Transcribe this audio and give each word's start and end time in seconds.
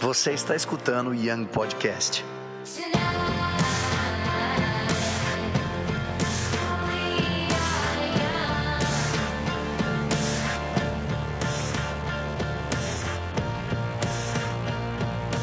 Você 0.00 0.32
está 0.32 0.56
escutando 0.56 1.10
o 1.10 1.14
Young 1.14 1.44
Podcast. 1.44 2.24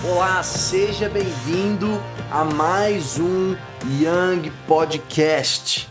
Olá, 0.04 0.42
seja 0.42 1.08
bem-vindo 1.08 1.88
a 2.32 2.44
mais 2.44 3.20
um 3.20 3.56
Young 4.02 4.52
Podcast. 4.68 5.88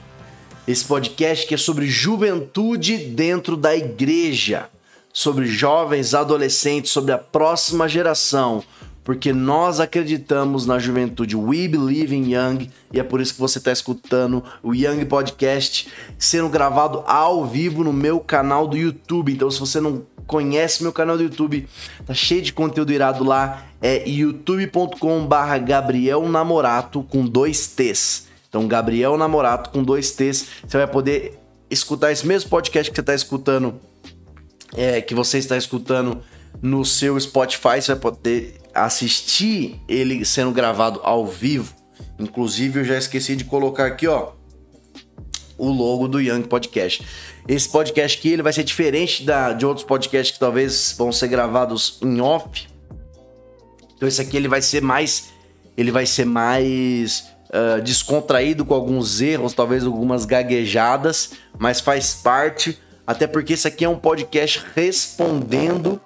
Esse 0.67 0.85
podcast 0.85 1.47
que 1.47 1.55
é 1.55 1.59
sobre 1.59 1.87
juventude 1.87 2.97
dentro 2.97 3.57
da 3.57 3.77
igreja, 3.77 4.69
sobre 5.17 5.47
jovens, 5.47 6.13
adolescentes, 6.13 6.91
sobre 6.91 7.11
a 7.11 7.17
próxima 7.17 7.89
geração, 7.89 8.63
porque 9.03 9.33
nós 9.33 9.81
acreditamos 9.81 10.67
na 10.67 10.79
juventude. 10.79 11.35
We 11.35 11.67
believe 11.67 12.15
in 12.15 12.35
Young 12.35 12.71
e 12.93 13.01
é 13.01 13.03
por 13.03 13.19
isso 13.19 13.33
que 13.33 13.41
você 13.41 13.57
está 13.57 13.73
escutando 13.73 14.45
o 14.63 14.75
Young 14.75 15.07
Podcast 15.07 15.89
sendo 16.19 16.51
gravado 16.51 17.03
ao 17.07 17.47
vivo 17.47 17.83
no 17.83 17.95
meu 17.95 18.21
canal 18.21 18.69
do 18.69 18.77
YouTube. 18.77 19.33
Então, 19.33 19.51
se 19.51 19.59
você 19.59 19.81
não 19.81 20.03
conhece 20.27 20.83
meu 20.83 20.93
canal 20.93 21.17
do 21.17 21.23
YouTube, 21.23 21.67
tá 22.05 22.13
cheio 22.13 22.43
de 22.43 22.53
conteúdo 22.53 22.93
irado 22.93 23.25
lá. 23.25 23.65
É 23.81 24.07
youtube.com/barra 24.07 25.57
Gabriel 25.57 26.29
Namorato 26.29 27.03
com 27.03 27.25
dois 27.25 27.67
T's. 27.69 28.27
Então, 28.51 28.69
Gabriel 28.69 29.17
Namorato 29.17 29.71
com 29.71 29.83
dois 29.83 30.11
T's. 30.11 30.47
Você 30.69 30.77
vai 30.77 30.87
poder 30.87 31.39
escutar 31.71 32.13
esse 32.13 32.27
mesmo 32.27 32.51
podcast 32.51 32.91
que 32.91 32.95
você 32.95 33.01
está 33.01 33.15
escutando, 33.15 33.81
é, 34.75 35.01
que 35.01 35.15
você 35.15 35.39
está 35.39 35.57
escutando 35.57 36.23
no 36.63 36.85
seu 36.85 37.19
Spotify. 37.19 37.81
Você 37.81 37.93
vai 37.93 38.01
poder 38.01 38.61
assistir 38.75 39.81
ele 39.89 40.25
sendo 40.25 40.53
gravado 40.53 41.01
ao 41.03 41.27
vivo. 41.27 41.75
Inclusive, 42.19 42.81
eu 42.81 42.85
já 42.85 42.97
esqueci 42.97 43.37
de 43.37 43.45
colocar 43.45 43.87
aqui, 43.87 44.07
ó, 44.07 44.33
o 45.59 45.71
logo 45.71 46.09
do 46.09 46.21
Young 46.21 46.43
Podcast. 46.43 47.05
Esse 47.49 47.69
podcast 47.69 48.19
aqui 48.19 48.31
ele 48.31 48.43
vai 48.43 48.53
ser 48.53 48.65
diferente 48.65 49.25
da, 49.25 49.53
de 49.53 49.65
outros 49.65 49.87
podcasts 49.87 50.33
que 50.33 50.41
talvez 50.41 50.95
vão 50.97 51.13
ser 51.13 51.29
gravados 51.29 51.99
em 52.03 52.21
off. 52.21 52.67
Então 53.97 54.09
esse 54.09 54.21
aqui 54.21 54.37
ele 54.37 54.49
vai 54.49 54.61
ser 54.61 54.83
mais, 54.83 55.31
ele 55.77 55.91
vai 55.91 56.05
ser 56.05 56.27
mais 56.27 57.25
uh, 57.49 57.81
descontraído 57.83 58.65
com 58.65 58.75
alguns 58.75 59.21
erros, 59.21 59.55
talvez 59.55 59.85
algumas 59.85 60.25
gaguejadas, 60.25 61.33
mas 61.59 61.81
faz 61.81 62.15
parte. 62.15 62.79
Até 63.07 63.27
porque 63.27 63.53
esse 63.53 63.69
aqui 63.69 63.85
é 63.85 63.89
um 63.89 63.99
podcast 63.99 64.65
respondendo 64.75 66.01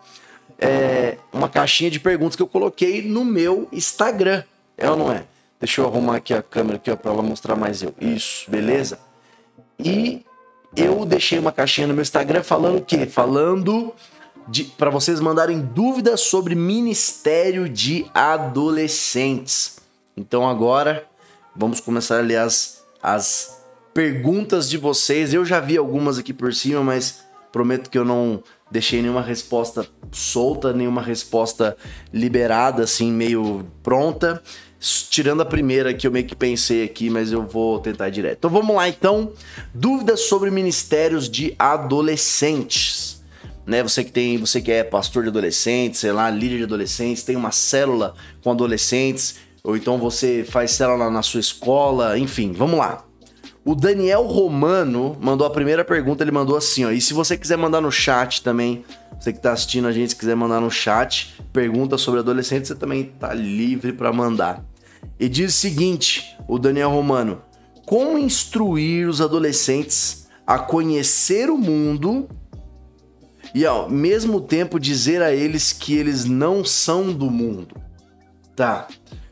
é, 0.59 1.17
uma 1.33 1.49
caixinha 1.49 1.91
de 1.91 1.99
perguntas 1.99 2.37
que 2.37 2.43
eu 2.43 2.47
coloquei 2.47 3.03
no 3.03 3.25
meu 3.25 3.69
Instagram. 3.73 4.45
É 4.77 4.91
ou 4.91 4.97
não 4.97 5.11
é? 5.11 5.25
Deixa 5.59 5.81
eu 5.81 5.87
arrumar 5.87 6.17
aqui 6.17 6.35
a 6.35 6.43
câmera 6.43 6.77
aqui 6.77 6.95
para 6.95 7.13
ela 7.13 7.23
mostrar 7.23 7.57
mais 7.57 7.83
eu. 7.83 7.95
Isso, 8.01 8.51
beleza? 8.51 8.99
E 9.79 10.25
eu 10.77 11.05
deixei 11.05 11.39
uma 11.39 11.53
caixinha 11.53 11.87
no 11.87 11.95
meu 11.95 12.03
Instagram 12.03 12.43
falando 12.43 12.79
o 12.79 12.85
quê? 12.85 13.07
Falando 13.07 13.95
para 14.77 14.91
vocês 14.91 15.21
mandarem 15.21 15.61
dúvidas 15.61 16.21
sobre 16.21 16.55
ministério 16.55 17.69
de 17.69 18.07
adolescentes. 18.13 19.79
Então 20.17 20.49
agora 20.49 21.07
vamos 21.55 21.81
começar 21.81 22.19
a 22.19 22.23
ler 22.23 22.37
as, 22.37 22.83
as 23.03 23.60
perguntas 23.93 24.69
de 24.69 24.79
vocês. 24.79 25.35
Eu 25.35 25.45
já 25.45 25.61
vi 25.61 25.77
algumas 25.77 26.19
aqui 26.19 26.33
por 26.33 26.55
cima, 26.55 26.83
mas 26.83 27.25
prometo 27.53 27.91
que 27.91 27.99
eu 27.99 28.05
não 28.05 28.43
deixei 28.71 29.03
nenhuma 29.03 29.23
resposta 29.23 29.87
solta, 30.13 30.73
nenhuma 30.73 31.03
resposta 31.03 31.77
liberada, 32.13 32.85
assim, 32.85 33.11
meio 33.11 33.67
pronta. 33.83 34.43
Tirando 35.11 35.43
a 35.43 35.45
primeira 35.45 35.93
que 35.93 36.07
eu 36.07 36.11
meio 36.11 36.25
que 36.25 36.35
pensei 36.35 36.85
aqui, 36.85 37.11
mas 37.11 37.33
eu 37.33 37.47
vou 37.47 37.81
tentar 37.81 38.09
direto. 38.09 38.39
Então 38.39 38.51
vamos 38.51 38.75
lá 38.75 38.89
então. 38.89 39.33
Dúvidas 39.75 40.21
sobre 40.21 40.51
ministérios 40.51 41.29
de 41.29 41.55
adolescentes. 41.59 43.21
Né, 43.67 43.83
você 43.83 44.03
que 44.03 44.11
tem, 44.11 44.39
você 44.39 44.61
que 44.61 44.73
é 44.73 44.83
pastor 44.83 45.23
de 45.23 45.29
adolescentes, 45.29 46.01
sei 46.01 46.11
lá, 46.11 46.29
líder 46.31 46.57
de 46.57 46.65
adolescentes, 46.65 47.23
tem 47.23 47.37
uma 47.37 47.53
célula 47.53 48.15
com 48.43 48.51
adolescentes, 48.51 49.37
ou 49.63 49.77
então 49.77 49.97
você 49.99 50.45
faz 50.49 50.73
célula 50.73 51.09
na 51.09 51.23
sua 51.23 51.39
escola, 51.39 52.19
enfim, 52.19 52.53
vamos 52.53 52.79
lá. 52.79 53.05
O 53.65 53.75
Daniel 53.75 54.23
Romano 54.23 55.17
mandou 55.21 55.47
a 55.47 55.51
primeira 55.51 55.85
pergunta, 55.85 56.25
ele 56.25 56.31
mandou 56.31 56.57
assim, 56.57 56.85
ó. 56.85 56.91
E 56.91 57.01
se 57.01 57.13
você 57.13 57.37
quiser 57.37 57.59
mandar 57.59 57.81
no 57.81 57.93
chat 57.93 58.43
também, 58.43 58.85
você 59.19 59.33
que 59.33 59.41
tá 59.41 59.53
assistindo 59.53 59.87
a 59.87 59.93
gente, 59.93 60.11
se 60.11 60.17
quiser 60.17 60.35
mandar 60.35 60.61
no 60.61 60.71
chat, 60.71 61.35
pergunta 61.53 61.99
sobre 61.99 62.21
adolescentes, 62.21 62.69
você 62.69 62.75
também 62.75 63.05
tá 63.05 63.35
livre 63.35 63.93
para 63.93 64.13
mandar. 64.13 64.65
E 65.19 65.29
diz 65.29 65.55
o 65.55 65.59
seguinte, 65.59 66.35
o 66.49 66.59
Daniel 66.59 66.91
Romano: 66.91 67.43
Como 67.85 68.19
instruir 68.19 69.07
os 69.07 69.21
adolescentes 69.21 70.27
a 70.47 70.59
conhecer 70.59 71.51
o 71.51 71.59
mundo 71.59 72.29
e 73.55 73.67
ao 73.67 73.91
mesmo 73.91 74.41
tempo 74.41 74.81
dizer 74.81 75.21
a 75.21 75.33
eles 75.33 75.71
que 75.71 75.95
eles 75.95 76.25
não 76.25 76.65
são 76.65 77.13
do 77.13 77.31
mundo? 77.31 77.77
Tá. 78.57 78.89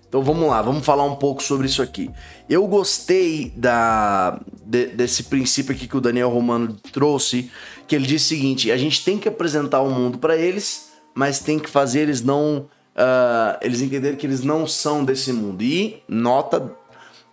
Então 0.09 0.23
vamos 0.23 0.49
lá, 0.49 0.63
vamos 0.63 0.85
falar 0.85 1.05
um 1.05 1.17
pouco 1.17 1.43
sobre 1.43 1.67
isso 1.67 1.83
aqui. 1.83 2.11
Eu 2.49 2.67
gostei 2.67 3.53
da, 3.55 4.41
de, 4.65 4.87
desse 4.87 5.25
princípio 5.25 5.75
aqui 5.75 5.87
que 5.87 5.97
o 5.97 6.01
Daniel 6.01 6.31
Romano 6.31 6.75
trouxe, 6.93 7.51
que 7.87 7.95
ele 7.95 8.07
diz 8.07 8.25
o 8.25 8.29
seguinte: 8.29 8.73
a 8.73 8.77
gente 8.77 9.05
tem 9.05 9.19
que 9.19 9.29
apresentar 9.29 9.83
o 9.83 9.91
mundo 9.91 10.19
para 10.19 10.35
eles, 10.37 10.91
mas 11.15 11.41
tem 11.41 11.59
que 11.59 11.69
fazer 11.69 12.01
eles 12.01 12.23
não 12.23 12.69
uh, 12.99 13.59
eles 13.61 13.83
entenderem 13.83 14.17
que 14.17 14.27
eles 14.27 14.43
não 14.43 14.67
são 14.67 15.05
desse 15.05 15.33
mundo. 15.33 15.63
E 15.63 16.03
nota 16.09 16.75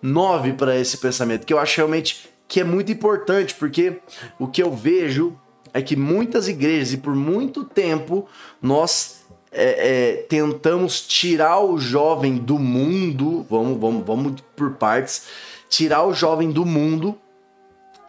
9 0.02 0.54
para 0.54 0.78
esse 0.78 0.98
pensamento, 0.98 1.46
que 1.46 1.54
eu 1.54 1.60
acho 1.60 1.78
realmente 1.78 2.30
que 2.48 2.60
é 2.60 2.64
muito 2.64 2.92
importante, 2.92 3.56
porque 3.56 4.00
o 4.38 4.48
que 4.48 4.62
eu 4.62 4.72
vejo 4.72 5.36
é 5.74 5.82
que 5.82 5.96
muitas 5.96 6.48
igrejas, 6.48 6.94
e 6.94 6.98
por 6.98 7.16
muito 7.16 7.64
tempo, 7.64 8.28
nós 8.62 9.25
é, 9.56 10.12
é, 10.12 10.14
tentamos 10.24 11.02
tirar 11.02 11.62
o 11.62 11.80
jovem 11.80 12.36
do 12.36 12.60
mundo, 12.60 13.46
vamos, 13.50 13.80
vamos, 13.80 14.06
vamos 14.06 14.42
por 14.56 14.72
partes, 14.72 15.24
tirar 15.70 16.04
o 16.04 16.14
jovem 16.14 16.52
do 16.52 16.66
mundo 16.66 17.18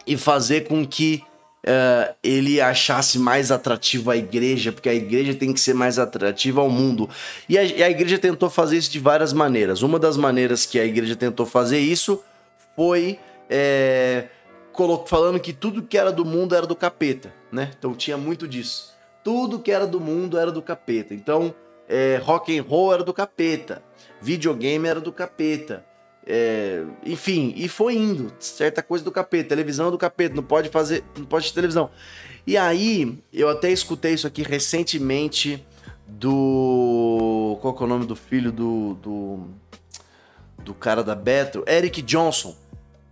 e 0.05 0.17
fazer 0.17 0.67
com 0.67 0.85
que 0.85 1.23
uh, 1.63 2.13
ele 2.21 2.59
achasse 2.59 3.17
mais 3.17 3.49
atrativo 3.51 4.11
a 4.11 4.17
igreja, 4.17 4.71
porque 4.71 4.89
a 4.89 4.93
igreja 4.93 5.33
tem 5.33 5.53
que 5.53 5.59
ser 5.59 5.73
mais 5.73 5.97
atrativa 5.97 6.59
ao 6.59 6.69
mundo. 6.69 7.09
E 7.47 7.57
a, 7.57 7.63
e 7.63 7.81
a 7.81 7.89
igreja 7.89 8.17
tentou 8.17 8.49
fazer 8.49 8.77
isso 8.77 8.91
de 8.91 8.99
várias 8.99 9.31
maneiras. 9.31 9.81
Uma 9.81 9.97
das 9.97 10.17
maneiras 10.17 10.65
que 10.65 10.77
a 10.77 10.85
igreja 10.85 11.15
tentou 11.15 11.45
fazer 11.45 11.79
isso 11.79 12.21
foi 12.75 13.19
é, 13.49 14.25
falando 15.05 15.39
que 15.39 15.53
tudo 15.53 15.81
que 15.81 15.97
era 15.97 16.11
do 16.11 16.25
mundo 16.25 16.53
era 16.53 16.67
do 16.67 16.75
capeta, 16.75 17.33
né? 17.51 17.71
Então 17.77 17.93
tinha 17.95 18.17
muito 18.17 18.47
disso. 18.47 18.96
Tudo 19.27 19.59
que 19.59 19.73
era 19.73 19.85
do 19.85 19.99
mundo 19.99 20.37
era 20.37 20.53
do 20.53 20.61
capeta. 20.61 21.13
Então, 21.13 21.53
é, 21.85 22.15
rock 22.23 22.57
and 22.57 22.63
roll 22.63 22.93
era 22.93 23.03
do 23.03 23.11
capeta, 23.11 23.83
videogame 24.21 24.87
era 24.87 25.01
do 25.01 25.11
capeta. 25.11 25.85
É, 26.25 26.85
enfim, 27.05 27.53
e 27.57 27.67
foi 27.67 27.97
indo, 27.97 28.31
certa 28.39 28.81
coisa 28.81 29.03
do 29.03 29.11
capeta, 29.11 29.49
televisão 29.49 29.91
do 29.91 29.97
capeta, 29.97 30.33
não 30.33 30.43
pode 30.43 30.69
fazer, 30.69 31.03
não 31.17 31.25
pode 31.25 31.49
ter 31.49 31.55
televisão. 31.55 31.89
E 32.45 32.55
aí, 32.55 33.21
eu 33.33 33.49
até 33.49 33.69
escutei 33.69 34.13
isso 34.13 34.25
aqui 34.25 34.43
recentemente 34.43 35.61
do. 36.07 37.57
Qual 37.61 37.77
é 37.77 37.83
o 37.83 37.87
nome 37.87 38.05
do 38.05 38.15
filho 38.15 38.49
do. 38.49 38.93
do, 38.93 39.39
do 40.59 40.73
cara 40.73 41.03
da 41.03 41.15
Bethel? 41.15 41.65
Eric 41.67 42.01
Johnson. 42.01 42.55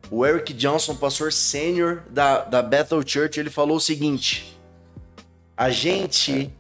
O 0.09 0.25
Eric 0.25 0.53
Johnson, 0.53 0.95
pastor 0.95 1.33
sênior 1.33 2.03
da, 2.09 2.45
da 2.45 2.61
Bethel 2.61 3.05
Church, 3.05 3.37
ele 3.37 3.49
falou 3.49 3.75
o 3.75 3.81
seguinte: 3.81 4.54
a 5.57 5.69
gente 5.69 6.51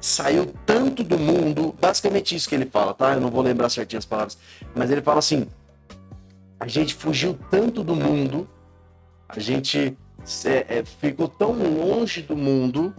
saiu 0.00 0.46
tanto 0.64 1.04
do 1.04 1.18
mundo, 1.18 1.74
basicamente 1.80 2.34
isso 2.34 2.48
que 2.48 2.54
ele 2.54 2.66
fala, 2.66 2.94
tá? 2.94 3.12
Eu 3.14 3.20
não 3.20 3.30
vou 3.30 3.42
lembrar 3.42 3.68
certinho 3.68 3.98
as 3.98 4.06
palavras, 4.06 4.38
mas 4.74 4.90
ele 4.90 5.02
fala 5.02 5.18
assim: 5.18 5.46
a 6.58 6.66
gente 6.66 6.94
fugiu 6.94 7.38
tanto 7.50 7.84
do 7.84 7.94
mundo, 7.94 8.48
a 9.28 9.38
gente 9.38 9.96
é, 10.44 10.78
é, 10.78 10.84
ficou 10.84 11.28
tão 11.28 11.52
longe 11.52 12.22
do 12.22 12.36
mundo 12.36 12.94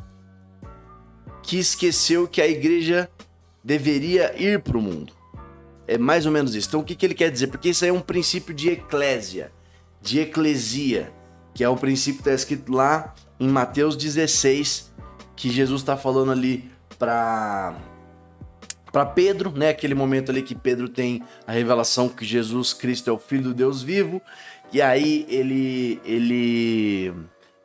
que 1.44 1.58
esqueceu 1.58 2.28
que 2.28 2.42
a 2.42 2.48
igreja 2.48 3.10
deveria 3.64 4.34
ir 4.42 4.60
para 4.62 4.78
o 4.78 4.82
mundo. 4.82 5.14
É 5.88 5.98
mais 5.98 6.26
ou 6.26 6.32
menos 6.32 6.56
isso. 6.56 6.70
Então, 6.70 6.80
o 6.80 6.84
que, 6.84 6.96
que 6.96 7.06
ele 7.06 7.14
quer 7.14 7.30
dizer? 7.30 7.48
Porque 7.48 7.70
isso 7.70 7.84
aí 7.84 7.90
é 7.90 7.94
um 7.94 8.00
princípio 8.00 8.54
de 8.54 8.70
eclésia, 8.70 9.52
de 10.02 10.20
eclesia, 10.20 11.12
que 11.54 11.64
é 11.64 11.70
o 11.70 11.76
princípio 11.76 12.24
que 12.24 12.30
está 12.30 12.34
escrito 12.34 12.72
lá 12.72 13.14
em 13.42 13.48
Mateus 13.48 13.96
16, 13.96 14.94
que 15.36 15.50
Jesus 15.50 15.82
está 15.82 15.98
falando 15.98 16.32
ali 16.32 16.72
para 17.00 17.76
para 18.92 19.06
Pedro, 19.06 19.52
né? 19.52 19.70
Aquele 19.70 19.96
momento 19.96 20.30
ali 20.30 20.44
que 20.44 20.54
Pedro 20.54 20.88
tem 20.88 21.24
a 21.48 21.52
revelação 21.52 22.08
que 22.08 22.24
Jesus 22.24 22.72
Cristo 22.74 23.10
é 23.10 23.14
o 23.14 23.18
Filho 23.18 23.46
do 23.46 23.54
Deus 23.54 23.82
vivo. 23.82 24.22
E 24.72 24.80
aí 24.80 25.26
ele 25.28 26.00
ele 26.06 27.14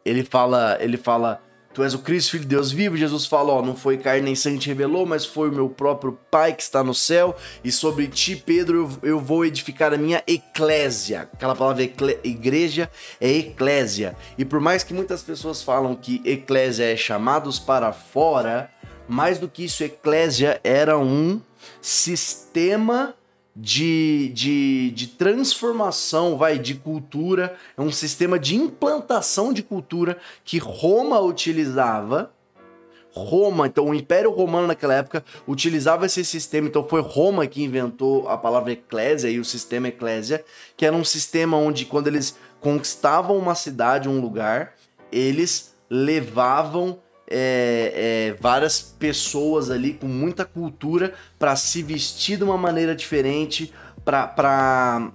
ele 0.02 0.24
fala 0.24 0.78
ele 0.80 0.96
fala 0.96 1.42
Tu 1.76 1.84
és 1.84 1.92
o 1.92 1.98
Cristo, 1.98 2.30
Filho 2.30 2.44
de 2.44 2.48
Deus 2.48 2.72
vivo. 2.72 2.96
Jesus 2.96 3.26
fala: 3.26 3.52
Ó, 3.52 3.60
não 3.60 3.76
foi 3.76 3.98
carne 3.98 4.22
nem 4.22 4.34
sangue 4.34 4.58
te 4.58 4.68
revelou, 4.68 5.04
mas 5.04 5.26
foi 5.26 5.50
o 5.50 5.52
meu 5.52 5.68
próprio 5.68 6.18
Pai 6.30 6.54
que 6.54 6.62
está 6.62 6.82
no 6.82 6.94
céu. 6.94 7.36
E 7.62 7.70
sobre 7.70 8.08
ti, 8.08 8.34
Pedro, 8.34 8.90
eu, 9.02 9.10
eu 9.10 9.20
vou 9.20 9.44
edificar 9.44 9.92
a 9.92 9.98
minha 9.98 10.22
eclésia. 10.26 11.28
Aquela 11.34 11.54
palavra 11.54 11.82
igreja 12.24 12.90
é 13.20 13.30
eclésia. 13.30 14.16
E 14.38 14.44
por 14.46 14.58
mais 14.58 14.82
que 14.82 14.94
muitas 14.94 15.22
pessoas 15.22 15.62
falam 15.62 15.94
que 15.94 16.22
eclésia 16.24 16.90
é 16.90 16.96
chamados 16.96 17.58
para 17.58 17.92
fora, 17.92 18.70
mais 19.06 19.38
do 19.38 19.46
que 19.46 19.66
isso, 19.66 19.84
eclésia 19.84 20.58
era 20.64 20.98
um 20.98 21.42
sistema 21.82 23.14
de, 23.56 24.30
de, 24.34 24.90
de 24.90 25.06
transformação, 25.06 26.36
vai, 26.36 26.58
de 26.58 26.74
cultura, 26.74 27.56
é 27.74 27.80
um 27.80 27.90
sistema 27.90 28.38
de 28.38 28.54
implantação 28.54 29.50
de 29.50 29.62
cultura 29.62 30.18
que 30.44 30.58
Roma 30.58 31.18
utilizava. 31.20 32.30
Roma, 33.10 33.66
então 33.66 33.86
o 33.86 33.94
Império 33.94 34.30
Romano 34.30 34.66
naquela 34.66 34.92
época 34.92 35.24
utilizava 35.48 36.04
esse 36.04 36.22
sistema, 36.22 36.68
então 36.68 36.86
foi 36.86 37.00
Roma 37.00 37.46
que 37.46 37.64
inventou 37.64 38.28
a 38.28 38.36
palavra 38.36 38.72
eclésia 38.72 39.30
e 39.30 39.40
o 39.40 39.44
sistema 39.44 39.88
eclésia, 39.88 40.44
que 40.76 40.84
era 40.84 40.94
um 40.94 41.04
sistema 41.04 41.56
onde 41.56 41.86
quando 41.86 42.08
eles 42.08 42.36
conquistavam 42.60 43.38
uma 43.38 43.54
cidade, 43.54 44.06
um 44.06 44.20
lugar, 44.20 44.74
eles 45.10 45.74
levavam 45.88 46.98
é, 47.28 48.32
é, 48.32 48.36
várias 48.40 48.80
pessoas 48.80 49.70
ali 49.70 49.94
com 49.94 50.06
muita 50.06 50.44
cultura 50.44 51.14
para 51.38 51.56
se 51.56 51.82
vestir 51.82 52.38
de 52.38 52.44
uma 52.44 52.56
maneira 52.56 52.94
diferente, 52.94 53.72
para 54.04 55.12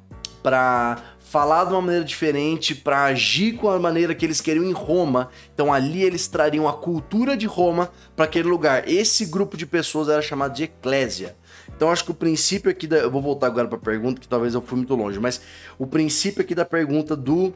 falar 1.31 1.63
de 1.63 1.71
uma 1.71 1.81
maneira 1.81 2.03
diferente, 2.03 2.75
para 2.75 3.05
agir 3.05 3.53
com 3.53 3.69
a 3.69 3.79
maneira 3.79 4.13
que 4.13 4.25
eles 4.25 4.41
queriam 4.41 4.65
em 4.65 4.73
Roma. 4.73 5.29
Então 5.53 5.71
ali 5.71 6.03
eles 6.03 6.27
trariam 6.27 6.67
a 6.67 6.73
cultura 6.73 7.37
de 7.37 7.45
Roma 7.45 7.89
para 8.17 8.25
aquele 8.25 8.49
lugar. 8.49 8.87
Esse 8.89 9.25
grupo 9.25 9.55
de 9.55 9.65
pessoas 9.65 10.09
era 10.09 10.21
chamado 10.21 10.53
de 10.53 10.63
eclésia. 10.63 11.37
Então 11.73 11.89
acho 11.89 12.03
que 12.03 12.11
o 12.11 12.13
princípio 12.13 12.69
aqui 12.69 12.85
da, 12.85 12.97
eu 12.97 13.09
vou 13.09 13.21
voltar 13.21 13.47
agora 13.47 13.67
para 13.67 13.77
a 13.77 13.81
pergunta 13.81 14.19
que 14.19 14.27
talvez 14.27 14.53
eu 14.53 14.61
fui 14.61 14.77
muito 14.77 14.93
longe, 14.93 15.19
mas 15.19 15.41
o 15.79 15.87
princípio 15.87 16.41
aqui 16.41 16.53
da 16.53 16.65
pergunta 16.65 17.15
do 17.15 17.53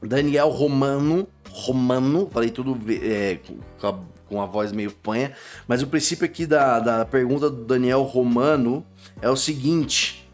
Daniel 0.00 0.48
Romano 0.50 1.26
romano, 1.54 2.28
falei 2.32 2.50
tudo 2.50 2.76
é, 2.90 3.38
com, 3.78 3.86
a, 3.86 3.98
com, 4.26 4.42
a, 4.42 4.46
voz 4.46 4.72
meio 4.72 4.90
panha, 4.90 5.32
mas 5.68 5.82
o 5.82 5.86
princípio 5.86 6.24
aqui 6.24 6.44
da, 6.44 6.80
da 6.80 7.04
pergunta 7.04 7.48
do 7.48 7.64
Daniel 7.64 8.02
Romano 8.02 8.84
é 9.22 9.30
o 9.30 9.36
seguinte: 9.36 10.28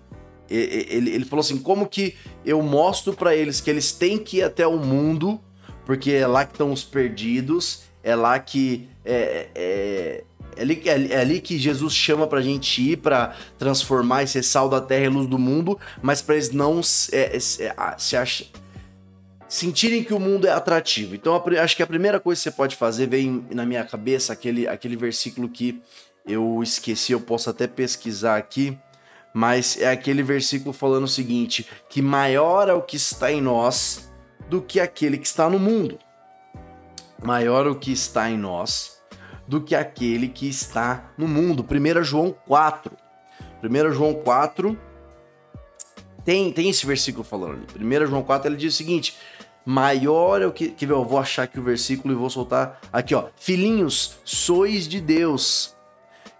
ele, 0.48 1.10
ele 1.10 1.24
falou 1.26 1.40
assim, 1.40 1.58
como 1.58 1.86
que 1.86 2.16
eu 2.44 2.62
mostro 2.62 3.12
para 3.12 3.36
eles 3.36 3.60
que 3.60 3.68
eles 3.68 3.92
têm 3.92 4.18
que 4.18 4.38
ir 4.38 4.42
até 4.42 4.66
o 4.66 4.78
mundo, 4.78 5.38
porque 5.84 6.12
é 6.12 6.26
lá 6.26 6.46
que 6.46 6.52
estão 6.52 6.72
os 6.72 6.82
perdidos, 6.82 7.82
é 8.02 8.16
lá 8.16 8.38
que 8.38 8.88
é, 9.04 9.14
é, 9.14 9.50
é 9.54 10.24
ali, 10.58 10.82
é, 10.84 11.12
é, 11.12 11.20
ali 11.20 11.40
que 11.40 11.58
Jesus 11.58 11.94
chama 11.94 12.26
pra 12.26 12.40
gente 12.40 12.82
ir 12.82 12.96
para 12.96 13.34
transformar 13.58 14.22
esse 14.22 14.42
sal 14.42 14.68
da 14.68 14.80
terra 14.80 15.04
e 15.04 15.08
luz 15.08 15.26
do 15.26 15.38
mundo, 15.38 15.78
mas 16.02 16.20
para 16.22 16.34
eles 16.34 16.50
não 16.50 16.80
é, 17.12 17.36
é, 17.36 17.40
se, 17.40 17.72
se 17.98 18.16
sentirem 19.50 20.04
que 20.04 20.14
o 20.14 20.20
mundo 20.20 20.46
é 20.46 20.52
atrativo. 20.52 21.12
Então, 21.12 21.42
acho 21.60 21.76
que 21.76 21.82
a 21.82 21.86
primeira 21.86 22.20
coisa 22.20 22.38
que 22.38 22.44
você 22.44 22.50
pode 22.52 22.76
fazer 22.76 23.08
vem 23.08 23.44
na 23.50 23.66
minha 23.66 23.82
cabeça 23.82 24.32
aquele, 24.32 24.68
aquele 24.68 24.94
versículo 24.94 25.48
que 25.48 25.82
eu 26.24 26.62
esqueci, 26.62 27.10
eu 27.10 27.20
posso 27.20 27.50
até 27.50 27.66
pesquisar 27.66 28.36
aqui, 28.36 28.78
mas 29.34 29.76
é 29.80 29.90
aquele 29.90 30.22
versículo 30.22 30.72
falando 30.72 31.04
o 31.04 31.08
seguinte: 31.08 31.66
que 31.88 32.00
maior 32.00 32.68
é 32.68 32.72
o 32.72 32.80
que 32.80 32.94
está 32.94 33.32
em 33.32 33.42
nós 33.42 34.08
do 34.48 34.62
que 34.62 34.78
aquele 34.78 35.18
que 35.18 35.26
está 35.26 35.50
no 35.50 35.58
mundo. 35.58 35.98
Maior 37.20 37.66
é 37.66 37.70
o 37.70 37.74
que 37.74 37.90
está 37.90 38.30
em 38.30 38.38
nós 38.38 39.00
do 39.48 39.60
que 39.60 39.74
aquele 39.74 40.28
que 40.28 40.48
está 40.48 41.12
no 41.18 41.26
mundo. 41.26 41.66
1 41.68 42.04
João 42.04 42.32
4. 42.46 42.96
1 43.64 43.92
João 43.92 44.14
4 44.14 44.78
tem, 46.24 46.52
tem 46.52 46.68
esse 46.68 46.86
versículo 46.86 47.24
falando 47.24 47.66
ali. 47.74 47.84
1 47.84 48.06
João 48.06 48.22
4 48.22 48.48
ele 48.48 48.56
diz 48.56 48.74
o 48.74 48.76
seguinte: 48.76 49.16
maior 49.70 50.42
é 50.42 50.46
o 50.46 50.52
que. 50.52 50.68
Que 50.68 50.84
eu 50.84 51.04
vou 51.04 51.18
achar 51.18 51.44
aqui 51.44 51.60
o 51.60 51.62
versículo 51.62 52.12
e 52.12 52.16
vou 52.16 52.28
soltar 52.28 52.80
aqui, 52.92 53.14
ó. 53.14 53.28
Filhinhos, 53.36 54.18
sois 54.24 54.88
de 54.88 55.00
Deus 55.00 55.76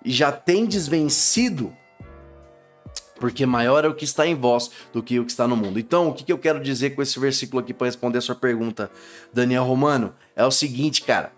e 0.05 0.11
já 0.11 0.33
tendes 0.33 0.89
vencido, 0.89 1.73
porque 3.21 3.47
maior 3.47 3.85
é 3.85 3.89
o 3.89 3.95
que 3.95 4.05
está 4.05 4.27
em 4.27 4.35
vós 4.35 4.71
do 4.93 5.03
que 5.03 5.21
o 5.21 5.25
que 5.25 5.31
está 5.31 5.47
no 5.47 5.57
mundo. 5.57 5.79
Então, 5.79 6.09
o 6.09 6.15
que, 6.15 6.25
que 6.25 6.33
eu 6.33 6.39
quero 6.39 6.61
dizer 6.61 6.91
com 6.91 7.03
esse 7.03 7.21
versículo 7.21 7.61
aqui 7.61 7.73
para 7.73 7.87
responder 7.87 8.19
a 8.19 8.23
sua 8.23 8.35
pergunta, 8.35 8.91
Daniel 9.33 9.65
Romano? 9.65 10.15
É 10.35 10.45
o 10.45 10.51
seguinte, 10.51 11.03
cara. 11.03 11.33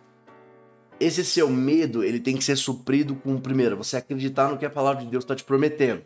Esse 1.00 1.24
seu 1.24 1.50
medo, 1.50 2.04
ele 2.04 2.20
tem 2.20 2.36
que 2.36 2.44
ser 2.44 2.56
suprido 2.56 3.16
com, 3.16 3.38
primeiro, 3.38 3.76
você 3.76 3.96
acreditar 3.96 4.48
no 4.48 4.56
que 4.56 4.64
a 4.64 4.70
palavra 4.70 5.02
de 5.02 5.10
Deus 5.10 5.24
está 5.24 5.34
te 5.34 5.42
prometendo. 5.42 6.02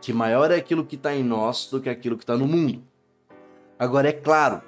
Que 0.00 0.14
maior 0.14 0.50
é 0.50 0.56
aquilo 0.56 0.86
que 0.86 0.96
está 0.96 1.14
em 1.14 1.22
nós 1.22 1.68
do 1.70 1.78
que 1.78 1.90
aquilo 1.90 2.16
que 2.16 2.22
está 2.22 2.36
no 2.36 2.46
mundo. 2.46 2.82
Agora, 3.78 4.08
é 4.08 4.12
claro, 4.12 4.62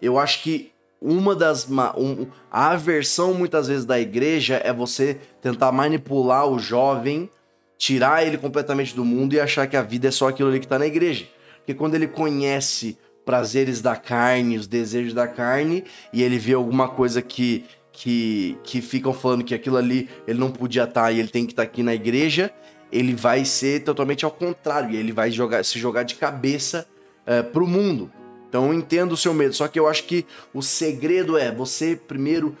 eu 0.00 0.18
acho 0.18 0.42
que 0.42 0.72
uma 1.00 1.34
das. 1.34 1.66
Um, 1.96 2.26
a 2.50 2.72
aversão 2.72 3.32
muitas 3.32 3.68
vezes 3.68 3.84
da 3.84 3.98
igreja 3.98 4.60
é 4.62 4.72
você 4.72 5.16
tentar 5.40 5.72
manipular 5.72 6.46
o 6.46 6.58
jovem, 6.58 7.30
tirar 7.78 8.26
ele 8.26 8.36
completamente 8.36 8.94
do 8.94 9.04
mundo 9.04 9.32
e 9.32 9.40
achar 9.40 9.66
que 9.66 9.76
a 9.76 9.82
vida 9.82 10.08
é 10.08 10.10
só 10.10 10.28
aquilo 10.28 10.50
ali 10.50 10.58
que 10.58 10.66
está 10.66 10.78
na 10.78 10.86
igreja. 10.86 11.26
Porque 11.58 11.74
quando 11.74 11.94
ele 11.94 12.06
conhece 12.06 12.98
prazeres 13.24 13.80
da 13.80 13.96
carne, 13.96 14.58
os 14.58 14.66
desejos 14.66 15.14
da 15.14 15.26
carne, 15.26 15.84
e 16.12 16.22
ele 16.22 16.38
vê 16.38 16.52
alguma 16.52 16.88
coisa 16.88 17.22
que, 17.22 17.64
que, 17.92 18.58
que 18.64 18.82
ficam 18.82 19.12
falando 19.14 19.44
que 19.44 19.54
aquilo 19.54 19.76
ali 19.76 20.08
ele 20.26 20.38
não 20.38 20.50
podia 20.50 20.84
estar 20.84 21.02
tá, 21.02 21.12
e 21.12 21.18
ele 21.18 21.28
tem 21.28 21.46
que 21.46 21.52
estar 21.52 21.62
tá 21.62 21.68
aqui 21.68 21.82
na 21.82 21.94
igreja, 21.94 22.50
ele 22.90 23.14
vai 23.14 23.44
ser 23.44 23.84
totalmente 23.84 24.24
ao 24.24 24.30
contrário, 24.30 24.94
ele 24.94 25.12
vai 25.12 25.30
jogar, 25.30 25.64
se 25.64 25.78
jogar 25.78 26.02
de 26.02 26.16
cabeça 26.16 26.86
uh, 27.26 27.44
pro 27.50 27.66
mundo. 27.66 28.10
Então 28.50 28.66
eu 28.66 28.74
entendo 28.74 29.12
o 29.12 29.16
seu 29.16 29.32
medo, 29.32 29.54
só 29.54 29.68
que 29.68 29.78
eu 29.78 29.86
acho 29.86 30.04
que 30.04 30.26
o 30.52 30.60
segredo 30.60 31.38
é 31.38 31.54
você 31.54 31.94
primeiro 31.94 32.56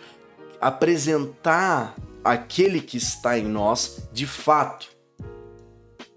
apresentar 0.60 1.96
aquele 2.22 2.80
que 2.80 2.96
está 2.96 3.36
em 3.36 3.44
nós 3.44 4.08
de 4.12 4.24
fato. 4.24 4.88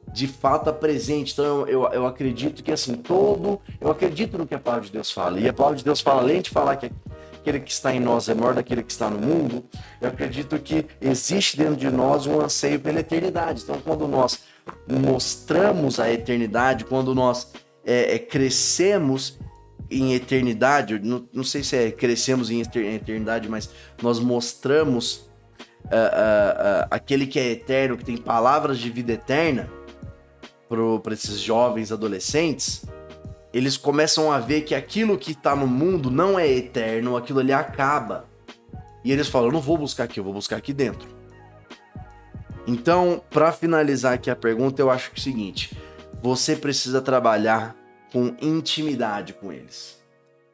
De 0.07 0.27
fato 0.27 0.69
apresente. 0.69 1.33
Então 1.33 1.67
eu, 1.67 1.87
eu 1.91 2.05
acredito 2.05 2.61
que 2.61 2.71
assim, 2.71 2.93
todo. 2.93 3.59
Eu 3.81 3.89
acredito 3.89 4.37
no 4.37 4.45
que 4.45 4.53
a 4.53 4.59
palavra 4.59 4.85
de 4.85 4.91
Deus 4.91 5.11
fala. 5.11 5.39
E 5.39 5.49
a 5.49 5.53
palavra 5.53 5.77
de 5.77 5.83
Deus 5.83 6.01
fala, 6.01 6.21
além 6.21 6.43
de 6.43 6.51
falar 6.51 6.75
que 6.75 6.91
aquele 7.43 7.59
que 7.59 7.71
está 7.71 7.93
em 7.95 7.99
nós 7.99 8.29
é 8.29 8.35
maior 8.35 8.53
daquele 8.53 8.83
que 8.83 8.91
está 8.91 9.09
no 9.09 9.17
mundo, 9.17 9.65
eu 9.99 10.07
acredito 10.07 10.59
que 10.59 10.85
existe 11.01 11.57
dentro 11.57 11.77
de 11.77 11.89
nós 11.89 12.27
um 12.27 12.39
anseio 12.39 12.79
pela 12.79 12.99
eternidade. 12.99 13.63
Então, 13.63 13.81
quando 13.83 14.07
nós 14.07 14.39
mostramos 14.87 15.99
a 15.99 16.11
eternidade, 16.11 16.85
quando 16.85 17.15
nós 17.15 17.51
é, 17.83 18.15
é, 18.15 18.19
crescemos 18.19 19.39
em 19.93 20.13
eternidade, 20.13 20.99
não, 20.99 21.23
não 21.33 21.43
sei 21.43 21.63
se 21.63 21.75
é 21.75 21.91
crescemos 21.91 22.49
em 22.49 22.61
eternidade, 22.61 23.47
mas 23.47 23.69
nós 24.01 24.19
mostramos 24.19 25.29
uh, 25.85 25.87
uh, 25.87 26.83
uh, 26.83 26.87
aquele 26.89 27.27
que 27.27 27.39
é 27.39 27.51
eterno, 27.51 27.97
que 27.97 28.05
tem 28.05 28.17
palavras 28.17 28.79
de 28.79 28.89
vida 28.89 29.13
eterna 29.13 29.69
para 31.03 31.13
esses 31.13 31.39
jovens 31.39 31.91
adolescentes, 31.91 32.83
eles 33.53 33.77
começam 33.77 34.31
a 34.31 34.39
ver 34.39 34.61
que 34.61 34.73
aquilo 34.73 35.17
que 35.17 35.31
está 35.31 35.55
no 35.55 35.67
mundo 35.67 36.09
não 36.09 36.39
é 36.39 36.47
eterno, 36.47 37.15
aquilo 37.15 37.39
ali 37.39 37.53
acaba. 37.53 38.25
E 39.03 39.11
eles 39.11 39.27
falam: 39.27 39.49
eu 39.49 39.53
não 39.53 39.61
vou 39.61 39.77
buscar 39.77 40.05
aqui, 40.05 40.19
eu 40.19 40.23
vou 40.23 40.33
buscar 40.33 40.57
aqui 40.57 40.73
dentro. 40.73 41.07
Então, 42.65 43.21
para 43.29 43.51
finalizar 43.51 44.13
aqui 44.13 44.29
a 44.29 44.35
pergunta, 44.35 44.81
eu 44.81 44.89
acho 44.89 45.11
que 45.11 45.17
é 45.17 45.19
o 45.19 45.23
seguinte: 45.23 45.77
você 46.21 46.55
precisa 46.55 47.01
trabalhar 47.01 47.75
com 48.13 48.35
intimidade 48.39 49.33
com 49.33 49.51
eles. 49.51 49.99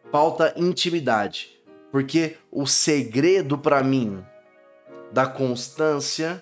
Falta 0.10 0.54
intimidade, 0.56 1.60
porque 1.92 2.38
o 2.50 2.66
segredo 2.66 3.58
para 3.58 3.84
mim 3.84 4.24
da 5.12 5.28
constância 5.28 6.42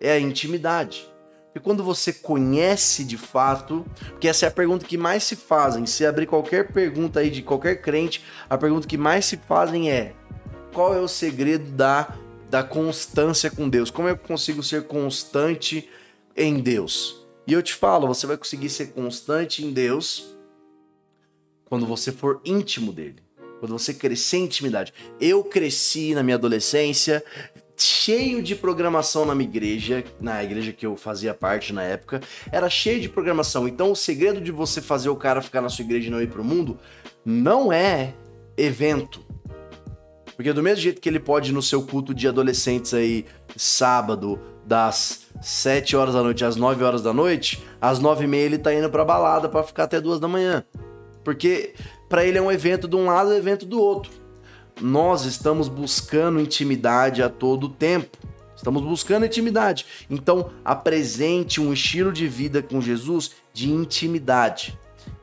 é 0.00 0.12
a 0.12 0.18
intimidade. 0.18 1.06
E 1.54 1.60
quando 1.60 1.84
você 1.84 2.14
conhece 2.14 3.04
de 3.04 3.18
fato, 3.18 3.84
porque 4.08 4.26
essa 4.26 4.46
é 4.46 4.48
a 4.48 4.52
pergunta 4.52 4.86
que 4.86 4.96
mais 4.96 5.22
se 5.22 5.36
fazem, 5.36 5.84
se 5.84 6.06
abrir 6.06 6.26
qualquer 6.26 6.72
pergunta 6.72 7.20
aí 7.20 7.28
de 7.28 7.42
qualquer 7.42 7.82
crente, 7.82 8.24
a 8.48 8.56
pergunta 8.56 8.88
que 8.88 8.96
mais 8.96 9.26
se 9.26 9.36
fazem 9.36 9.90
é: 9.90 10.14
qual 10.72 10.94
é 10.94 10.98
o 10.98 11.06
segredo 11.06 11.70
da, 11.72 12.16
da 12.48 12.64
constância 12.64 13.50
com 13.50 13.68
Deus? 13.68 13.90
Como 13.90 14.08
eu 14.08 14.16
consigo 14.16 14.62
ser 14.62 14.84
constante 14.84 15.90
em 16.34 16.58
Deus? 16.58 17.21
E 17.52 17.54
eu 17.54 17.62
te 17.62 17.74
falo, 17.74 18.06
você 18.06 18.26
vai 18.26 18.38
conseguir 18.38 18.70
ser 18.70 18.92
constante 18.92 19.62
em 19.62 19.74
Deus 19.74 20.34
quando 21.66 21.84
você 21.84 22.10
for 22.10 22.40
íntimo 22.46 22.94
dele. 22.94 23.16
Quando 23.60 23.72
você 23.72 23.92
crescer 23.92 24.38
em 24.38 24.44
intimidade. 24.44 24.94
Eu 25.20 25.44
cresci 25.44 26.14
na 26.14 26.22
minha 26.22 26.36
adolescência 26.36 27.22
cheio 27.76 28.42
de 28.42 28.56
programação 28.56 29.26
na 29.26 29.34
minha 29.34 29.50
igreja, 29.50 30.02
na 30.18 30.42
igreja 30.42 30.72
que 30.72 30.86
eu 30.86 30.96
fazia 30.96 31.34
parte 31.34 31.74
na 31.74 31.82
época, 31.82 32.22
era 32.50 32.70
cheio 32.70 32.98
de 33.02 33.10
programação. 33.10 33.68
Então 33.68 33.92
o 33.92 33.96
segredo 33.96 34.40
de 34.40 34.50
você 34.50 34.80
fazer 34.80 35.10
o 35.10 35.16
cara 35.16 35.42
ficar 35.42 35.60
na 35.60 35.68
sua 35.68 35.84
igreja 35.84 36.08
e 36.08 36.10
não 36.10 36.22
ir 36.22 36.30
pro 36.30 36.42
mundo 36.42 36.78
não 37.22 37.70
é 37.70 38.14
evento. 38.56 39.22
Porque 40.34 40.54
do 40.54 40.62
mesmo 40.62 40.80
jeito 40.80 41.02
que 41.02 41.08
ele 41.08 41.20
pode 41.20 41.50
ir 41.50 41.52
no 41.52 41.60
seu 41.60 41.82
culto 41.82 42.14
de 42.14 42.26
adolescentes 42.26 42.94
aí, 42.94 43.26
sábado, 43.54 44.40
das 44.64 45.26
7 45.40 45.96
horas 45.96 46.14
da 46.14 46.22
noite 46.22 46.44
às 46.44 46.56
9 46.56 46.84
horas 46.84 47.02
da 47.02 47.12
noite, 47.12 47.62
às 47.80 47.98
9 47.98 48.24
e 48.24 48.26
meia 48.26 48.44
ele 48.44 48.58
tá 48.58 48.72
indo 48.72 48.88
pra 48.88 49.04
balada 49.04 49.48
para 49.48 49.62
ficar 49.62 49.84
até 49.84 50.00
duas 50.00 50.20
da 50.20 50.28
manhã. 50.28 50.64
Porque 51.24 51.74
para 52.08 52.24
ele 52.24 52.38
é 52.38 52.42
um 52.42 52.50
evento 52.52 52.86
de 52.86 52.96
um 52.96 53.06
lado 53.06 53.30
e 53.30 53.34
um 53.34 53.38
evento 53.38 53.66
do 53.66 53.80
outro. 53.80 54.12
Nós 54.80 55.24
estamos 55.24 55.68
buscando 55.68 56.40
intimidade 56.40 57.22
a 57.22 57.28
todo 57.28 57.68
tempo. 57.68 58.16
Estamos 58.56 58.82
buscando 58.82 59.26
intimidade. 59.26 59.86
Então, 60.08 60.50
apresente 60.64 61.60
um 61.60 61.72
estilo 61.72 62.12
de 62.12 62.28
vida 62.28 62.62
com 62.62 62.80
Jesus 62.80 63.32
de 63.52 63.70
intimidade. 63.70 64.78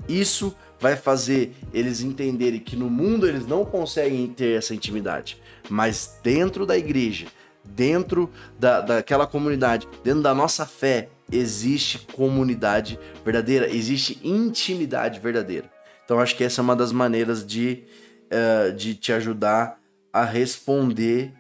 Isso 0.08 0.54
vai 0.80 0.96
fazer 0.96 1.56
eles 1.74 2.02
entenderem 2.02 2.60
que 2.60 2.76
no 2.76 2.90
mundo 2.90 3.28
eles 3.28 3.46
não 3.46 3.66
conseguem 3.66 4.28
ter 4.28 4.58
essa 4.58 4.74
intimidade, 4.74 5.38
mas 5.70 6.20
dentro 6.24 6.66
da 6.66 6.78
igreja, 6.78 7.28
dentro 7.70 8.30
da, 8.58 8.82
daquela 8.82 9.26
comunidade, 9.26 9.88
dentro 10.04 10.22
da 10.22 10.34
nossa 10.34 10.66
fé, 10.66 11.10
existe 11.32 12.00
comunidade 12.14 13.00
verdadeira, 13.24 13.70
existe 13.70 14.20
intimidade 14.24 15.20
verdadeira. 15.20 15.70
Então 16.04 16.20
acho 16.20 16.36
que 16.36 16.44
essa 16.44 16.62
é 16.62 16.64
uma 16.64 16.76
das 16.76 16.92
maneiras 16.92 17.46
de, 17.46 17.84
uh, 18.32 18.74
de 18.74 18.96
te 18.96 19.14
ajudar 19.14 19.80
a 20.12 20.24
responder 20.24 21.34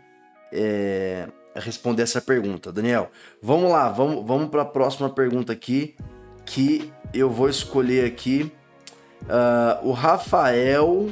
é, 0.51 1.27
a 1.55 1.59
responder 1.59 2.03
essa 2.03 2.21
pergunta. 2.21 2.71
Daniel, 2.71 3.11
vamos 3.41 3.71
lá, 3.71 3.89
vamos, 3.89 4.25
vamos 4.25 4.49
para 4.49 4.63
a 4.63 4.65
próxima 4.65 5.09
pergunta 5.09 5.53
aqui, 5.53 5.95
que 6.45 6.91
eu 7.13 7.29
vou 7.29 7.49
escolher 7.49 8.05
aqui 8.05 8.51
uh, 9.23 9.87
o 9.87 9.91
Rafael 9.91 11.09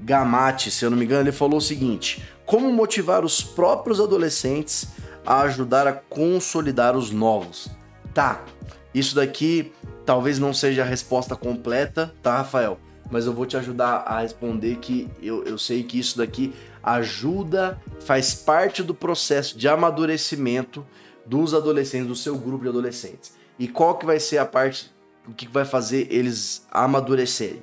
Gamati, 0.00 0.70
se 0.70 0.84
eu 0.84 0.90
não 0.90 0.96
me 0.96 1.04
engano, 1.04 1.22
ele 1.22 1.32
falou 1.32 1.58
o 1.58 1.60
seguinte: 1.60 2.22
como 2.52 2.70
motivar 2.70 3.24
os 3.24 3.42
próprios 3.42 3.98
adolescentes 3.98 4.88
a 5.24 5.40
ajudar 5.40 5.86
a 5.86 5.92
consolidar 5.94 6.94
os 6.94 7.10
novos? 7.10 7.70
Tá, 8.12 8.44
isso 8.92 9.14
daqui 9.14 9.72
talvez 10.04 10.38
não 10.38 10.52
seja 10.52 10.82
a 10.82 10.84
resposta 10.84 11.34
completa, 11.34 12.14
tá, 12.22 12.36
Rafael? 12.36 12.78
Mas 13.10 13.24
eu 13.24 13.32
vou 13.32 13.46
te 13.46 13.56
ajudar 13.56 14.04
a 14.06 14.20
responder 14.20 14.76
que 14.76 15.08
eu, 15.22 15.42
eu 15.44 15.56
sei 15.56 15.82
que 15.82 15.98
isso 15.98 16.18
daqui 16.18 16.52
ajuda, 16.82 17.80
faz 18.00 18.34
parte 18.34 18.82
do 18.82 18.94
processo 18.94 19.56
de 19.56 19.66
amadurecimento 19.66 20.86
dos 21.24 21.54
adolescentes, 21.54 22.08
do 22.08 22.14
seu 22.14 22.36
grupo 22.36 22.64
de 22.64 22.68
adolescentes. 22.68 23.32
E 23.58 23.66
qual 23.66 23.96
que 23.96 24.04
vai 24.04 24.20
ser 24.20 24.36
a 24.36 24.44
parte, 24.44 24.92
o 25.26 25.32
que 25.32 25.48
vai 25.48 25.64
fazer 25.64 26.06
eles 26.10 26.66
amadurecerem? 26.70 27.62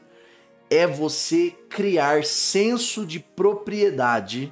É 0.68 0.88
você 0.88 1.56
criar 1.70 2.24
senso 2.24 3.06
de 3.06 3.20
propriedade 3.20 4.52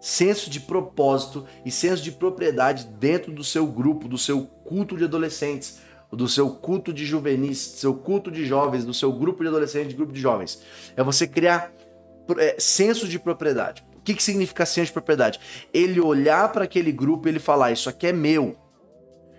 senso 0.00 0.48
de 0.48 0.60
propósito 0.60 1.44
e 1.64 1.70
senso 1.70 2.02
de 2.02 2.12
propriedade 2.12 2.86
dentro 2.86 3.32
do 3.32 3.42
seu 3.42 3.66
grupo, 3.66 4.08
do 4.08 4.18
seu 4.18 4.42
culto 4.64 4.96
de 4.96 5.04
adolescentes, 5.04 5.80
do 6.10 6.28
seu 6.28 6.50
culto 6.50 6.92
de 6.92 7.04
juvenis, 7.04 7.72
do 7.72 7.78
seu 7.78 7.94
culto 7.94 8.30
de 8.30 8.46
jovens, 8.46 8.84
do 8.84 8.94
seu 8.94 9.12
grupo 9.12 9.42
de 9.42 9.48
adolescentes, 9.48 9.94
grupo 9.94 10.12
de 10.12 10.20
jovens. 10.20 10.62
É 10.96 11.02
você 11.02 11.26
criar 11.26 11.72
é, 12.38 12.56
senso 12.58 13.06
de 13.06 13.18
propriedade. 13.18 13.84
O 13.96 14.00
que, 14.00 14.14
que 14.14 14.22
significa 14.22 14.64
senso 14.64 14.86
de 14.86 14.92
propriedade? 14.92 15.38
Ele 15.72 16.00
olhar 16.00 16.50
para 16.50 16.64
aquele 16.64 16.92
grupo 16.92 17.28
e 17.28 17.30
ele 17.30 17.38
falar: 17.38 17.72
Isso 17.72 17.88
aqui 17.88 18.06
é 18.06 18.12
meu. 18.12 18.56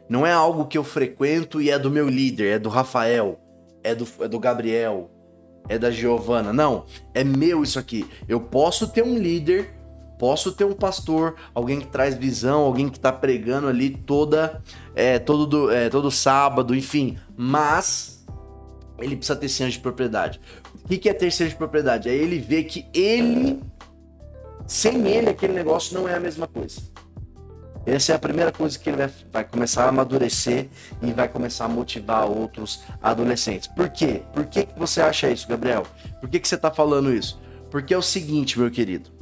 Não 0.08 0.26
é 0.26 0.32
algo 0.32 0.66
que 0.66 0.78
eu 0.78 0.84
frequento 0.84 1.62
e 1.62 1.70
é 1.70 1.78
do 1.78 1.90
meu 1.90 2.10
líder, 2.10 2.56
é 2.56 2.60
do 2.60 2.70
Rafael, 2.70 3.40
é 3.84 3.94
do, 3.94 4.08
é 4.20 4.28
do 4.28 4.40
Gabriel, 4.40 5.10
é 5.68 5.78
da 5.78 5.92
Giovana. 5.92 6.52
Não, 6.52 6.86
é 7.14 7.24
meu 7.24 7.64
isso 7.64 7.80
aqui. 7.80 8.08
Eu 8.28 8.42
posso 8.42 8.88
ter 8.88 9.04
um 9.04 9.18
líder 9.18 9.79
Posso 10.20 10.52
ter 10.52 10.66
um 10.66 10.74
pastor, 10.74 11.36
alguém 11.56 11.80
que 11.80 11.88
traz 11.88 12.14
visão, 12.14 12.60
alguém 12.60 12.90
que 12.90 12.98
está 12.98 13.10
pregando 13.10 13.70
ali 13.70 13.90
toda, 13.90 14.62
é, 14.94 15.18
todo, 15.18 15.72
é, 15.72 15.90
todo 15.90 16.12
sábado, 16.12 16.76
enfim. 16.76 17.18
Mas 17.38 18.26
ele 19.00 19.16
precisa 19.16 19.40
ter 19.40 19.48
senso 19.48 19.72
de 19.72 19.80
propriedade. 19.80 20.42
O 20.84 20.90
que 20.90 21.08
é 21.08 21.14
ter 21.14 21.32
senso 21.32 21.52
de 21.52 21.56
propriedade? 21.56 22.10
É 22.10 22.14
ele 22.14 22.38
ver 22.38 22.66
que 22.66 22.86
ele, 22.94 23.64
sem 24.68 25.08
ele, 25.08 25.30
aquele 25.30 25.54
negócio 25.54 25.98
não 25.98 26.06
é 26.06 26.16
a 26.16 26.20
mesma 26.20 26.48
coisa. 26.48 26.82
Essa 27.86 28.12
é 28.12 28.16
a 28.16 28.20
primeira 28.20 28.52
coisa 28.52 28.78
que 28.78 28.90
ele 28.90 28.98
vai, 28.98 29.12
vai, 29.32 29.44
começar 29.46 29.86
a 29.86 29.88
amadurecer 29.88 30.68
e 31.02 31.14
vai 31.14 31.30
começar 31.30 31.64
a 31.64 31.70
motivar 31.70 32.30
outros 32.30 32.82
adolescentes. 33.02 33.70
Por 33.70 33.88
quê? 33.88 34.22
Por 34.34 34.46
que, 34.48 34.66
que 34.66 34.78
você 34.78 35.02
acha 35.02 35.32
isso, 35.32 35.48
Gabriel? 35.48 35.88
Por 36.20 36.28
que, 36.28 36.42
que 36.42 36.48
você 36.48 36.56
está 36.56 36.70
falando 36.70 37.14
isso? 37.14 37.40
Porque 37.72 37.94
é 37.94 37.98
o 37.98 38.02
seguinte, 38.02 38.60
meu 38.60 38.70
querido. 38.70 39.19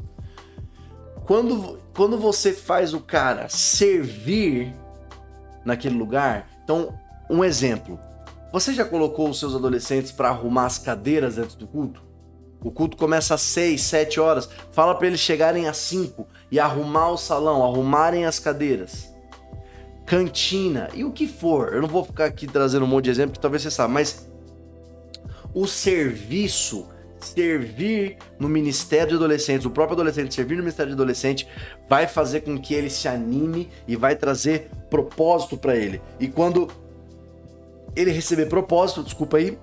Quando, 1.27 1.77
quando 1.93 2.17
você 2.17 2.53
faz 2.53 2.93
o 2.93 3.01
cara 3.01 3.50
servir 3.50 4.74
naquele 5.65 5.98
lugar, 5.98 6.50
então, 6.63 6.98
um 7.29 7.43
exemplo. 7.43 8.00
Você 8.53 8.74
já 8.74 8.86
colocou 8.86 9.29
os 9.29 9.38
seus 9.38 9.53
adolescentes 9.53 10.10
para 10.10 10.29
arrumar 10.29 10.67
as 10.67 10.77
cadeiras 10.77 11.38
antes 11.38 11.55
do 11.55 11.67
culto? 11.67 12.01
O 12.63 12.72
culto 12.72 12.96
começa 12.96 13.36
às 13.36 13.41
6, 13.41 13.81
7 13.81 14.22
horas. 14.22 14.50
Fala 14.72 14.96
para 14.96 15.07
eles 15.07 15.19
chegarem 15.19 15.67
às 15.67 15.75
5 15.75 16.25
e 16.50 16.62
arrumar 16.62 17.10
o 17.10 17.17
salão, 17.17 17.62
arrumarem 17.62 18.25
as 18.25 18.39
cadeiras. 18.39 19.13
Cantina 20.05 20.89
e 20.93 21.03
o 21.03 21.12
que 21.12 21.27
for. 21.27 21.74
Eu 21.74 21.81
não 21.81 21.89
vou 21.89 22.05
ficar 22.05 22.24
aqui 22.24 22.48
trazendo 22.48 22.86
um 22.86 22.88
monte 22.88 23.03
de 23.05 23.12
exemplo 23.12 23.34
que 23.34 23.39
talvez 23.39 23.63
você 23.63 23.69
saiba, 23.69 23.93
mas 23.93 24.29
o 25.53 25.67
serviço 25.67 26.88
servir 27.27 28.17
no 28.39 28.48
Ministério 28.50 29.10
de 29.10 29.15
Adolescentes, 29.15 29.65
o 29.65 29.69
próprio 29.69 29.93
adolescente 29.93 30.34
servir 30.34 30.55
no 30.55 30.63
Ministério 30.63 30.91
de 30.91 30.96
Adolescente, 30.96 31.48
vai 31.89 32.07
fazer 32.07 32.41
com 32.41 32.57
que 32.60 32.74
ele 32.74 32.89
se 32.89 33.07
anime 33.07 33.69
e 33.88 33.96
vai 33.96 34.15
trazer 34.15 34.69
propósito 34.89 35.57
para 35.57 35.75
ele. 35.75 36.01
E 36.19 36.27
quando 36.27 36.67
ele 37.96 38.12
receber 38.12 38.46
propósito, 38.48 39.03
desculpa 39.03 39.38
aí, 39.38 39.57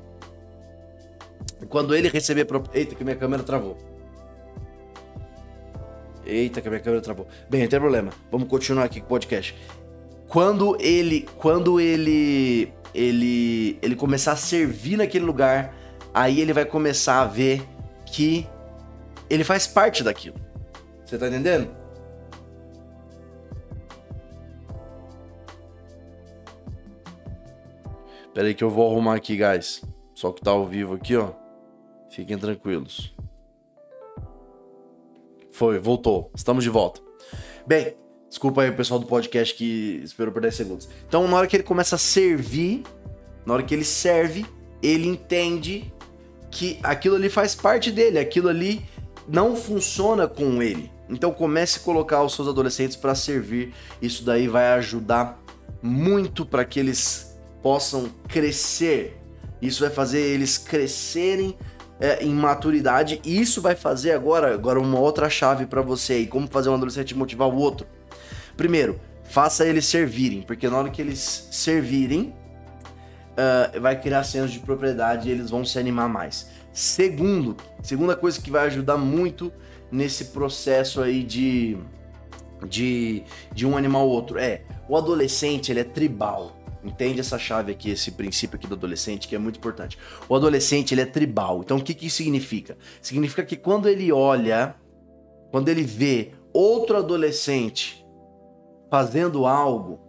quando 1.68 1.94
ele 1.94 2.08
receber 2.08 2.44
propósito. 2.44 2.76
Eita, 2.76 2.94
que 2.94 3.04
minha 3.04 3.16
câmera 3.16 3.42
travou. 3.42 3.76
Eita, 6.26 6.60
que 6.60 6.68
minha 6.68 6.80
câmera 6.80 7.02
travou. 7.02 7.26
Bem, 7.48 7.62
não 7.62 7.68
tem 7.68 7.80
problema. 7.80 8.10
Vamos 8.30 8.48
continuar 8.48 8.84
aqui 8.84 9.00
com 9.00 9.06
o 9.06 9.08
podcast. 9.08 9.54
Quando 10.28 10.76
ele, 10.80 11.28
quando 11.36 11.80
ele, 11.80 12.72
ele, 12.94 13.78
ele 13.80 13.94
começar 13.94 14.32
a 14.32 14.36
servir 14.36 14.96
naquele 14.96 15.24
lugar, 15.24 15.74
aí 16.14 16.40
ele 16.40 16.52
vai 16.52 16.64
começar 16.64 17.20
a 17.20 17.26
ver 17.26 17.66
que 18.06 18.46
ele 19.28 19.42
faz 19.42 19.66
parte 19.66 20.04
daquilo. 20.04 20.36
Você 21.04 21.18
tá 21.18 21.26
entendendo? 21.26 21.68
Pera 28.32 28.48
aí 28.48 28.54
que 28.54 28.64
eu 28.64 28.70
vou 28.70 28.90
arrumar 28.90 29.16
aqui, 29.16 29.36
guys. 29.36 29.82
Só 30.14 30.32
que 30.32 30.40
tá 30.40 30.50
ao 30.50 30.66
vivo 30.66 30.94
aqui, 30.94 31.16
ó. 31.16 31.32
Fiquem 32.10 32.38
tranquilos. 32.38 33.14
Foi, 35.52 35.78
voltou. 35.78 36.32
Estamos 36.34 36.64
de 36.64 36.70
volta. 36.70 37.00
Bem, 37.64 37.94
desculpa 38.28 38.62
aí 38.62 38.70
o 38.70 38.76
pessoal 38.76 38.98
do 38.98 39.06
podcast 39.06 39.54
que 39.54 40.00
esperou 40.02 40.32
por 40.32 40.42
10 40.42 40.54
segundos. 40.54 40.88
Então, 41.06 41.28
na 41.28 41.36
hora 41.36 41.46
que 41.46 41.56
ele 41.56 41.62
começa 41.62 41.94
a 41.94 41.98
servir, 41.98 42.82
na 43.46 43.54
hora 43.54 43.62
que 43.62 43.72
ele 43.72 43.84
serve, 43.84 44.44
ele 44.82 45.06
entende 45.06 45.93
que 46.54 46.78
aquilo 46.84 47.16
ali 47.16 47.28
faz 47.28 47.52
parte 47.52 47.90
dele, 47.90 48.16
aquilo 48.16 48.48
ali 48.48 48.86
não 49.26 49.56
funciona 49.56 50.28
com 50.28 50.62
ele. 50.62 50.88
Então 51.10 51.32
comece 51.32 51.80
a 51.80 51.82
colocar 51.82 52.22
os 52.22 52.32
seus 52.32 52.46
adolescentes 52.46 52.96
para 52.96 53.12
servir. 53.14 53.74
Isso 54.00 54.24
daí 54.24 54.46
vai 54.46 54.68
ajudar 54.74 55.42
muito 55.82 56.46
para 56.46 56.64
que 56.64 56.78
eles 56.78 57.36
possam 57.60 58.08
crescer. 58.28 59.20
Isso 59.60 59.80
vai 59.80 59.90
fazer 59.90 60.20
eles 60.20 60.56
crescerem 60.56 61.58
é, 61.98 62.22
em 62.24 62.32
maturidade. 62.32 63.20
E 63.24 63.40
isso 63.40 63.60
vai 63.60 63.74
fazer 63.74 64.12
agora, 64.12 64.54
agora 64.54 64.78
uma 64.78 65.00
outra 65.00 65.28
chave 65.28 65.66
para 65.66 65.82
você 65.82 66.12
aí, 66.12 66.26
como 66.26 66.46
fazer 66.46 66.68
um 66.68 66.74
adolescente 66.74 67.16
motivar 67.16 67.48
o 67.48 67.56
outro. 67.56 67.84
Primeiro, 68.56 69.00
faça 69.24 69.66
eles 69.66 69.86
servirem, 69.86 70.42
porque 70.42 70.68
na 70.68 70.78
hora 70.78 70.90
que 70.90 71.02
eles 71.02 71.48
servirem, 71.50 72.32
uh, 73.34 73.80
vai 73.80 74.00
criar 74.00 74.24
senso 74.24 74.52
de 74.52 74.60
propriedade 74.60 75.28
e 75.28 75.32
eles 75.32 75.50
vão 75.50 75.64
se 75.64 75.78
animar 75.78 76.08
mais. 76.08 76.48
Segundo, 76.72 77.56
segunda 77.82 78.16
coisa 78.16 78.40
que 78.40 78.50
vai 78.50 78.66
ajudar 78.66 78.96
muito 78.96 79.52
nesse 79.90 80.26
processo 80.26 81.00
aí 81.00 81.22
de, 81.22 81.78
de, 82.68 83.22
de 83.52 83.66
um 83.66 83.76
animal 83.76 84.02
ao 84.02 84.08
outro 84.08 84.38
é 84.38 84.62
o 84.88 84.96
adolescente 84.96 85.70
ele 85.70 85.80
é 85.80 85.84
tribal. 85.84 86.56
Entende 86.82 87.20
essa 87.20 87.38
chave 87.38 87.72
aqui, 87.72 87.90
esse 87.90 88.10
princípio 88.10 88.56
aqui 88.56 88.66
do 88.66 88.74
adolescente 88.74 89.26
que 89.26 89.34
é 89.34 89.38
muito 89.38 89.56
importante. 89.56 89.96
O 90.28 90.34
adolescente 90.34 90.92
ele 90.92 91.00
é 91.00 91.06
tribal. 91.06 91.60
Então 91.60 91.78
o 91.78 91.82
que 91.82 91.94
que 91.94 92.10
significa? 92.10 92.76
Significa 93.00 93.42
que 93.42 93.56
quando 93.56 93.88
ele 93.88 94.12
olha, 94.12 94.74
quando 95.50 95.68
ele 95.68 95.82
vê 95.82 96.32
outro 96.52 96.98
adolescente 96.98 98.04
fazendo 98.90 99.46
algo, 99.46 100.03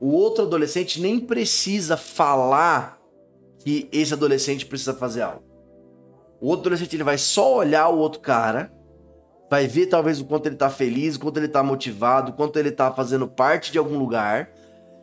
o 0.00 0.12
outro 0.12 0.44
adolescente 0.44 1.00
nem 1.00 1.18
precisa 1.18 1.96
falar 1.96 3.00
que 3.58 3.88
esse 3.90 4.12
adolescente 4.12 4.66
precisa 4.66 4.94
fazer 4.94 5.22
algo. 5.22 5.42
O 6.40 6.48
outro 6.48 6.66
adolescente 6.66 6.94
ele 6.94 7.04
vai 7.04 7.18
só 7.18 7.56
olhar 7.56 7.88
o 7.88 7.98
outro 7.98 8.20
cara, 8.20 8.72
vai 9.50 9.66
ver 9.66 9.86
talvez 9.86 10.20
o 10.20 10.24
quanto 10.24 10.46
ele 10.46 10.56
tá 10.56 10.68
feliz, 10.68 11.16
o 11.16 11.20
quanto 11.20 11.38
ele 11.38 11.48
tá 11.48 11.62
motivado, 11.62 12.30
o 12.32 12.34
quanto 12.34 12.58
ele 12.58 12.70
tá 12.70 12.92
fazendo 12.92 13.26
parte 13.26 13.72
de 13.72 13.78
algum 13.78 13.98
lugar. 13.98 14.50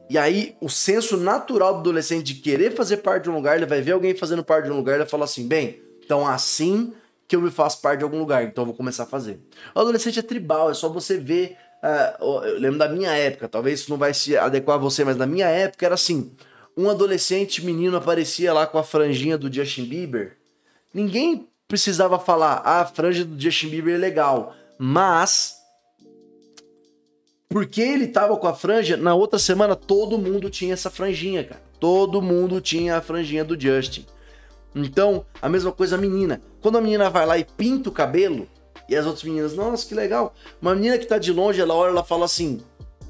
E 0.09 0.17
aí, 0.17 0.55
o 0.61 0.69
senso 0.69 1.17
natural 1.17 1.73
do 1.73 1.79
adolescente 1.79 2.23
de 2.23 2.35
querer 2.35 2.75
fazer 2.75 2.97
parte 2.97 3.23
de 3.23 3.29
um 3.29 3.35
lugar, 3.35 3.55
ele 3.55 3.65
vai 3.65 3.81
ver 3.81 3.93
alguém 3.93 4.13
fazendo 4.15 4.43
parte 4.43 4.65
de 4.65 4.71
um 4.71 4.75
lugar, 4.75 4.93
ele 4.93 5.03
vai 5.03 5.09
falar 5.09 5.25
assim: 5.25 5.47
bem, 5.47 5.81
então 6.03 6.27
assim 6.27 6.93
que 7.27 7.35
eu 7.35 7.41
me 7.41 7.49
faço 7.49 7.81
parte 7.81 7.99
de 7.99 8.03
algum 8.03 8.19
lugar, 8.19 8.43
então 8.43 8.61
eu 8.61 8.67
vou 8.67 8.75
começar 8.75 9.03
a 9.03 9.07
fazer. 9.07 9.39
O 9.73 9.79
adolescente 9.79 10.19
é 10.19 10.21
tribal, 10.21 10.69
é 10.69 10.73
só 10.73 10.89
você 10.89 11.17
ver. 11.17 11.57
Uh, 11.83 12.45
eu 12.45 12.59
lembro 12.59 12.79
da 12.79 12.87
minha 12.87 13.11
época, 13.11 13.49
talvez 13.49 13.81
isso 13.81 13.91
não 13.91 13.97
vai 13.97 14.13
se 14.13 14.37
adequar 14.37 14.77
a 14.77 14.79
você, 14.79 15.03
mas 15.03 15.17
na 15.17 15.27
minha 15.27 15.47
época 15.47 15.85
era 15.85 15.95
assim: 15.95 16.31
um 16.77 16.89
adolescente 16.89 17.63
menino 17.63 17.97
aparecia 17.97 18.53
lá 18.53 18.65
com 18.65 18.77
a 18.77 18.83
franjinha 18.83 19.37
do 19.37 19.53
Justin 19.53 19.83
Bieber. 19.83 20.37
Ninguém 20.93 21.49
precisava 21.67 22.17
falar, 22.17 22.61
ah, 22.63 22.81
a 22.81 22.85
franja 22.85 23.25
do 23.25 23.39
Justin 23.39 23.67
Bieber 23.67 23.95
é 23.95 23.97
legal. 23.97 24.55
Mas, 24.77 25.57
porque 27.49 27.81
ele 27.81 28.07
tava 28.07 28.37
com 28.37 28.47
a 28.47 28.53
franja, 28.53 28.95
na 28.95 29.13
outra 29.13 29.37
semana 29.37 29.75
todo 29.75 30.17
mundo 30.17 30.49
tinha 30.49 30.73
essa 30.73 30.89
franjinha, 30.89 31.43
cara. 31.43 31.61
Todo 31.79 32.21
mundo 32.21 32.61
tinha 32.61 32.97
a 32.97 33.01
franjinha 33.01 33.43
do 33.43 33.59
Justin. 33.59 34.05
Então, 34.73 35.25
a 35.41 35.49
mesma 35.49 35.71
coisa 35.71 35.95
a 35.95 35.99
menina. 35.99 36.41
Quando 36.61 36.77
a 36.77 36.81
menina 36.81 37.09
vai 37.09 37.25
lá 37.25 37.37
e 37.37 37.43
pinta 37.43 37.89
o 37.89 37.91
cabelo, 37.91 38.47
e 38.87 38.95
as 38.95 39.05
outras 39.05 39.23
meninas, 39.23 39.55
nossa, 39.55 39.87
que 39.87 39.95
legal. 39.95 40.33
Uma 40.61 40.75
menina 40.75 40.97
que 40.97 41.05
tá 41.05 41.17
de 41.17 41.31
longe, 41.31 41.61
ela 41.61 41.73
olha, 41.73 41.91
ela 41.91 42.03
fala 42.03 42.25
assim: 42.25 42.61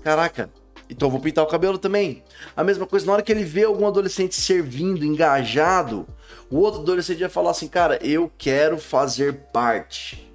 Caraca, 0.03 0.49
então 0.89 1.09
vou 1.09 1.19
pintar 1.19 1.43
o 1.43 1.47
cabelo 1.47 1.77
também. 1.77 2.23
A 2.55 2.63
mesma 2.63 2.85
coisa, 2.85 3.05
na 3.05 3.13
hora 3.13 3.21
que 3.21 3.31
ele 3.31 3.43
vê 3.43 3.63
algum 3.63 3.87
adolescente 3.87 4.35
servindo, 4.35 5.05
engajado, 5.05 6.05
o 6.49 6.57
outro 6.57 6.81
adolescente 6.81 7.19
vai 7.19 7.29
falar 7.29 7.51
assim, 7.51 7.67
cara, 7.67 7.97
eu 8.01 8.31
quero 8.37 8.77
fazer 8.77 9.33
parte. 9.51 10.31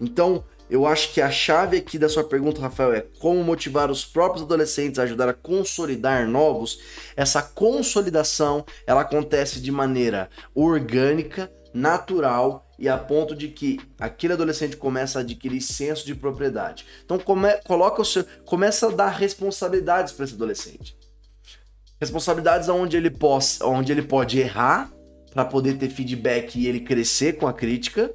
Então, 0.00 0.44
eu 0.68 0.86
acho 0.86 1.12
que 1.12 1.20
a 1.20 1.30
chave 1.30 1.76
aqui 1.76 1.98
da 1.98 2.08
sua 2.08 2.24
pergunta, 2.24 2.60
Rafael, 2.60 2.92
é 2.92 3.04
como 3.20 3.44
motivar 3.44 3.90
os 3.90 4.04
próprios 4.04 4.42
adolescentes 4.42 4.98
a 4.98 5.04
ajudar 5.04 5.28
a 5.28 5.34
consolidar 5.34 6.26
novos. 6.26 6.80
Essa 7.16 7.42
consolidação, 7.42 8.64
ela 8.86 9.02
acontece 9.02 9.60
de 9.60 9.70
maneira 9.70 10.28
orgânica, 10.54 11.50
natural 11.72 12.68
e 12.82 12.88
a 12.88 12.98
ponto 12.98 13.36
de 13.36 13.46
que 13.46 13.78
aquele 13.96 14.32
adolescente 14.32 14.76
começa 14.76 15.20
a 15.20 15.22
adquirir 15.22 15.60
senso 15.60 16.04
de 16.04 16.16
propriedade. 16.16 16.84
Então 17.04 17.16
come, 17.16 17.52
coloca 17.64 18.02
o 18.02 18.04
seu, 18.04 18.24
começa 18.44 18.88
a 18.88 18.90
dar 18.90 19.10
responsabilidades 19.10 20.12
para 20.12 20.24
esse 20.24 20.34
adolescente. 20.34 20.98
Responsabilidades 22.00 22.68
onde 22.68 22.96
ele, 22.96 23.08
possa, 23.08 23.64
onde 23.64 23.92
ele 23.92 24.02
pode 24.02 24.40
errar 24.40 24.92
para 25.32 25.44
poder 25.44 25.78
ter 25.78 25.90
feedback 25.90 26.58
e 26.58 26.66
ele 26.66 26.80
crescer 26.80 27.34
com 27.34 27.46
a 27.46 27.52
crítica, 27.52 28.12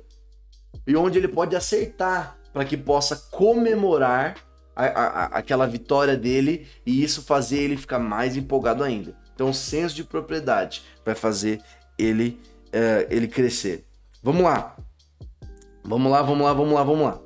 e 0.86 0.98
onde 0.98 1.18
ele 1.18 1.30
pode 1.30 1.56
acertar 1.56 2.38
para 2.52 2.66
que 2.66 2.76
possa 2.76 3.16
comemorar 3.32 4.36
a, 4.76 4.86
a, 4.86 5.26
aquela 5.38 5.66
vitória 5.66 6.18
dele 6.18 6.68
e 6.86 7.02
isso 7.02 7.24
fazer 7.24 7.60
ele 7.60 7.78
ficar 7.78 8.00
mais 8.00 8.36
empolgado 8.36 8.84
ainda. 8.84 9.16
Então, 9.34 9.50
o 9.50 9.54
senso 9.54 9.96
de 9.96 10.04
propriedade 10.04 10.84
vai 11.06 11.16
fazer 11.16 11.62
ele, 11.98 12.38
uh, 12.68 13.08
ele 13.10 13.30
crescer. 13.30 13.87
Vamos 14.28 14.44
lá. 14.44 14.76
Vamos 15.86 16.12
lá, 16.12 16.22
vamos 16.22 16.46
lá, 16.46 16.54
vamos 16.54 16.74
lá, 16.74 16.84
vamos 16.84 17.08
lá. 17.08 17.20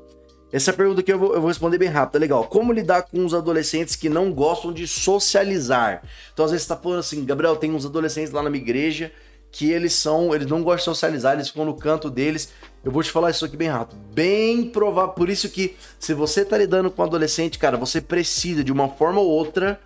Essa 0.53 0.71
pergunta 0.71 1.01
aqui 1.01 1.11
eu 1.11 1.17
vou, 1.17 1.33
eu 1.33 1.41
vou, 1.41 1.47
responder 1.47 1.79
bem 1.79 1.89
rápido, 1.89 2.17
é 2.17 2.19
legal. 2.19 2.43
Como 2.43 2.71
lidar 2.71 3.01
com 3.01 3.25
os 3.25 3.33
adolescentes 3.33 3.95
que 3.95 4.07
não 4.07 4.31
gostam 4.31 4.71
de 4.71 4.87
socializar? 4.87 6.03
Então, 6.31 6.45
às 6.45 6.51
vezes, 6.51 6.67
você 6.67 6.75
tá 6.75 6.79
falando 6.79 6.99
assim, 6.99 7.25
Gabriel, 7.25 7.55
tem 7.55 7.71
uns 7.71 7.87
adolescentes 7.87 8.31
lá 8.31 8.43
na 8.43 8.51
minha 8.51 8.61
igreja 8.61 9.11
que 9.51 9.71
eles 9.71 9.93
são, 9.93 10.35
eles 10.35 10.45
não 10.45 10.61
gostam 10.61 10.93
de 10.93 10.99
socializar, 10.99 11.33
eles 11.33 11.47
ficam 11.47 11.65
no 11.65 11.73
canto 11.73 12.07
deles. 12.07 12.53
Eu 12.83 12.91
vou 12.91 13.01
te 13.01 13.09
falar 13.09 13.31
isso 13.31 13.45
aqui 13.45 13.57
bem 13.57 13.69
rápido. 13.69 13.99
Bem 14.13 14.69
provável, 14.69 15.13
por 15.13 15.27
isso 15.27 15.49
que 15.49 15.75
se 15.97 16.13
você 16.13 16.45
tá 16.45 16.55
lidando 16.55 16.91
com 16.91 17.01
um 17.01 17.05
adolescente, 17.05 17.57
cara, 17.57 17.77
você 17.77 17.99
precisa 17.99 18.63
de 18.63 18.71
uma 18.71 18.87
forma 18.87 19.19
ou 19.19 19.27
outra, 19.27 19.81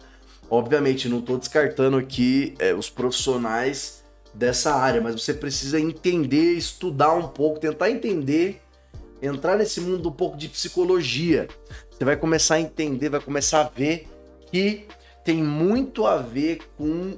obviamente, 0.50 1.08
não 1.08 1.22
tô 1.22 1.38
descartando 1.38 1.96
aqui 1.96 2.56
é, 2.60 2.74
os 2.74 2.90
profissionais 2.90 4.04
dessa 4.36 4.76
área, 4.76 5.02
mas 5.02 5.22
você 5.22 5.34
precisa 5.34 5.80
entender, 5.80 6.54
estudar 6.54 7.14
um 7.14 7.28
pouco, 7.28 7.60
tentar 7.60 7.90
entender, 7.90 8.62
entrar 9.22 9.58
nesse 9.58 9.80
mundo 9.80 10.10
um 10.10 10.12
pouco 10.12 10.38
de 10.38 10.50
psicologia. 10.50 11.48
Você 11.90 12.04
vai 12.04 12.18
começar 12.18 12.56
a 12.56 12.60
entender, 12.60 13.10
vai 13.10 13.22
começar 13.22 13.62
a 13.62 13.70
ver 13.70 14.08
que 14.52 14.86
tem 15.24 15.42
muito 15.42 16.06
a 16.06 16.18
ver 16.18 16.60
com 16.78 17.18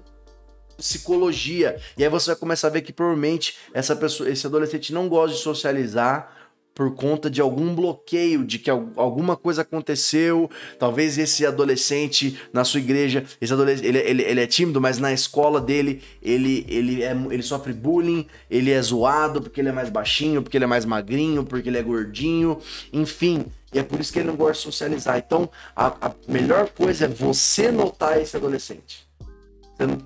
psicologia. 0.77 1.77
E 1.97 2.03
aí 2.03 2.09
você 2.09 2.27
vai 2.27 2.35
começar 2.35 2.67
a 2.67 2.71
ver 2.71 2.81
que 2.81 2.93
provavelmente 2.93 3.57
essa 3.73 3.95
pessoa, 3.95 4.29
esse 4.29 4.45
adolescente 4.45 4.93
não 4.93 5.09
gosta 5.09 5.35
de 5.35 5.41
socializar 5.41 6.36
por 6.77 6.93
conta 6.93 7.27
de 7.27 7.41
algum 7.41 7.73
bloqueio, 7.73 8.45
de 8.45 8.59
que 8.59 8.69
alguma 8.69 9.35
coisa 9.35 9.63
aconteceu. 9.63 10.47
Talvez 10.77 11.17
esse 11.17 11.43
adolescente 11.43 12.39
na 12.53 12.63
sua 12.63 12.79
igreja, 12.79 13.25
esse 13.41 13.51
adolescente, 13.51 13.87
ele, 13.87 13.97
ele, 13.97 14.21
ele, 14.21 14.39
é 14.39 14.45
tímido, 14.45 14.79
mas 14.79 14.99
na 14.99 15.11
escola 15.11 15.59
dele 15.59 16.03
ele, 16.21 16.63
ele, 16.69 17.01
é, 17.01 17.17
ele 17.31 17.41
sofre 17.41 17.73
bullying, 17.73 18.27
ele 18.47 18.69
é 18.69 18.79
zoado 18.79 19.41
porque 19.41 19.59
ele 19.59 19.69
é 19.69 19.71
mais 19.71 19.89
baixinho, 19.89 20.43
porque 20.43 20.55
ele 20.55 20.65
é 20.65 20.67
mais 20.67 20.85
magrinho, 20.85 21.43
porque 21.43 21.67
ele 21.67 21.79
é 21.79 21.81
gordinho, 21.81 22.59
enfim. 22.93 23.47
E 23.73 23.79
é 23.79 23.83
por 23.83 23.99
isso 23.99 24.13
que 24.13 24.19
ele 24.19 24.27
não 24.27 24.35
gosta 24.35 24.53
de 24.53 24.59
socializar. 24.59 25.17
Então, 25.17 25.49
a, 25.75 25.87
a 25.99 26.11
melhor 26.27 26.69
coisa 26.69 27.05
é 27.05 27.07
você 27.07 27.71
notar 27.71 28.21
esse 28.21 28.37
adolescente. 28.37 29.07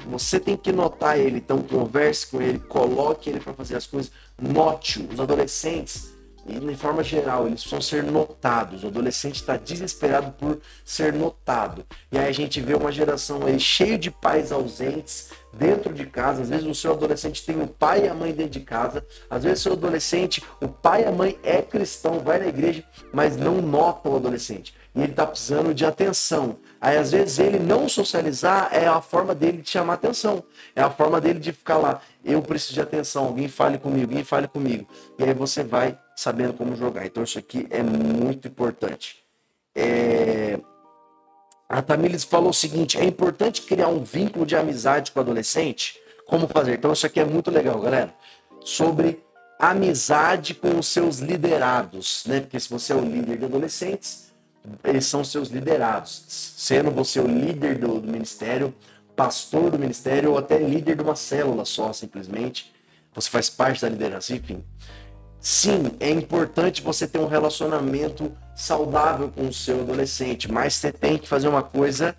Você 0.10 0.40
tem 0.40 0.56
que 0.56 0.72
notar 0.72 1.20
ele, 1.20 1.40
então 1.40 1.62
converse 1.62 2.28
com 2.28 2.42
ele, 2.42 2.60
coloque 2.60 3.30
ele 3.30 3.42
para 3.42 3.54
fazer 3.54 3.76
as 3.76 3.86
coisas, 3.86 4.10
note-o. 4.42 5.14
Os 5.14 5.20
adolescentes, 5.20 6.11
de 6.46 6.76
forma 6.76 7.04
geral, 7.04 7.46
eles 7.46 7.62
precisam 7.62 7.82
ser 7.82 8.04
notados. 8.04 8.84
O 8.84 8.88
adolescente 8.88 9.36
está 9.36 9.58
desesperado 9.58 10.32
por 10.32 10.60
ser 10.84 11.14
notado. 11.14 11.86
E 12.12 12.18
aí 12.18 12.28
a 12.28 12.32
gente 12.32 12.60
vê 12.60 12.74
uma 12.74 12.92
geração 12.92 13.46
aí 13.46 13.60
cheia 13.60 13.98
de 13.98 14.10
pais 14.10 14.52
ausentes 14.52 15.30
dentro 15.54 15.94
de 15.94 16.06
casa. 16.06 16.42
Às 16.42 16.50
vezes 16.50 16.66
o 16.66 16.74
seu 16.74 16.94
adolescente 16.94 17.46
tem 17.46 17.62
o 17.62 17.68
pai 17.68 18.06
e 18.06 18.10
a 18.10 18.14
mãe 18.14 18.34
dentro 18.34 18.52
de 18.52 18.62
casa. 18.62 19.06
Às 19.30 19.44
vezes 19.44 19.60
o 19.60 19.64
seu 19.64 19.74
adolescente, 19.74 20.44
o 20.60 20.68
pai 20.68 21.04
e 21.04 21.06
a 21.06 21.12
mãe 21.12 21.38
é 21.44 21.62
cristão, 21.62 22.20
vai 22.20 22.40
na 22.40 22.48
igreja, 22.48 22.84
mas 23.14 23.38
não 23.38 23.62
nota 23.62 24.10
o 24.10 24.16
adolescente. 24.16 24.74
E 24.94 25.02
ele 25.02 25.12
está 25.12 25.26
precisando 25.26 25.74
de 25.74 25.86
atenção. 25.86 26.58
Aí 26.80 26.98
às 26.98 27.12
vezes 27.12 27.40
ele 27.40 27.60
não 27.60 27.88
socializar 27.88 28.70
é 28.72 28.88
a 28.88 29.00
forma 29.00 29.34
dele 29.34 29.62
de 29.62 29.70
chamar 29.70 29.94
atenção. 29.94 30.44
É 30.76 30.82
a 30.82 30.90
forma 30.90 31.22
dele 31.22 31.40
de 31.40 31.54
ficar 31.54 31.78
lá. 31.78 32.02
Eu 32.26 32.42
preciso 32.42 32.74
de 32.74 32.82
atenção, 32.82 33.26
alguém 33.26 33.48
fale 33.48 33.78
comigo, 33.78 34.12
alguém 34.12 34.24
fale 34.24 34.48
comigo. 34.48 34.88
E 35.18 35.24
aí 35.24 35.34
você 35.34 35.64
vai 35.64 35.98
sabendo 36.22 36.54
como 36.54 36.76
jogar. 36.76 37.04
Então 37.06 37.24
isso 37.24 37.40
aqui 37.40 37.66
é 37.72 37.82
muito 37.82 38.48
importante. 38.48 39.24
É... 39.74 40.60
A 41.68 41.82
Tamires 41.82 42.24
falou 42.24 42.52
o 42.52 42.54
seguinte: 42.54 42.98
é 43.00 43.04
importante 43.04 43.64
criar 43.64 43.88
um 43.88 44.04
vínculo 44.04 44.46
de 44.46 44.56
amizade 44.56 45.12
com 45.12 45.20
o 45.20 45.24
adolescente. 45.24 46.00
Como 46.28 46.48
fazer? 46.48 46.76
Então 46.76 46.94
isso 46.94 47.08
aqui 47.08 47.20
é 47.20 47.26
muito 47.26 47.50
legal, 47.50 47.80
galera. 47.82 48.14
Sobre 48.64 49.24
amizade 49.58 50.54
com 50.54 50.78
os 50.78 50.88
seus 50.88 51.18
liderados, 51.18 52.24
né? 52.28 52.42
Porque 52.42 52.60
se 52.60 52.70
você 52.70 52.94
é 52.94 52.96
o 52.96 53.02
líder 53.02 53.40
de 53.40 53.46
adolescentes, 53.46 54.32
eles 54.84 55.06
são 55.06 55.24
seus 55.24 55.50
liderados, 55.50 56.24
sendo 56.28 56.92
você 56.92 57.20
o 57.20 57.28
líder 57.28 57.80
do, 57.80 58.00
do 58.00 58.12
ministério, 58.12 58.74
pastor 59.16 59.72
do 59.72 59.80
ministério 59.80 60.32
ou 60.32 60.38
até 60.38 60.60
líder 60.60 60.98
de 60.98 61.02
uma 61.02 61.16
célula 61.16 61.66
só, 61.66 61.92
simplesmente. 61.94 62.72
Você 63.14 63.30
faz 63.30 63.50
parte 63.50 63.82
da 63.82 63.90
liderança, 63.90 64.34
enfim. 64.36 64.64
Sim, 65.42 65.92
é 66.00 66.10
importante 66.10 66.82
você 66.82 67.08
ter 67.08 67.20
um 67.20 67.28
relacionamento 67.28 68.32
saudável 68.56 69.30
com 69.30 69.48
o 69.48 69.54
seu 69.54 69.82
adolescente, 69.82 70.52
mas 70.52 70.76
você 70.76 70.92
tem 70.92 71.18
que 71.18 71.28
fazer 71.28 71.48
uma 71.48 71.64
coisa 71.64 72.16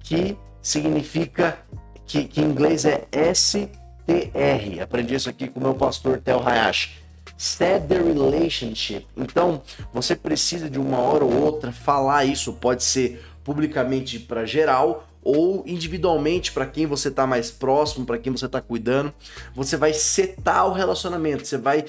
que 0.00 0.36
significa 0.60 1.58
que, 2.04 2.24
que 2.24 2.40
em 2.40 2.44
inglês 2.44 2.84
é 2.84 3.06
STR. 3.32 4.82
Aprendi 4.82 5.14
isso 5.14 5.30
aqui 5.30 5.46
com 5.46 5.60
o 5.60 5.62
meu 5.62 5.74
pastor 5.74 6.18
Theo 6.18 6.46
Hayashi 6.46 7.06
set 7.36 7.86
the 7.86 7.98
relationship. 7.98 9.06
Então, 9.16 9.62
você 9.92 10.16
precisa 10.16 10.70
de 10.70 10.78
uma 10.78 10.98
hora 10.98 11.24
ou 11.24 11.42
outra 11.42 11.70
falar 11.70 12.24
isso, 12.24 12.52
pode 12.54 12.82
ser 12.82 13.22
publicamente 13.44 14.18
para 14.18 14.44
geral 14.44 15.06
ou 15.22 15.64
individualmente 15.66 16.52
para 16.52 16.66
quem 16.66 16.86
você 16.86 17.08
está 17.08 17.26
mais 17.26 17.50
próximo, 17.50 18.06
para 18.06 18.16
quem 18.16 18.32
você 18.32 18.46
está 18.46 18.60
cuidando. 18.60 19.12
Você 19.56 19.76
vai 19.76 19.92
setar 19.92 20.68
o 20.68 20.72
relacionamento, 20.72 21.44
você 21.44 21.58
vai 21.58 21.84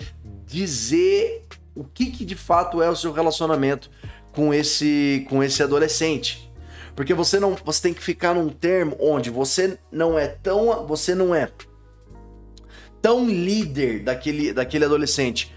dizer 0.48 1.46
o 1.76 1.84
que, 1.84 2.08
que 2.08 2.26
de 2.26 2.36
fato 2.36 2.82
é 2.82 2.90
o 2.90 2.96
seu 2.96 3.12
relacionamento 3.12 3.92
com 4.32 4.54
esse 4.54 5.26
com 5.30 5.44
esse 5.44 5.62
adolescente. 5.62 6.52
Porque 6.96 7.14
você 7.14 7.40
não, 7.40 7.56
você 7.64 7.82
tem 7.84 7.94
que 7.94 8.02
ficar 8.02 8.34
num 8.34 8.50
termo 8.50 8.98
onde 9.00 9.30
você 9.30 9.78
não 9.92 10.18
é 10.18 10.28
tão, 10.28 10.88
você 10.88 11.14
não 11.14 11.36
é 11.36 11.52
tão 13.00 13.30
líder 13.30 14.04
daquele, 14.04 14.52
daquele 14.52 14.86
adolescente 14.86 15.54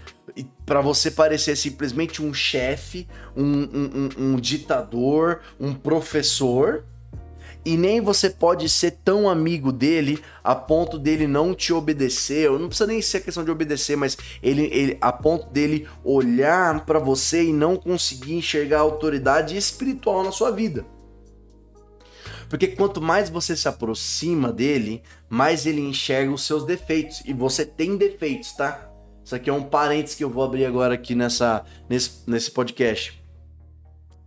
para 0.65 0.81
você 0.81 1.09
parecer 1.11 1.55
simplesmente 1.55 2.21
um 2.21 2.33
chefe, 2.33 3.07
um, 3.35 3.43
um, 3.43 3.91
um, 3.93 4.09
um, 4.17 4.35
ditador, 4.35 5.41
um 5.59 5.73
professor, 5.73 6.85
e 7.63 7.77
nem 7.77 8.01
você 8.01 8.29
pode 8.29 8.67
ser 8.67 8.91
tão 9.03 9.29
amigo 9.29 9.71
dele 9.71 10.19
a 10.43 10.55
ponto 10.55 10.97
dele 10.97 11.27
não 11.27 11.53
te 11.53 11.71
obedecer. 11.71 12.49
Não 12.49 12.67
precisa 12.67 12.87
nem 12.87 13.01
ser 13.01 13.21
questão 13.21 13.43
de 13.43 13.51
obedecer, 13.51 13.95
mas 13.95 14.17
ele, 14.41 14.63
ele 14.71 14.97
a 14.99 15.11
ponto 15.11 15.47
dele 15.49 15.87
olhar 16.03 16.85
para 16.85 16.97
você 16.97 17.43
e 17.43 17.53
não 17.53 17.75
conseguir 17.75 18.33
enxergar 18.33 18.79
a 18.79 18.81
autoridade 18.81 19.55
espiritual 19.55 20.23
na 20.23 20.31
sua 20.31 20.49
vida. 20.49 20.85
Porque 22.49 22.67
quanto 22.67 22.99
mais 22.99 23.29
você 23.29 23.55
se 23.55 23.67
aproxima 23.67 24.51
dele, 24.51 25.03
mais 25.29 25.65
ele 25.65 25.81
enxerga 25.81 26.31
os 26.31 26.45
seus 26.45 26.65
defeitos. 26.65 27.21
E 27.25 27.31
você 27.31 27.65
tem 27.65 27.95
defeitos, 27.95 28.51
tá? 28.53 28.89
Isso 29.23 29.35
aqui 29.35 29.49
é 29.49 29.53
um 29.53 29.63
parênteses 29.63 30.15
que 30.15 30.23
eu 30.23 30.29
vou 30.29 30.43
abrir 30.43 30.65
agora 30.65 30.95
aqui 30.95 31.13
nessa, 31.13 31.63
nesse, 31.87 32.23
nesse 32.27 32.49
podcast. 32.51 33.23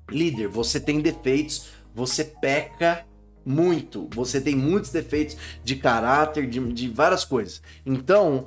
Líder, 0.08 0.48
você 0.48 0.78
tem 0.78 1.00
defeitos, 1.00 1.66
você 1.92 2.24
peca 2.24 3.04
muito, 3.44 4.08
você 4.14 4.40
tem 4.40 4.54
muitos 4.56 4.90
defeitos 4.90 5.36
de 5.62 5.76
caráter, 5.76 6.48
de, 6.48 6.60
de 6.72 6.88
várias 6.88 7.24
coisas. 7.24 7.60
Então, 7.84 8.46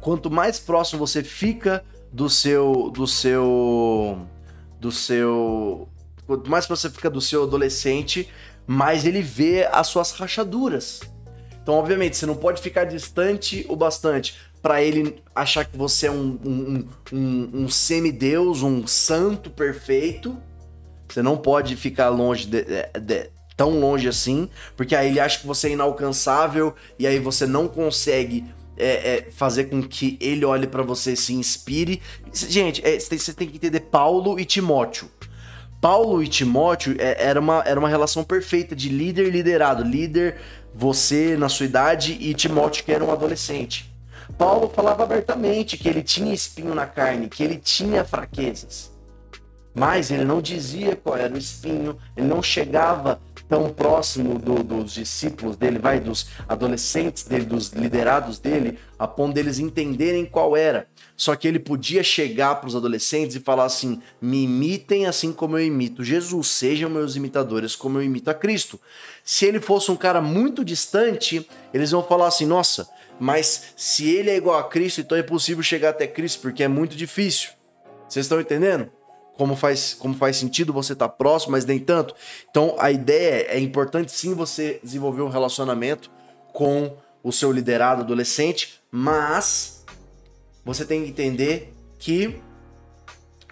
quanto 0.00 0.30
mais 0.30 0.58
próximo 0.58 0.98
você 0.98 1.22
fica 1.22 1.84
do 2.12 2.28
seu 2.28 2.90
do 2.90 3.06
seu 3.06 4.26
do 4.80 4.90
seu 4.90 5.88
quanto 6.26 6.50
mais 6.50 6.66
você 6.66 6.90
fica 6.90 7.08
do 7.10 7.20
seu 7.20 7.44
adolescente, 7.44 8.28
mais 8.66 9.04
ele 9.04 9.20
vê 9.20 9.68
as 9.70 9.88
suas 9.88 10.12
rachaduras. 10.12 11.00
Então, 11.62 11.74
obviamente, 11.74 12.16
você 12.16 12.24
não 12.24 12.36
pode 12.36 12.62
ficar 12.62 12.84
distante 12.84 13.66
o 13.68 13.76
bastante 13.76 14.36
para 14.62 14.82
ele 14.82 15.22
achar 15.34 15.64
que 15.64 15.76
você 15.76 16.06
é 16.06 16.10
um, 16.10 16.38
um, 16.44 16.88
um, 17.12 17.50
um 17.64 17.68
semideus, 17.68 18.62
um 18.62 18.86
santo 18.86 19.50
perfeito. 19.50 20.36
Você 21.08 21.22
não 21.22 21.36
pode 21.36 21.76
ficar 21.76 22.08
longe 22.10 22.46
de, 22.46 22.62
de, 22.64 23.30
tão 23.60 23.78
longe 23.78 24.08
assim, 24.08 24.48
porque 24.74 24.96
aí 24.96 25.08
ele 25.08 25.20
acha 25.20 25.38
que 25.38 25.46
você 25.46 25.68
é 25.68 25.72
inalcançável 25.72 26.74
e 26.98 27.06
aí 27.06 27.18
você 27.18 27.46
não 27.46 27.68
consegue 27.68 28.46
é, 28.74 29.16
é, 29.16 29.28
fazer 29.30 29.64
com 29.64 29.82
que 29.82 30.16
ele 30.18 30.46
olhe 30.46 30.66
para 30.66 30.82
você 30.82 31.12
e 31.12 31.16
se 31.16 31.34
inspire. 31.34 32.00
Gente, 32.32 32.80
é, 32.82 32.98
você 32.98 33.34
tem 33.34 33.46
que 33.46 33.56
entender 33.56 33.80
Paulo 33.80 34.40
e 34.40 34.46
Timóteo. 34.46 35.10
Paulo 35.78 36.22
e 36.22 36.28
Timóteo 36.28 36.96
é, 36.98 37.22
era, 37.22 37.38
uma, 37.38 37.62
era 37.66 37.78
uma 37.78 37.88
relação 37.90 38.24
perfeita 38.24 38.74
de 38.74 38.88
líder 38.88 39.26
e 39.26 39.30
liderado. 39.30 39.84
Líder, 39.84 40.38
você 40.74 41.36
na 41.36 41.50
sua 41.50 41.66
idade, 41.66 42.16
e 42.18 42.32
Timóteo, 42.32 42.82
que 42.82 42.92
era 42.92 43.04
um 43.04 43.12
adolescente. 43.12 43.94
Paulo 44.38 44.72
falava 44.74 45.02
abertamente 45.02 45.76
que 45.76 45.86
ele 45.86 46.02
tinha 46.02 46.32
espinho 46.32 46.74
na 46.74 46.86
carne, 46.86 47.28
que 47.28 47.42
ele 47.42 47.58
tinha 47.58 48.06
fraquezas. 48.06 48.90
Mas 49.74 50.10
ele 50.10 50.24
não 50.24 50.40
dizia 50.40 50.96
qual 50.96 51.16
era 51.16 51.32
o 51.32 51.38
espinho, 51.38 51.96
ele 52.16 52.26
não 52.26 52.42
chegava 52.42 53.20
tão 53.50 53.68
próximo 53.68 54.38
do, 54.38 54.62
dos 54.62 54.92
discípulos 54.92 55.56
dele, 55.56 55.80
vai, 55.80 55.98
dos 55.98 56.28
adolescentes 56.48 57.24
dele, 57.24 57.44
dos 57.44 57.70
liderados 57.72 58.38
dele, 58.38 58.78
a 58.96 59.08
ponto 59.08 59.34
deles 59.34 59.58
entenderem 59.58 60.24
qual 60.24 60.56
era. 60.56 60.86
Só 61.16 61.34
que 61.34 61.48
ele 61.48 61.58
podia 61.58 62.04
chegar 62.04 62.54
para 62.54 62.68
os 62.68 62.76
adolescentes 62.76 63.34
e 63.34 63.40
falar 63.40 63.64
assim: 63.64 64.00
me 64.22 64.44
imitem 64.44 65.06
assim 65.06 65.32
como 65.32 65.58
eu 65.58 65.66
imito 65.66 66.04
Jesus, 66.04 66.46
sejam 66.46 66.88
meus 66.88 67.16
imitadores 67.16 67.74
como 67.74 67.98
eu 67.98 68.04
imito 68.04 68.30
a 68.30 68.34
Cristo. 68.34 68.80
Se 69.24 69.44
ele 69.44 69.60
fosse 69.60 69.90
um 69.90 69.96
cara 69.96 70.20
muito 70.20 70.64
distante, 70.64 71.44
eles 71.74 71.90
vão 71.90 72.04
falar 72.04 72.28
assim: 72.28 72.46
nossa, 72.46 72.88
mas 73.18 73.74
se 73.76 74.08
ele 74.08 74.30
é 74.30 74.36
igual 74.36 74.60
a 74.60 74.68
Cristo, 74.68 75.00
então 75.00 75.18
é 75.18 75.24
possível 75.24 75.62
chegar 75.62 75.90
até 75.90 76.06
Cristo, 76.06 76.40
porque 76.40 76.62
é 76.62 76.68
muito 76.68 76.94
difícil. 76.94 77.50
Vocês 78.08 78.26
estão 78.26 78.40
entendendo? 78.40 78.90
Como 79.40 79.56
faz, 79.56 79.94
como 79.94 80.12
faz 80.12 80.36
sentido 80.36 80.70
você 80.70 80.92
estar 80.92 81.08
tá 81.08 81.14
próximo, 81.14 81.52
mas 81.52 81.64
nem 81.64 81.78
tanto. 81.78 82.14
Então 82.50 82.76
a 82.78 82.90
ideia 82.90 83.46
é, 83.48 83.56
é 83.56 83.58
importante 83.58 84.12
sim 84.12 84.34
você 84.34 84.78
desenvolver 84.84 85.22
um 85.22 85.30
relacionamento 85.30 86.10
com 86.52 86.94
o 87.22 87.32
seu 87.32 87.50
liderado 87.50 88.02
adolescente, 88.02 88.82
mas 88.90 89.82
você 90.62 90.84
tem 90.84 91.04
que 91.04 91.08
entender 91.08 91.72
que 91.98 92.38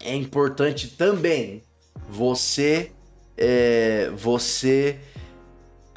é 0.03 0.15
importante 0.15 0.89
também 0.89 1.65
você 2.07 2.93
é, 3.35 4.11
você 4.15 4.99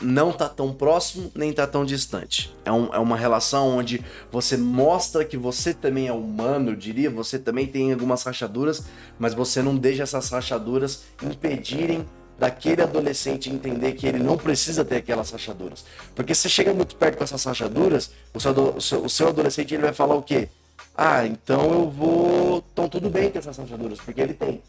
não 0.01 0.31
tá 0.31 0.49
tão 0.49 0.73
próximo 0.73 1.31
nem 1.35 1.53
tá 1.53 1.67
tão 1.67 1.85
distante. 1.85 2.53
É, 2.65 2.71
um, 2.71 2.93
é 2.93 2.99
uma 2.99 3.15
relação 3.15 3.77
onde 3.77 4.03
você 4.31 4.57
mostra 4.57 5.23
que 5.23 5.37
você 5.37 5.73
também 5.73 6.07
é 6.07 6.13
humano, 6.13 6.71
eu 6.71 6.75
diria, 6.75 7.09
você 7.09 7.37
também 7.37 7.67
tem 7.67 7.91
algumas 7.93 8.23
rachaduras, 8.23 8.83
mas 9.19 9.33
você 9.33 9.61
não 9.61 9.75
deixa 9.75 10.03
essas 10.03 10.29
rachaduras 10.29 11.03
impedirem 11.21 12.05
daquele 12.37 12.81
adolescente 12.81 13.49
entender 13.49 13.93
que 13.93 14.07
ele 14.07 14.17
não 14.17 14.35
precisa 14.35 14.83
ter 14.83 14.95
aquelas 14.95 15.29
rachaduras. 15.29 15.85
Porque 16.15 16.33
se 16.33 16.49
chega 16.49 16.73
muito 16.73 16.95
perto 16.95 17.17
com 17.19 17.23
essas 17.23 17.43
rachaduras, 17.43 18.11
o 18.33 18.39
seu, 18.39 18.51
o 18.51 18.81
seu, 18.81 19.05
o 19.05 19.09
seu 19.09 19.27
adolescente 19.27 19.75
ele 19.75 19.83
vai 19.83 19.93
falar 19.93 20.15
o 20.15 20.23
quê? 20.23 20.49
Ah, 20.97 21.25
então 21.25 21.71
eu 21.71 21.89
vou. 21.89 22.63
Então 22.73 22.89
tudo 22.89 23.09
bem 23.09 23.29
com 23.29 23.37
essas 23.37 23.57
rachaduras, 23.57 23.99
porque 23.99 24.19
ele 24.21 24.33
tem. 24.33 24.61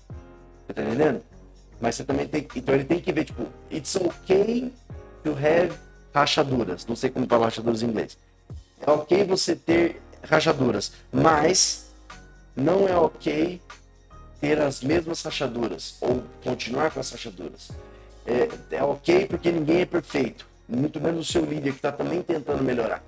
Você 0.66 0.74
tá 0.74 0.82
entendendo? 0.82 1.22
Mas 1.80 1.94
você 1.94 2.04
também 2.04 2.28
tem. 2.28 2.46
Então 2.54 2.74
ele 2.74 2.84
tem 2.84 3.00
que 3.00 3.12
ver, 3.12 3.24
tipo, 3.24 3.46
it's 3.72 3.96
okay 3.96 4.70
to 5.22 5.30
have 5.30 5.72
rachaduras. 6.14 6.86
Não 6.86 6.96
sei 6.96 7.10
como 7.10 7.26
falar 7.26 7.46
rachaduras 7.46 7.82
em 7.82 7.86
inglês. 7.86 8.18
É 8.80 8.90
ok 8.90 9.24
você 9.24 9.54
ter 9.56 10.02
rachaduras, 10.22 10.92
mas 11.12 11.92
não 12.54 12.88
é 12.88 12.96
ok 12.96 13.60
ter 14.40 14.60
as 14.60 14.82
mesmas 14.82 15.22
rachaduras 15.22 15.96
ou 16.00 16.22
continuar 16.42 16.90
com 16.90 17.00
as 17.00 17.10
rachaduras. 17.10 17.70
É, 18.26 18.76
é 18.76 18.82
ok 18.82 19.26
porque 19.26 19.50
ninguém 19.50 19.82
é 19.82 19.86
perfeito, 19.86 20.46
muito 20.68 21.00
menos 21.00 21.28
o 21.28 21.32
seu 21.32 21.44
líder 21.44 21.70
que 21.70 21.78
está 21.78 21.92
também 21.92 22.22
tentando 22.22 22.62
melhorar. 22.62 23.02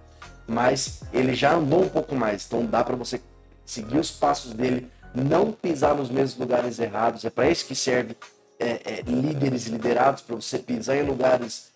Mas 0.47 1.03
ele 1.13 1.35
já 1.35 1.55
andou 1.55 1.83
um 1.85 1.89
pouco 1.89 2.15
mais, 2.15 2.47
então 2.47 2.65
dá 2.65 2.85
para 2.85 2.97
você 2.97 3.21
seguir 3.65 3.99
os 3.99 4.11
passos 4.11 4.53
dele, 4.53 4.89
não 5.15 5.51
pisar 5.53 5.95
nos 5.95 6.11
mesmos 6.11 6.39
lugares 6.39 6.79
errados. 6.79 7.25
É 7.25 7.31
para 7.31 7.49
isso 7.49 7.67
que 7.67 7.75
serve 7.75 8.17
é, 8.59 8.81
é, 8.85 9.03
líderes 9.07 9.67
liderados 9.67 10.23
para 10.23 10.37
você 10.37 10.59
pisar 10.59 10.97
em 10.97 11.03
lugares 11.03 11.74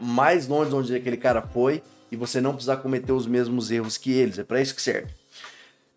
mais 0.00 0.46
longe 0.46 0.70
de 0.70 0.76
onde 0.76 0.94
aquele 0.94 1.16
cara 1.16 1.42
foi 1.42 1.82
e 2.10 2.16
você 2.16 2.40
não 2.40 2.52
precisar 2.52 2.78
cometer 2.78 3.12
os 3.12 3.26
mesmos 3.26 3.70
erros 3.70 3.96
que 3.96 4.12
eles. 4.12 4.38
É 4.38 4.44
para 4.44 4.60
isso 4.60 4.74
que 4.74 4.82
serve. 4.82 5.08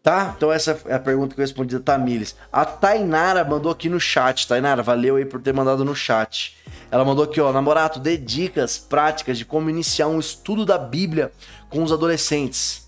Tá? 0.02 0.34
Então 0.36 0.52
essa 0.52 0.80
é 0.86 0.96
a 0.96 1.00
pergunta 1.00 1.36
que 1.36 1.42
eu 1.42 1.44
respondi 1.44 1.78
da 1.78 1.82
Tamires. 1.82 2.36
A 2.52 2.66
Tainara 2.66 3.44
mandou 3.44 3.72
aqui 3.72 3.90
no 3.90 4.00
chat. 4.00 4.48
Tainara, 4.48 4.82
valeu 4.82 5.18
aí 5.18 5.26
por 5.26 5.42
ter 5.42 5.54
mandado 5.54 5.84
no 5.84 5.94
chat. 5.94 6.58
Ela 6.90 7.04
mandou 7.04 7.26
aqui, 7.26 7.40
ó, 7.40 7.52
namorato, 7.52 8.00
dê 8.00 8.18
dicas 8.18 8.78
práticas 8.78 9.38
de 9.38 9.46
como 9.46 9.70
iniciar 9.70 10.08
um 10.08 10.20
estudo 10.20 10.66
da 10.66 10.78
Bíblia 10.78 11.32
com 11.70 11.84
os 11.84 11.92
adolescentes. 11.92 12.88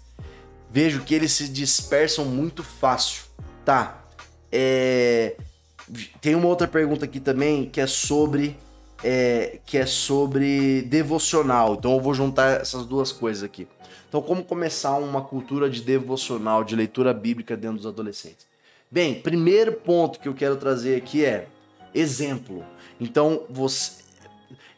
Vejo 0.72 1.02
que 1.02 1.14
eles 1.14 1.34
se 1.34 1.50
dispersam 1.50 2.26
muito 2.26 2.64
fácil. 2.64 3.24
Tá. 3.66 4.02
É... 4.52 5.36
Tem 6.22 6.34
uma 6.34 6.48
outra 6.48 6.68
pergunta 6.68 7.04
aqui 7.04 7.20
também 7.20 7.66
que 7.66 7.82
é 7.82 7.88
sobre 7.88 8.58
é, 9.04 9.60
que 9.66 9.78
é 9.78 9.86
sobre 9.86 10.84
devocional. 10.84 11.76
Então 11.76 11.94
eu 11.94 12.02
vou 12.02 12.14
juntar 12.14 12.62
essas 12.62 12.86
duas 12.86 13.12
coisas 13.12 13.44
aqui. 13.44 13.68
Então, 14.12 14.22
como 14.22 14.44
começar 14.44 14.98
uma 14.98 15.22
cultura 15.22 15.70
de 15.70 15.82
devocional, 15.82 16.66
de 16.66 16.76
leitura 16.76 17.14
bíblica 17.14 17.56
dentro 17.56 17.78
dos 17.78 17.86
adolescentes? 17.86 18.46
Bem, 18.92 19.22
primeiro 19.22 19.72
ponto 19.72 20.20
que 20.20 20.28
eu 20.28 20.34
quero 20.34 20.58
trazer 20.58 20.98
aqui 20.98 21.24
é 21.24 21.48
exemplo. 21.96 22.66
Então, 23.00 23.44
você, 23.50 24.04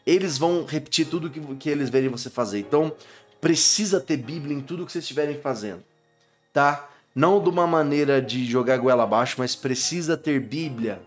eles 0.06 0.38
vão 0.38 0.64
repetir 0.64 1.06
tudo 1.08 1.28
que, 1.28 1.40
que 1.56 1.68
eles 1.68 1.90
verem 1.90 2.08
você 2.08 2.30
fazer. 2.30 2.60
Então, 2.60 2.92
precisa 3.40 4.00
ter 4.00 4.18
Bíblia 4.18 4.56
em 4.56 4.60
tudo 4.60 4.86
que 4.86 4.92
vocês 4.92 5.02
estiverem 5.02 5.36
fazendo, 5.36 5.82
tá? 6.52 6.88
Não 7.12 7.42
de 7.42 7.48
uma 7.48 7.66
maneira 7.66 8.22
de 8.22 8.44
jogar 8.46 8.78
goela 8.78 9.02
abaixo, 9.02 9.34
mas 9.38 9.56
precisa 9.56 10.16
ter 10.16 10.38
Bíblia 10.38 11.02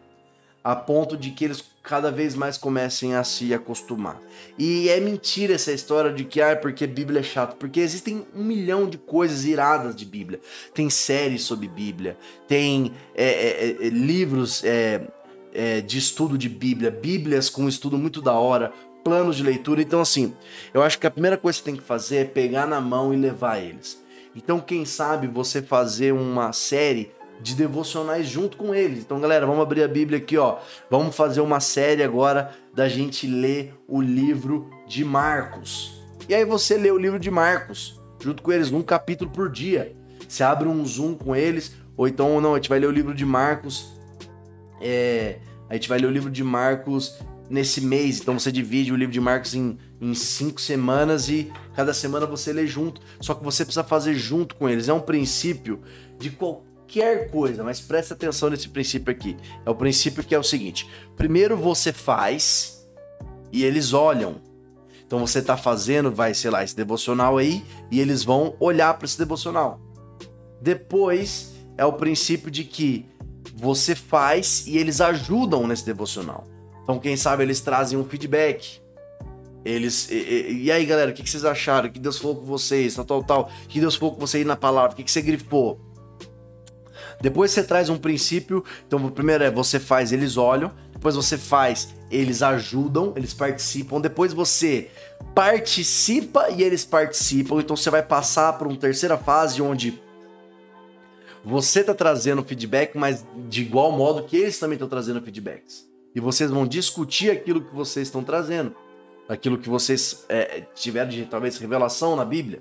a 0.67 0.75
ponto 0.75 1.15
de 1.15 1.32
que 1.32 1.45
eles 1.45 1.63
cada 1.82 2.12
vez 2.12 2.36
mais 2.36 2.58
comecem 2.58 3.15
a 3.15 3.23
se 3.23 3.53
acostumar. 3.53 4.21
E 4.60 4.89
é 4.89 4.99
mentira 4.99 5.53
essa 5.53 5.71
história 5.71 6.12
de 6.12 6.25
que 6.25 6.41
ah, 6.41 6.49
é 6.49 6.56
porque 6.56 6.86
Bíblia 6.86 7.21
é 7.21 7.23
chato, 7.23 7.56
porque 7.56 7.80
existem 7.80 8.27
um 8.36 8.43
milhão 8.43 8.89
de 8.89 8.97
coisas 8.97 9.45
iradas 9.45 9.95
de 9.95 10.03
Bíblia. 10.03 10.41
Tem 10.73 10.89
séries 10.89 11.43
sobre 11.43 11.69
Bíblia, 11.69 12.17
tem 12.49 12.91
é, 13.15 13.23
é, 13.23 13.69
é, 13.69 13.89
livros 13.89 14.62
é, 14.65 15.08
é, 15.53 15.80
de 15.80 15.97
estudo 15.97 16.38
de 16.38 16.49
Bíblia, 16.49 16.91
Bíblias 16.91 17.49
com 17.49 17.69
estudo 17.69 17.97
muito 17.97 18.21
da 18.21 18.34
hora, 18.34 18.73
planos 19.06 19.38
de 19.38 19.43
leitura. 19.43 19.82
Então, 19.82 20.01
assim, 20.01 20.34
eu 20.73 20.84
acho 20.84 20.99
que 20.99 21.08
a 21.08 21.12
primeira 21.12 21.38
coisa 21.38 21.60
que 21.60 21.63
você 21.63 21.71
tem 21.71 21.80
que 21.80 21.88
fazer 21.88 22.17
é 22.17 22.25
pegar 22.25 22.67
na 22.67 22.82
mão 22.82 23.13
e 23.13 23.15
levar 23.15 23.58
eles. 23.58 24.03
Então, 24.36 24.60
quem 24.60 24.84
sabe 24.84 25.27
você 25.27 25.62
fazer 25.62 26.12
uma 26.12 26.51
série 26.51 27.15
de 27.41 27.56
devocionais 27.56 28.28
junto 28.28 28.58
com 28.58 28.73
eles. 28.73 29.00
Então, 29.00 29.19
galera, 29.19 29.45
vamos 29.45 29.62
abrir 29.62 29.84
a 29.84 29.88
Bíblia 29.88 30.17
aqui, 30.17 30.38
ó. 30.38 30.58
Vamos 30.89 31.15
fazer 31.15 31.41
uma 31.41 31.60
série 31.60 32.04
agora 32.04 32.52
da 32.73 32.88
gente 32.88 33.28
ler 33.28 33.73
o 33.88 34.02
livro 34.02 34.69
de 34.88 35.04
Marcos. 35.04 36.02
E 36.28 36.36
aí 36.36 36.43
você 36.43 36.78
lê 36.78 36.91
o 36.91 36.97
livro 36.97 37.19
de 37.19 37.32
Marcos 37.32 38.00
junto 38.19 38.41
com 38.41 38.52
eles, 38.52 38.71
num 38.71 38.82
capítulo 38.82 39.30
por 39.30 39.52
dia. 39.52 39.95
Você 40.28 40.43
abre 40.43 40.67
um 40.67 40.86
zoom 40.86 41.15
com 41.15 41.36
eles, 41.36 41.73
ou 41.95 42.08
então 42.08 42.41
não, 42.41 42.54
a 42.54 42.58
gente 42.58 42.69
vai 42.69 42.80
ler 42.80 42.88
o 42.88 42.91
livro 42.91 43.13
de 43.13 43.26
Marcos. 43.26 43.93
É, 44.82 45.39
a 45.69 45.73
gente 45.76 45.88
vai 45.88 45.97
ler 46.00 46.08
o 46.08 46.12
livro 46.12 46.30
de 46.30 46.43
Marcos 46.43 47.17
nesse 47.50 47.82
mês. 47.82 48.19
Então 48.19 48.38
você 48.38 48.52
divide 48.52 48.91
o 48.91 48.95
livro 48.95 49.13
de 49.13 49.21
Marcos 49.21 49.56
em, 49.56 49.78
em 50.02 50.13
cinco 50.13 50.60
semanas 50.60 51.30
e 51.30 51.52
cada 51.76 51.93
semana 51.93 52.26
você 52.26 52.52
lê 52.52 52.67
junto. 52.67 53.02
Só 53.21 53.34
que 53.34 53.43
você 53.43 53.63
precisa 53.63 53.84
fazer 53.84 54.15
junto 54.15 54.56
com 54.56 54.67
eles. 54.67 54.89
É 54.89 54.93
um 54.93 55.00
princípio 55.00 55.82
de 56.19 56.30
qualquer 56.30 56.66
coisa, 57.32 57.63
mas 57.63 57.80
presta 57.80 58.13
atenção 58.13 58.50
nesse 58.50 58.69
princípio 58.69 59.12
aqui. 59.12 59.38
É 59.65 59.69
o 59.69 59.76
princípio 59.76 60.23
que 60.23 60.34
é 60.34 60.39
o 60.39 60.43
seguinte: 60.43 60.89
primeiro 61.15 61.56
você 61.58 61.91
faz 61.93 62.88
e 63.52 63.63
eles 63.63 63.93
olham. 63.93 64.36
Então 65.06 65.19
você 65.19 65.41
tá 65.41 65.56
fazendo, 65.56 66.12
vai, 66.12 66.34
sei 66.34 66.52
lá, 66.52 66.63
esse 66.63 66.76
devocional 66.76 67.38
aí, 67.38 67.63
e 67.89 68.00
eles 68.00 68.23
vão 68.23 68.56
olhar 68.60 68.93
para 68.95 69.06
esse 69.06 69.17
devocional. 69.17 69.80
Depois 70.62 71.54
é 71.78 71.86
o 71.86 71.93
princípio 71.93 72.52
de 72.52 72.63
que 72.63 73.06
você 73.56 73.95
faz 73.95 74.67
e 74.67 74.78
eles 74.78 75.00
ajudam 75.00 75.65
nesse 75.65 75.86
devocional. 75.86 76.45
Então, 76.84 77.00
quem 77.00 77.15
sabe 77.15 77.43
eles 77.43 77.62
trazem 77.62 77.97
um 77.97 78.04
feedback. 78.04 78.82
Eles. 79.63 80.10
E, 80.10 80.63
e 80.63 80.71
aí, 80.71 80.86
galera, 80.86 81.12
o 81.12 81.13
que, 81.13 81.23
que, 81.23 81.30
vocês 81.30 81.43
acharam? 81.43 81.89
que 81.89 82.00
Deus 82.00 82.17
falou 82.17 82.38
com 82.38 82.45
vocês? 82.45 82.95
Tal, 82.95 83.06
tal, 83.06 83.23
tal. 83.23 83.52
que 83.67 83.80
Deus 83.80 83.95
falou 83.95 84.15
com 84.15 84.21
você 84.21 84.38
aí 84.38 84.45
na 84.45 84.56
palavra? 84.56 84.93
O 84.93 84.95
que, 84.95 85.04
que 85.04 85.12
você 85.12 85.21
grifou? 85.21 85.87
Depois 87.21 87.51
você 87.51 87.63
traz 87.63 87.89
um 87.89 87.97
princípio. 87.97 88.63
Então, 88.86 89.03
o 89.06 89.12
primeiro 89.12 89.43
é 89.43 89.51
você 89.51 89.80
faz, 89.80 90.12
eles 90.12 90.38
olham. 90.38 90.71
Depois 90.93 91.15
você 91.15 91.38
faz, 91.38 91.89
eles 92.10 92.41
ajudam, 92.41 93.13
eles 93.15 93.34
participam. 93.34 94.01
Depois 94.01 94.34
você 94.34 94.89
participa 95.36 96.49
e 96.49 96.63
eles 96.63 96.84
participam. 96.84 97.60
Então 97.60 97.75
você 97.75 97.89
vai 97.89 98.01
passar 98.01 98.53
para 98.53 98.67
uma 98.67 98.77
terceira 98.77 99.17
fase 99.17 99.62
onde 99.62 100.01
você 101.43 101.82
está 101.82 101.93
trazendo 101.93 102.43
feedback, 102.43 102.97
mas 102.97 103.25
de 103.47 103.62
igual 103.62 103.91
modo 103.91 104.23
que 104.23 104.36
eles 104.36 104.60
também 104.60 104.75
estão 104.75 104.89
trazendo 104.89 105.21
feedbacks 105.21 105.88
e 106.17 106.19
vocês 106.19 106.49
vão 106.49 106.65
discutir 106.65 107.30
aquilo 107.30 107.62
que 107.62 107.75
vocês 107.75 108.08
estão 108.08 108.23
trazendo, 108.23 108.75
aquilo 109.30 109.56
que 109.56 109.69
vocês 109.69 110.25
é, 110.27 110.63
tiveram 110.73 111.12
de 111.12 111.25
talvez 111.25 111.60
revelação 111.60 112.15
na 112.15 112.25
Bíblia. 112.25 112.60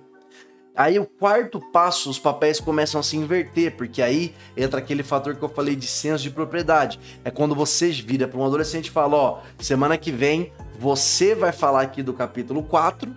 Aí 0.76 0.98
o 0.98 1.06
quarto 1.06 1.58
passo, 1.72 2.10
os 2.10 2.18
papéis 2.18 2.60
começam 2.60 3.00
a 3.00 3.02
se 3.02 3.16
inverter, 3.16 3.74
porque 3.76 4.02
aí 4.02 4.34
entra 4.54 4.78
aquele 4.78 5.02
fator 5.02 5.34
que 5.34 5.42
eu 5.42 5.48
falei 5.48 5.74
de 5.74 5.86
senso 5.86 6.22
de 6.22 6.30
propriedade. 6.30 7.00
É 7.24 7.30
quando 7.30 7.54
vocês 7.54 7.98
viram 7.98 8.28
para 8.28 8.38
um 8.38 8.44
adolescente 8.44 8.88
e 8.88 8.90
falam, 8.90 9.18
ó, 9.18 9.38
semana 9.58 9.96
que 9.96 10.12
vem 10.12 10.52
você 10.78 11.34
vai 11.34 11.52
falar 11.52 11.80
aqui 11.80 12.02
do 12.02 12.12
capítulo 12.12 12.62
4 12.62 13.10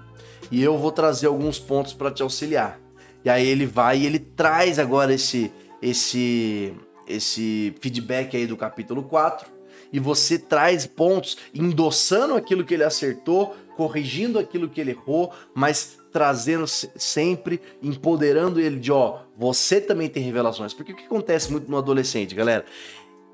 e 0.50 0.63
eu 0.63 0.78
vou 0.78 0.91
trazer 0.91 1.28
alguns 1.28 1.60
pontos 1.60 1.93
para 1.93 2.10
te 2.10 2.24
auxiliar. 2.24 2.80
E 3.26 3.30
aí 3.30 3.45
ele 3.45 3.65
vai 3.65 4.00
e 4.00 4.06
ele 4.06 4.19
traz 4.19 4.80
agora 4.80 5.13
esse 5.13 5.52
esse 5.82 6.74
esse 7.06 7.76
feedback 7.82 8.38
aí 8.38 8.48
do 8.48 8.56
capítulo 8.56 9.04
4 9.04 9.60
e 9.91 10.00
você 10.00 10.38
traz 10.38 10.86
pontos 10.86 11.38
endossando 11.54 12.36
aquilo 12.36 12.63
que 12.63 12.74
ele 12.74 12.84
acertou, 12.84 13.56
corrigindo 13.76 14.39
aquilo 14.39 14.69
que 14.69 14.80
ele 14.80 14.91
errou, 14.91 15.34
mas 15.54 15.98
trazendo 16.12 16.65
sempre, 16.67 17.62
empoderando 17.82 18.60
ele 18.60 18.80
de, 18.80 18.91
ó, 18.91 19.19
você 19.38 19.80
também 19.80 20.10
tem 20.10 20.24
revelações. 20.24 20.74
Porque 20.74 20.91
o 20.91 20.95
que 20.95 21.06
acontece 21.06 21.52
muito 21.52 21.69
no 21.69 21.78
adolescente, 21.78 22.36
galera? 22.36 22.65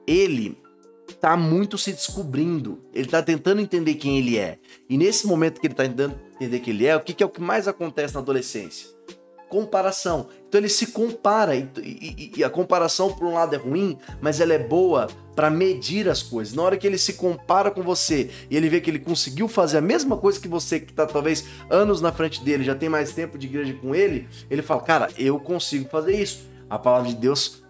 Ele 0.06 0.58
tá 1.20 1.38
muito 1.38 1.78
se 1.78 1.92
descobrindo, 1.92 2.80
ele 2.94 3.08
tá 3.08 3.22
tentando 3.22 3.62
entender 3.62 3.96
quem 3.96 4.18
ele 4.18 4.38
é. 4.38 4.58
E 4.90 4.98
nesse 4.98 5.28
momento 5.28 5.60
que 5.60 5.68
ele 5.68 5.74
tá 5.74 5.84
tentando 5.84 6.20
entender 6.36 6.60
quem 6.60 6.74
ele 6.74 6.86
é, 6.86 6.96
o 6.96 7.00
que, 7.00 7.14
que 7.14 7.24
é 7.24 7.26
o 7.26 7.30
que 7.30 7.42
mais 7.42 7.68
acontece 7.68 8.14
na 8.14 8.20
adolescência? 8.20 8.90
Comparação. 9.56 10.28
Então 10.50 10.60
ele 10.60 10.68
se 10.68 10.88
compara 10.88 11.56
e, 11.56 11.70
e, 11.78 12.34
e, 12.36 12.44
a 12.44 12.50
comparação 12.50 13.14
por 13.14 13.26
um 13.26 13.36
lado 13.36 13.56
é 13.56 13.58
ruim, 13.58 13.98
mas 14.20 14.42
ela 14.42 14.54
é 14.54 14.60
boa 14.60 15.08
para 15.34 15.50
medir 15.50 16.10
as 16.10 16.22
coisas. 16.22 16.54
Na 16.54 16.62
hora 16.62 16.76
que 16.76 16.86
ele 16.86 16.98
se 16.98 17.14
compara 17.14 17.72
com 17.72 17.82
você 17.82 18.30
e 18.50 18.58
ele 18.58 18.68
vê 18.68 18.82
que 18.82 18.90
ele 18.90 19.00
conseguiu 19.00 19.48
fazer 19.48 19.78
a 19.78 19.82
mesma 19.82 20.18
coisa 20.18 20.42
que 20.42 20.48
você 20.50 20.78
que 20.78 20.92
está 20.92 21.06
talvez 21.06 21.46
anos 21.70 22.02
na 22.02 22.12
frente 22.12 22.44
dele, 22.44 22.66
já 22.66 22.76
tem 22.76 22.90
mais 22.90 23.14
tempo 23.14 23.38
de 23.38 23.48
igreja 23.48 23.74
com 23.76 23.96
ele, 23.96 24.28
ele 24.50 24.62
fala: 24.62 24.82
"Cara, 24.82 25.10
eu 25.18 25.40
consigo 25.40 25.88
fazer 25.88 26.22
isso". 26.22 26.50
A 26.70 26.78
palavra 26.78 27.08
de 27.10 27.16
Deus 27.16 27.64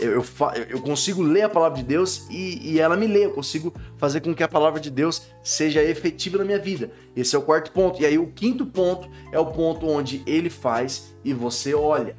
eu, 0.00 0.24
eu 0.68 0.82
consigo 0.82 1.22
ler 1.22 1.42
a 1.42 1.48
palavra 1.48 1.78
de 1.78 1.84
Deus 1.84 2.26
e, 2.28 2.72
e, 2.72 2.80
ela 2.80 2.96
me 2.96 3.06
lê, 3.06 3.26
eu 3.26 3.30
consigo 3.30 3.72
fazer 3.96 4.20
com 4.20 4.34
que 4.34 4.42
a 4.42 4.48
palavra 4.48 4.80
de 4.80 4.90
Deus 4.90 5.22
seja 5.40 5.80
efetiva 5.82 6.38
na 6.38 6.44
minha 6.44 6.58
vida. 6.58 6.90
Esse 7.14 7.36
é 7.36 7.38
o 7.38 7.42
quarto 7.42 7.70
ponto. 7.70 8.02
E 8.02 8.06
aí 8.06 8.18
o 8.18 8.26
quinto 8.26 8.66
ponto 8.66 9.08
é 9.30 9.38
o 9.38 9.46
ponto 9.46 9.86
onde 9.86 10.20
ele 10.26 10.50
faz 10.50 11.14
e 11.24 11.32
você 11.32 11.74
olha. 11.74 12.16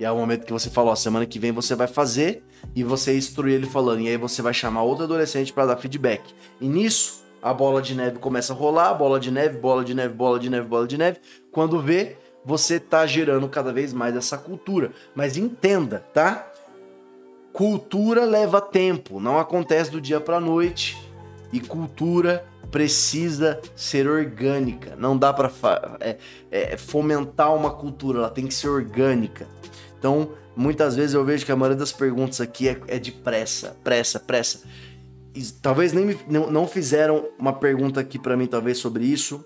E 0.00 0.04
é 0.04 0.10
o 0.10 0.16
momento 0.16 0.44
que 0.44 0.52
você 0.52 0.68
fala, 0.68 0.90
ó, 0.90 0.96
semana 0.96 1.24
que 1.24 1.38
vem 1.38 1.52
você 1.52 1.76
vai 1.76 1.86
fazer 1.86 2.42
e 2.74 2.82
você 2.82 3.16
instrui 3.16 3.52
ele 3.52 3.66
falando. 3.66 4.00
E 4.00 4.08
aí 4.08 4.16
você 4.16 4.42
vai 4.42 4.52
chamar 4.52 4.82
outro 4.82 5.04
adolescente 5.04 5.52
para 5.52 5.66
dar 5.66 5.76
feedback. 5.76 6.34
E 6.60 6.66
nisso, 6.66 7.22
a 7.42 7.54
bola 7.54 7.80
de 7.80 7.94
neve 7.94 8.18
começa 8.18 8.52
a 8.52 8.56
rolar, 8.56 8.94
bola 8.94 9.20
de 9.20 9.30
neve, 9.30 9.58
bola 9.58 9.84
de 9.84 9.94
neve, 9.94 10.14
bola 10.14 10.38
de 10.38 10.50
neve, 10.50 10.66
bola 10.66 10.86
de 10.86 10.98
neve. 10.98 11.18
Quando 11.52 11.80
vê, 11.80 12.16
você 12.44 12.76
está 12.76 13.06
gerando 13.06 13.48
cada 13.48 13.72
vez 13.72 13.92
mais 13.92 14.16
essa 14.16 14.38
cultura. 14.38 14.92
Mas 15.14 15.36
entenda, 15.36 16.04
tá? 16.12 16.50
Cultura 17.52 18.24
leva 18.24 18.60
tempo, 18.60 19.20
não 19.20 19.38
acontece 19.38 19.90
do 19.90 20.00
dia 20.00 20.20
para 20.20 20.40
noite. 20.40 20.96
E 21.52 21.60
cultura 21.60 22.46
precisa 22.70 23.60
ser 23.74 24.08
orgânica. 24.08 24.94
Não 24.96 25.16
dá 25.16 25.32
para 25.32 25.50
é, 26.00 26.16
é, 26.50 26.76
fomentar 26.76 27.54
uma 27.54 27.70
cultura, 27.70 28.20
ela 28.20 28.30
tem 28.30 28.46
que 28.46 28.54
ser 28.54 28.68
orgânica. 28.68 29.46
Então, 29.98 30.30
muitas 30.56 30.96
vezes 30.96 31.14
eu 31.14 31.24
vejo 31.24 31.44
que 31.44 31.52
a 31.52 31.56
maioria 31.56 31.78
das 31.78 31.92
perguntas 31.92 32.40
aqui 32.40 32.68
é, 32.68 32.80
é 32.86 32.98
de 32.98 33.12
pressa, 33.12 33.76
pressa, 33.82 34.20
pressa. 34.20 34.62
E, 35.34 35.42
talvez 35.44 35.92
nem 35.92 36.06
me, 36.06 36.18
não, 36.28 36.50
não 36.50 36.66
fizeram 36.66 37.28
uma 37.38 37.52
pergunta 37.52 38.00
aqui 38.00 38.18
para 38.18 38.36
mim, 38.36 38.46
talvez 38.46 38.78
sobre 38.78 39.04
isso, 39.04 39.44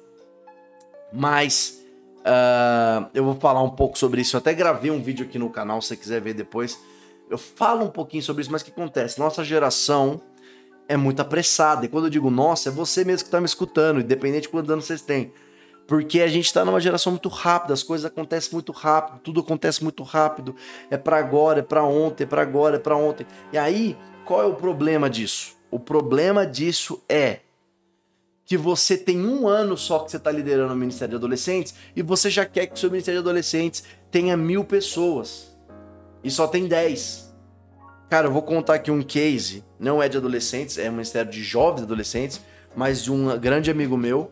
mas 1.13 1.84
Uh, 2.25 3.11
eu 3.13 3.23
vou 3.23 3.35
falar 3.35 3.63
um 3.63 3.71
pouco 3.71 3.99
sobre 3.99 4.23
isso. 4.23 4.37
Eu 4.37 4.39
até 4.39 4.55
gravei 4.55 4.91
um 4.91 5.03
vídeo 5.03 5.27
aqui 5.27 5.39
no 5.39 5.51
canal, 5.51 5.83
se 5.83 5.89
você 5.89 5.97
quiser 5.97 6.21
ver 6.21 6.35
depois. 6.35 6.79
Eu 7.29 7.37
falo 7.37 7.85
um 7.85 7.91
pouquinho 7.91 8.23
sobre 8.23 8.43
isso, 8.43 8.51
mas 8.51 8.63
o 8.63 8.65
que 8.65 8.71
acontece? 8.71 9.19
Nossa 9.19 9.45
geração 9.45 10.21
é 10.89 10.97
muito 10.97 11.21
apressada. 11.21 11.85
E 11.85 11.89
quando 11.89 12.05
eu 12.05 12.11
digo 12.11 12.31
nossa, 12.31 12.71
é 12.71 12.73
você 12.73 13.05
mesmo 13.05 13.25
que 13.25 13.29
está 13.29 13.41
me 13.41 13.47
escutando, 13.47 14.01
independente 14.01 14.43
de 14.43 14.49
quantos 14.49 14.71
anos 14.71 14.87
vocês 14.87 15.03
têm. 15.03 15.33
Porque 15.87 16.23
a 16.23 16.29
gente 16.29 16.47
está 16.47 16.65
numa 16.65 16.81
geração 16.81 17.13
muito 17.13 17.29
rápida, 17.29 17.75
as 17.75 17.83
coisas 17.83 18.07
acontecem 18.07 18.53
muito 18.53 18.73
rápido, 18.73 19.21
tudo 19.21 19.41
acontece 19.41 19.83
muito 19.83 20.03
rápido. 20.03 20.57
É 20.91 20.97
para 20.97 21.19
agora, 21.19 21.61
é 21.61 21.63
para 21.63 21.85
ontem, 21.85 22.25
é 22.25 22.27
para 22.27 22.41
agora, 22.41 22.77
é 22.77 22.79
para 22.79 22.97
ontem. 22.97 23.27
E 23.53 23.59
aí, 23.59 23.97
qual 24.25 24.43
é 24.43 24.47
o 24.47 24.55
problema 24.55 25.11
disso? 25.11 25.55
O 25.71 25.79
problema 25.79 26.47
disso 26.47 27.03
é 27.07 27.41
que 28.45 28.57
você 28.57 28.97
tem 28.97 29.25
um 29.25 29.49
ano 29.49 29.77
só 29.77 30.01
que 30.01 30.11
você 30.11 30.19
está 30.19 30.31
liderando 30.31 30.73
o 30.73 30.77
Ministério 30.77 31.11
de 31.11 31.17
Adolescentes 31.17 31.75
e 31.97 32.03
você 32.03 32.29
já 32.29 32.45
quer 32.45 32.67
que 32.67 32.75
o 32.75 32.79
seu 32.79 32.91
Ministério 32.91 33.21
de 33.21 33.27
Adolescentes 33.27 33.85
tenha 34.11 34.37
mil 34.37 34.65
pessoas 34.65 35.57
e 36.23 36.31
só 36.31 36.47
tem 36.47 36.67
dez. 36.67 37.33
Cara, 38.09 38.29
eu 38.29 38.33
vou 38.33 38.43
contar 38.43 38.75
aqui 38.75 38.91
um 38.91 39.03
case, 39.03 39.65
não 39.79 40.03
é 40.03 40.09
de 40.09 40.17
adolescentes, 40.17 40.79
é 40.79 40.89
um 40.89 40.93
Ministério 40.93 41.31
de 41.31 41.43
Jovens 41.43 41.83
Adolescentes, 41.83 42.41
mas 42.77 43.03
de 43.03 43.11
um 43.11 43.39
grande 43.39 43.71
amigo 43.71 43.97
meu, 43.97 44.31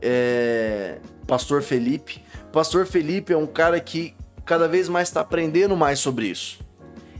é... 0.00 0.98
Pastor 1.26 1.62
Felipe. 1.62 2.22
Pastor 2.52 2.86
Felipe 2.86 3.32
é 3.32 3.36
um 3.36 3.46
cara 3.46 3.80
que 3.80 4.14
cada 4.44 4.68
vez 4.68 4.88
mais 4.88 5.08
está 5.08 5.20
aprendendo 5.20 5.76
mais 5.76 5.98
sobre 5.98 6.26
isso. 6.28 6.60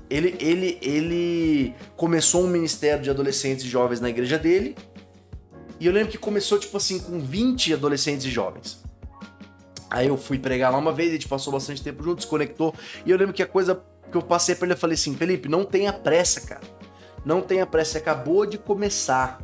Ele, 0.08 0.36
ele, 0.38 0.78
ele 0.80 1.74
começou 1.96 2.44
um 2.44 2.46
ministério 2.46 3.02
de 3.02 3.10
adolescentes 3.10 3.64
e 3.64 3.68
jovens 3.68 4.00
na 4.00 4.08
igreja 4.08 4.38
dele, 4.38 4.76
e 5.78 5.86
eu 5.86 5.92
lembro 5.92 6.10
que 6.10 6.18
começou, 6.18 6.58
tipo 6.58 6.76
assim, 6.76 6.98
com 6.98 7.20
20 7.20 7.74
adolescentes 7.74 8.26
e 8.26 8.30
jovens. 8.30 8.82
Aí 9.90 10.08
eu 10.08 10.16
fui 10.16 10.38
pregar 10.38 10.72
lá 10.72 10.78
uma 10.78 10.92
vez, 10.92 11.10
a 11.10 11.12
gente 11.12 11.28
passou 11.28 11.52
bastante 11.52 11.82
tempo 11.82 12.02
junto, 12.02 12.16
desconectou. 12.16 12.74
E 13.04 13.10
eu 13.10 13.16
lembro 13.16 13.32
que 13.32 13.42
a 13.42 13.46
coisa 13.46 13.80
que 14.10 14.16
eu 14.16 14.22
passei 14.22 14.54
pra 14.54 14.66
ele, 14.66 14.74
eu 14.74 14.78
falei 14.78 14.94
assim: 14.94 15.14
Felipe, 15.14 15.48
não 15.48 15.64
tenha 15.64 15.92
pressa, 15.92 16.40
cara. 16.40 16.62
Não 17.24 17.40
tenha 17.40 17.66
pressa, 17.66 17.92
você 17.92 17.98
acabou 17.98 18.46
de 18.46 18.58
começar. 18.58 19.40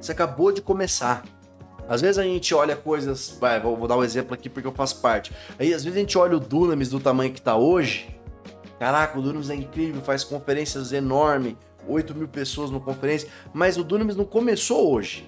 Você 0.00 0.12
acabou 0.12 0.52
de 0.52 0.60
começar. 0.60 1.24
Às 1.88 2.00
vezes 2.00 2.18
a 2.18 2.22
gente 2.22 2.54
olha 2.54 2.76
coisas. 2.76 3.36
Vai, 3.40 3.60
vou, 3.60 3.76
vou 3.76 3.88
dar 3.88 3.96
um 3.96 4.04
exemplo 4.04 4.34
aqui 4.34 4.48
porque 4.48 4.66
eu 4.66 4.72
faço 4.72 5.00
parte. 5.00 5.32
Aí 5.58 5.72
às 5.72 5.84
vezes 5.84 5.96
a 5.96 6.00
gente 6.00 6.16
olha 6.16 6.36
o 6.36 6.40
Dunamis 6.40 6.90
do 6.90 7.00
tamanho 7.00 7.32
que 7.32 7.42
tá 7.42 7.56
hoje. 7.56 8.08
Caraca, 8.78 9.18
o 9.18 9.22
Dunamis 9.22 9.50
é 9.50 9.54
incrível, 9.54 10.02
faz 10.02 10.24
conferências 10.24 10.92
enormes, 10.92 11.56
8 11.86 12.14
mil 12.14 12.28
pessoas 12.28 12.70
no 12.70 12.80
conferência. 12.80 13.28
Mas 13.52 13.76
o 13.76 13.84
Dunamis 13.84 14.16
não 14.16 14.24
começou 14.24 14.92
hoje. 14.92 15.26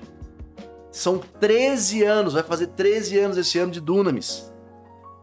São 0.96 1.18
13 1.18 2.04
anos, 2.04 2.32
vai 2.32 2.42
fazer 2.42 2.68
13 2.68 3.18
anos 3.18 3.37
esse 3.37 3.59
ano 3.59 3.70
de 3.70 3.82
Dunamis. 3.82 4.50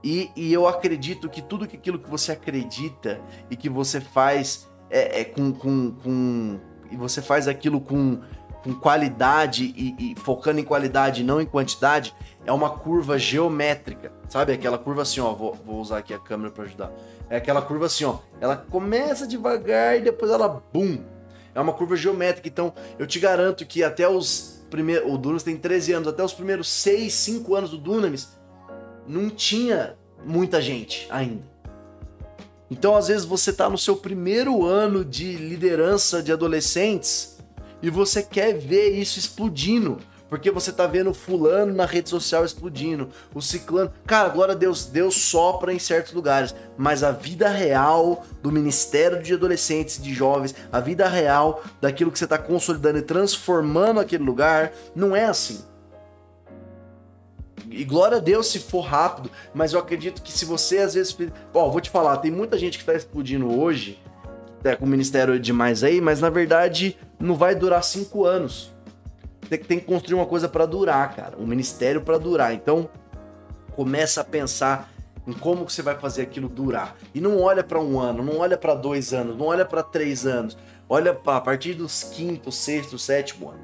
E, 0.03 0.29
e 0.36 0.53
eu 0.53 0.67
acredito 0.67 1.27
que 1.27 1.41
tudo 1.41 1.65
aquilo 1.65 1.97
que 1.97 2.07
você 2.07 2.31
acredita 2.31 3.19
e 3.49 3.55
que 3.55 3.67
você 3.69 3.99
faz 3.99 4.69
é, 4.88 5.21
é 5.21 5.23
com, 5.23 5.51
com, 5.51 5.91
com, 5.93 6.59
e 6.91 6.95
você 6.95 7.23
faz 7.23 7.47
aquilo 7.47 7.81
com, 7.81 8.19
com 8.63 8.75
qualidade 8.75 9.73
e, 9.75 10.12
e, 10.12 10.15
focando 10.15 10.59
em 10.59 10.63
qualidade 10.63 11.23
não 11.23 11.41
em 11.41 11.45
quantidade, 11.47 12.13
é 12.45 12.51
uma 12.51 12.69
curva 12.69 13.17
geométrica, 13.17 14.12
sabe? 14.29 14.53
Aquela 14.53 14.77
curva 14.77 15.01
assim, 15.01 15.21
ó, 15.21 15.33
vou, 15.33 15.55
vou 15.65 15.81
usar 15.81 15.97
aqui 15.97 16.13
a 16.13 16.19
câmera 16.19 16.51
para 16.51 16.65
ajudar. 16.65 16.91
É 17.31 17.38
aquela 17.38 17.63
curva 17.63 17.88
assim, 17.88 18.05
ó, 18.05 18.19
ela 18.39 18.57
começa 18.57 19.25
devagar 19.25 19.97
e 19.97 20.01
depois 20.01 20.29
ela, 20.29 20.47
bum, 20.71 20.99
É 21.55 21.59
uma 21.59 21.73
curva 21.73 21.95
geométrica. 21.95 22.47
Então, 22.47 22.71
eu 22.99 23.07
te 23.07 23.19
garanto 23.19 23.65
que 23.65 23.83
até 23.83 24.07
os 24.07 24.52
primeiros. 24.73 25.13
O 25.13 25.19
Dunamis 25.19 25.43
tem 25.43 25.55
13 25.55 25.93
anos, 25.93 26.07
até 26.07 26.23
os 26.23 26.33
primeiros 26.33 26.67
6, 26.67 27.13
5 27.13 27.55
anos 27.55 27.69
do 27.69 27.77
Dunamis, 27.77 28.29
não 29.07 29.29
tinha 29.29 29.95
muita 30.25 30.59
gente 30.59 31.05
ainda. 31.12 31.43
Então, 32.71 32.95
às 32.95 33.07
vezes, 33.07 33.23
você 33.23 33.51
está 33.51 33.69
no 33.69 33.77
seu 33.77 33.95
primeiro 33.95 34.65
ano 34.65 35.05
de 35.05 35.36
liderança 35.36 36.23
de 36.23 36.31
adolescentes 36.31 37.38
e 37.83 37.89
você 37.91 38.23
quer 38.23 38.57
ver 38.57 38.89
isso 38.97 39.19
explodindo. 39.19 39.99
Porque 40.34 40.50
você 40.50 40.72
tá 40.72 40.88
vendo 40.88 41.13
fulano 41.13 41.72
na 41.72 41.86
rede 41.86 42.10
social 42.10 42.43
explodindo, 42.43 43.10
o 43.36 43.39
ciclano. 43.39 43.93
Cara, 44.04 44.30
glória 44.30 44.56
a 44.56 44.58
Deus, 44.58 44.88
Deus 44.88 45.13
sopra 45.13 45.72
em 45.72 45.78
certos 45.78 46.12
lugares. 46.12 46.56
Mas 46.76 47.04
a 47.04 47.12
vida 47.12 47.50
real 47.50 48.26
do 48.41 48.52
Ministério 48.52 49.22
de 49.22 49.36
Adolescentes, 49.36 50.02
de 50.02 50.12
Jovens, 50.12 50.56
a 50.72 50.80
vida 50.80 51.08
real 51.08 51.63
daquilo 51.80 52.12
que 52.12 52.17
você 52.17 52.26
tá 52.26 52.39
consolidando 52.39 52.98
e 52.98 53.04
transformando 53.04 54.00
aquele 54.00 54.24
lugar, 54.24 54.74
não 54.96 55.15
é 55.15 55.26
assim. 55.26 55.63
E 57.69 57.84
glória 57.84 58.17
a 58.17 58.19
Deus 58.19 58.48
se 58.48 58.58
for 58.58 58.82
rápido, 58.82 59.30
mas 59.54 59.74
eu 59.74 59.80
acredito 59.80 60.24
que 60.24 60.32
se 60.32 60.46
você 60.46 60.80
às 60.80 60.96
vezes. 60.96 61.15
Ó, 61.54 61.69
vou 61.69 61.80
te 61.80 61.91
falar, 61.91 62.17
tem 62.17 62.32
muita 62.32 62.58
gente 62.58 62.80
que 62.80 62.86
tá 62.86 62.96
explodindo 62.96 63.56
hoje, 63.56 64.02
tá 64.63 64.76
com 64.76 64.86
o 64.86 64.89
ministério 64.89 65.39
demais 65.39 65.84
aí, 65.84 66.02
mas 66.02 66.19
na 66.19 66.32
verdade 66.32 66.98
não 67.19 67.36
vai 67.36 67.54
durar 67.54 67.84
cinco 67.84 68.26
anos. 68.26 68.72
Tem, 69.49 69.79
que 69.79 69.86
construir 69.86 70.15
uma 70.15 70.25
coisa 70.25 70.47
para 70.47 70.65
durar, 70.65 71.15
cara. 71.15 71.38
Um 71.38 71.45
ministério 71.45 72.01
para 72.01 72.17
durar. 72.17 72.53
Então, 72.53 72.89
começa 73.75 74.21
a 74.21 74.23
pensar 74.23 74.91
em 75.25 75.34
como 75.34 75.65
que 75.65 75.73
você 75.73 75.82
vai 75.82 75.95
fazer 75.95 76.23
aquilo 76.23 76.49
durar. 76.49 76.95
E 77.13 77.21
não 77.21 77.41
olha 77.41 77.63
para 77.63 77.79
um 77.79 77.99
ano, 77.99 78.23
não 78.23 78.39
olha 78.39 78.58
para 78.58 78.73
dois 78.73 79.13
anos, 79.13 79.38
não 79.38 79.45
olha 79.47 79.65
para 79.65 79.84
três 79.84 80.25
anos. 80.25 80.58
Olha 80.89 81.13
pra, 81.13 81.38
a 81.38 81.41
partir 81.41 81.73
dos 81.73 82.03
quinto, 82.03 82.51
sexto, 82.51 82.99
sétimo 82.99 83.49
ano. 83.49 83.63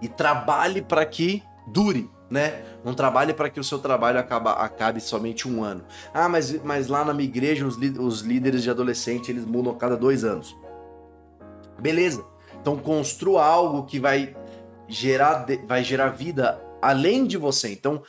E 0.00 0.08
trabalhe 0.08 0.82
para 0.82 1.04
que 1.04 1.42
dure 1.66 2.10
né? 2.30 2.62
Não 2.84 2.94
trabalhe 2.94 3.32
para 3.32 3.48
que 3.48 3.58
o 3.58 3.64
seu 3.64 3.78
trabalho 3.78 4.18
acaba, 4.18 4.52
acabe 4.52 5.00
somente 5.00 5.48
um 5.48 5.64
ano. 5.64 5.82
Ah, 6.12 6.28
mas, 6.28 6.62
mas 6.62 6.88
lá 6.88 7.04
na 7.04 7.14
minha 7.14 7.28
igreja 7.28 7.66
os, 7.66 7.76
os 7.76 8.20
líderes 8.20 8.62
de 8.62 8.70
adolescente 8.70 9.30
eles 9.30 9.44
mudam 9.44 9.72
a 9.72 9.76
cada 9.76 9.96
dois 9.96 10.24
anos. 10.24 10.56
Beleza. 11.78 12.24
Então 12.68 12.76
construa 12.76 13.42
algo 13.42 13.84
que 13.84 13.98
vai 13.98 14.36
gerar, 14.86 15.46
vai 15.66 15.82
gerar 15.82 16.10
vida 16.10 16.62
além 16.82 17.24
de 17.24 17.38
você. 17.38 17.70
Então 17.70 18.02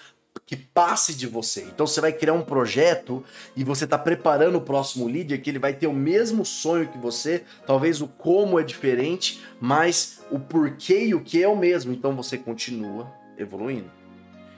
que 0.46 0.58
passe 0.58 1.14
de 1.14 1.28
você. 1.28 1.62
Então 1.62 1.88
você 1.88 2.02
vai 2.02 2.12
criar 2.12 2.34
um 2.34 2.42
projeto 2.42 3.24
e 3.56 3.64
você 3.64 3.86
está 3.86 3.98
preparando 3.98 4.58
o 4.58 4.62
próximo 4.62 5.08
líder 5.08 5.38
que 5.38 5.50
ele 5.50 5.60
vai 5.60 5.74
ter 5.74 5.88
o 5.88 5.94
mesmo 5.94 6.44
sonho 6.44 6.90
que 6.90 6.98
você, 6.98 7.44
talvez 7.66 8.02
o 8.02 8.08
como 8.08 8.60
é 8.60 8.64
diferente, 8.64 9.42
mas 9.62 10.22
o 10.30 10.40
porquê 10.40 11.06
e 11.06 11.16
o 11.16 11.22
que 11.22 11.42
é 11.42 11.48
o 11.48 11.56
mesmo. 11.56 11.94
Então 11.94 12.14
você 12.14 12.38
continua 12.38 13.10
evoluindo. 13.38 13.90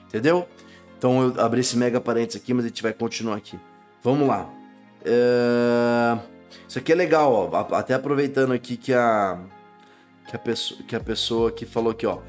Entendeu? 0.08 0.48
Então 0.98 1.22
eu 1.22 1.42
abri 1.42 1.62
esse 1.62 1.78
mega 1.78 2.02
parênteses 2.02 2.42
aqui, 2.42 2.56
mas 2.56 2.66
a 2.66 2.70
gente 2.70 2.82
vai 2.82 2.94
continuar 2.94 3.36
aqui. 3.36 3.60
Vamos 4.02 4.28
lá. 4.28 4.50
É... 5.06 6.18
Isso 6.68 6.80
aqui 6.80 6.92
é 6.92 6.96
legal, 6.96 7.52
ó. 7.52 7.76
Até 7.76 7.94
aproveitando 7.94 8.54
aqui 8.54 8.78
que 8.78 8.94
a 8.94 9.40
que 10.32 10.36
a 10.36 10.39
pessoa 10.39 10.82
que 10.88 10.96
a 10.96 11.00
pessoa 11.00 11.52
que 11.52 11.65
falou 11.65 11.91
aqui, 11.91 12.06
ó. 12.06 12.20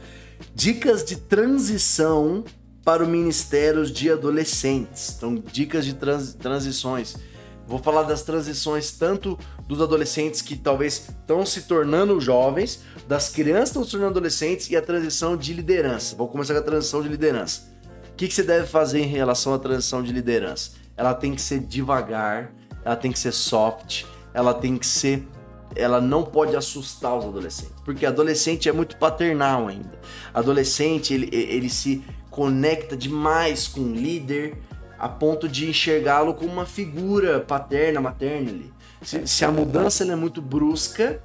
Dicas 0.54 1.04
de 1.04 1.16
transição 1.16 2.44
para 2.84 3.04
o 3.04 3.06
Ministério 3.06 3.86
de 3.86 4.10
Adolescentes. 4.10 5.14
Então, 5.16 5.36
dicas 5.36 5.84
de 5.84 5.94
trans, 5.94 6.34
transições. 6.34 7.16
Vou 7.64 7.78
falar 7.78 8.02
das 8.02 8.22
transições 8.22 8.90
tanto 8.90 9.38
dos 9.68 9.80
adolescentes 9.80 10.42
que 10.42 10.56
talvez 10.56 11.08
estão 11.08 11.46
se 11.46 11.62
tornando 11.62 12.20
jovens, 12.20 12.82
das 13.06 13.28
crianças 13.28 13.62
que 13.62 13.68
estão 13.68 13.84
se 13.84 13.90
tornando 13.92 14.10
adolescentes 14.18 14.68
e 14.68 14.76
a 14.76 14.82
transição 14.82 15.36
de 15.36 15.54
liderança. 15.54 16.16
Vou 16.16 16.26
começar 16.26 16.54
com 16.54 16.60
a 16.60 16.64
transição 16.64 17.02
de 17.02 17.08
liderança. 17.08 17.72
O 18.10 18.16
que, 18.16 18.26
que 18.26 18.34
você 18.34 18.42
deve 18.42 18.66
fazer 18.66 18.98
em 18.98 19.06
relação 19.06 19.54
à 19.54 19.58
transição 19.60 20.02
de 20.02 20.12
liderança? 20.12 20.72
Ela 20.96 21.14
tem 21.14 21.34
que 21.34 21.40
ser 21.40 21.60
devagar, 21.60 22.52
ela 22.84 22.96
tem 22.96 23.12
que 23.12 23.18
ser 23.18 23.32
soft, 23.32 24.04
ela 24.34 24.52
tem 24.52 24.76
que 24.76 24.86
ser. 24.86 25.26
Ela 25.74 26.00
não 26.00 26.22
pode 26.22 26.54
assustar 26.56 27.16
os 27.16 27.24
adolescentes, 27.24 27.74
porque 27.84 28.04
adolescente 28.04 28.68
é 28.68 28.72
muito 28.72 28.96
paternal 28.96 29.68
ainda. 29.68 29.98
Adolescente, 30.34 31.14
ele, 31.14 31.28
ele 31.32 31.68
se 31.68 32.04
conecta 32.30 32.96
demais 32.96 33.68
com 33.68 33.80
o 33.80 33.94
líder 33.94 34.58
a 34.98 35.08
ponto 35.08 35.48
de 35.48 35.68
enxergá-lo 35.68 36.34
como 36.34 36.52
uma 36.52 36.66
figura 36.66 37.40
paterna, 37.40 38.00
materna 38.00 38.50
ali. 38.50 38.72
Se, 39.02 39.26
se 39.26 39.44
a 39.44 39.50
mudança 39.50 40.04
é 40.04 40.14
muito 40.14 40.40
brusca, 40.40 41.22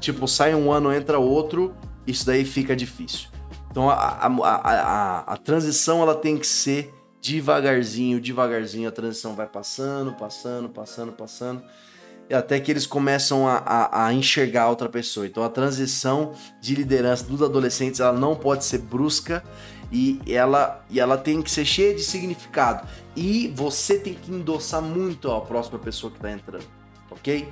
tipo, 0.00 0.26
sai 0.26 0.54
um 0.54 0.72
ano, 0.72 0.92
entra 0.92 1.18
outro, 1.18 1.74
isso 2.06 2.26
daí 2.26 2.44
fica 2.44 2.74
difícil. 2.74 3.28
Então 3.70 3.88
a, 3.88 3.94
a, 3.94 4.26
a, 4.26 5.18
a, 5.34 5.36
transição 5.36 6.02
ela 6.02 6.14
tem 6.14 6.36
que 6.36 6.46
ser 6.46 6.94
devagarzinho, 7.20 8.20
devagarzinho, 8.20 8.88
a 8.88 8.92
transição 8.92 9.34
vai 9.34 9.46
passando, 9.46 10.12
passando, 10.12 10.68
passando, 10.68 11.12
passando, 11.12 11.62
até 12.32 12.58
que 12.58 12.70
eles 12.70 12.86
começam 12.86 13.46
a, 13.46 13.56
a, 13.58 14.06
a, 14.06 14.12
enxergar 14.12 14.68
outra 14.68 14.88
pessoa. 14.88 15.26
Então 15.26 15.42
a 15.42 15.48
transição 15.48 16.32
de 16.60 16.74
liderança 16.74 17.24
dos 17.24 17.42
adolescentes 17.42 18.00
ela 18.00 18.18
não 18.18 18.34
pode 18.34 18.64
ser 18.64 18.78
brusca 18.78 19.42
e 19.92 20.20
ela, 20.26 20.84
e 20.90 20.98
ela 20.98 21.16
tem 21.16 21.42
que 21.42 21.50
ser 21.50 21.64
cheia 21.64 21.94
de 21.94 22.02
significado. 22.02 22.86
E 23.14 23.52
você 23.54 23.98
tem 23.98 24.14
que 24.14 24.32
endossar 24.32 24.82
muito 24.82 25.30
a 25.30 25.40
próxima 25.40 25.78
pessoa 25.78 26.10
que 26.10 26.18
está 26.18 26.30
entrando, 26.30 26.66
ok? 27.10 27.48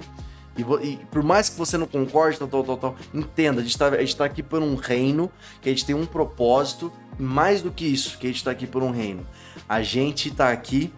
E, 0.57 0.63
e, 0.87 0.97
por 1.11 1.23
mais 1.23 1.49
que 1.49 1.57
você 1.57 1.79
não 1.79 1.87
concorde, 1.87 2.39
tal, 2.39 2.49
tal, 2.49 2.65
tal, 2.65 2.77
tal 2.77 2.97
entenda, 3.15 3.61
a 3.61 3.65
gente, 3.65 3.79
tá, 3.79 3.97
gente 3.99 4.17
tá 4.17 4.25
aqui 4.25 4.43
por 4.43 4.63
um 4.63 4.75
reino, 4.75 5.31
que 5.61 5.69
a 5.69 5.73
gente 5.73 5.87
tem 5.87 5.95
um 5.95 6.05
propósito, 6.05 6.93
e 7.19 7.23
mais 7.23 7.63
do 7.63 7.71
que 7.71 7.85
isso, 7.85 8.19
que 8.19 8.27
a 8.27 8.31
gente 8.31 8.45
tá 8.45 8.51
aqui 8.51 8.67
por 8.67 8.83
um 8.83 8.91
reino. 8.91 9.27
A 9.69 9.83
gente 9.83 10.31
tá 10.31 10.51
aqui 10.51 10.93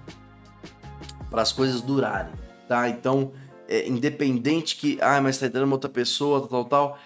para 1.30 1.42
as 1.42 1.52
coisas 1.52 1.80
durarem, 1.80 2.32
tá? 2.68 2.88
Então, 2.88 3.32
é, 3.68 3.88
independente 3.88 4.76
que, 4.76 4.98
ah, 5.00 5.20
mas 5.20 5.38
tá 5.38 5.46
entrando 5.46 5.64
uma 5.64 5.74
outra 5.74 5.90
pessoa, 5.90 6.40
tal, 6.40 6.48
tal, 6.48 6.64
tal, 6.64 6.98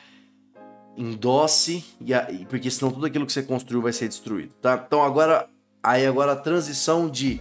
endosse, 0.97 1.85
e 2.01 2.13
a, 2.13 2.29
porque 2.49 2.71
senão 2.71 2.91
tudo 2.91 3.07
aquilo 3.07 3.27
que 3.27 3.33
você 3.33 3.43
construiu 3.43 3.83
vai 3.83 3.93
ser 3.93 4.09
destruído, 4.09 4.55
tá? 4.61 4.83
Então 4.87 5.03
agora, 5.03 5.49
aí 5.83 6.07
agora 6.07 6.33
a 6.33 6.37
transição 6.37 7.09
de 7.09 7.41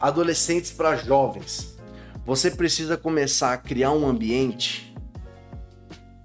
adolescentes 0.00 0.70
para 0.70 0.96
jovens 0.96 1.76
você 2.26 2.50
precisa 2.50 2.96
começar 2.96 3.52
a 3.52 3.56
criar 3.56 3.92
um 3.92 4.06
ambiente 4.06 4.92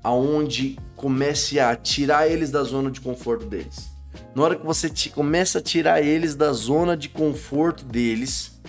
aonde 0.03 0.79
comece 0.95 1.59
a 1.59 1.75
tirar 1.75 2.27
eles 2.27 2.49
da 2.49 2.63
zona 2.63 2.89
de 2.89 2.99
conforto 2.99 3.45
deles. 3.45 3.91
Na 4.33 4.41
hora 4.41 4.55
que 4.55 4.65
você 4.65 4.89
te, 4.89 5.11
começa 5.11 5.59
a 5.59 5.61
tirar 5.61 6.01
eles 6.01 6.33
da 6.33 6.51
zona 6.53 6.97
de 6.97 7.07
conforto 7.07 7.85
deles, 7.85 8.59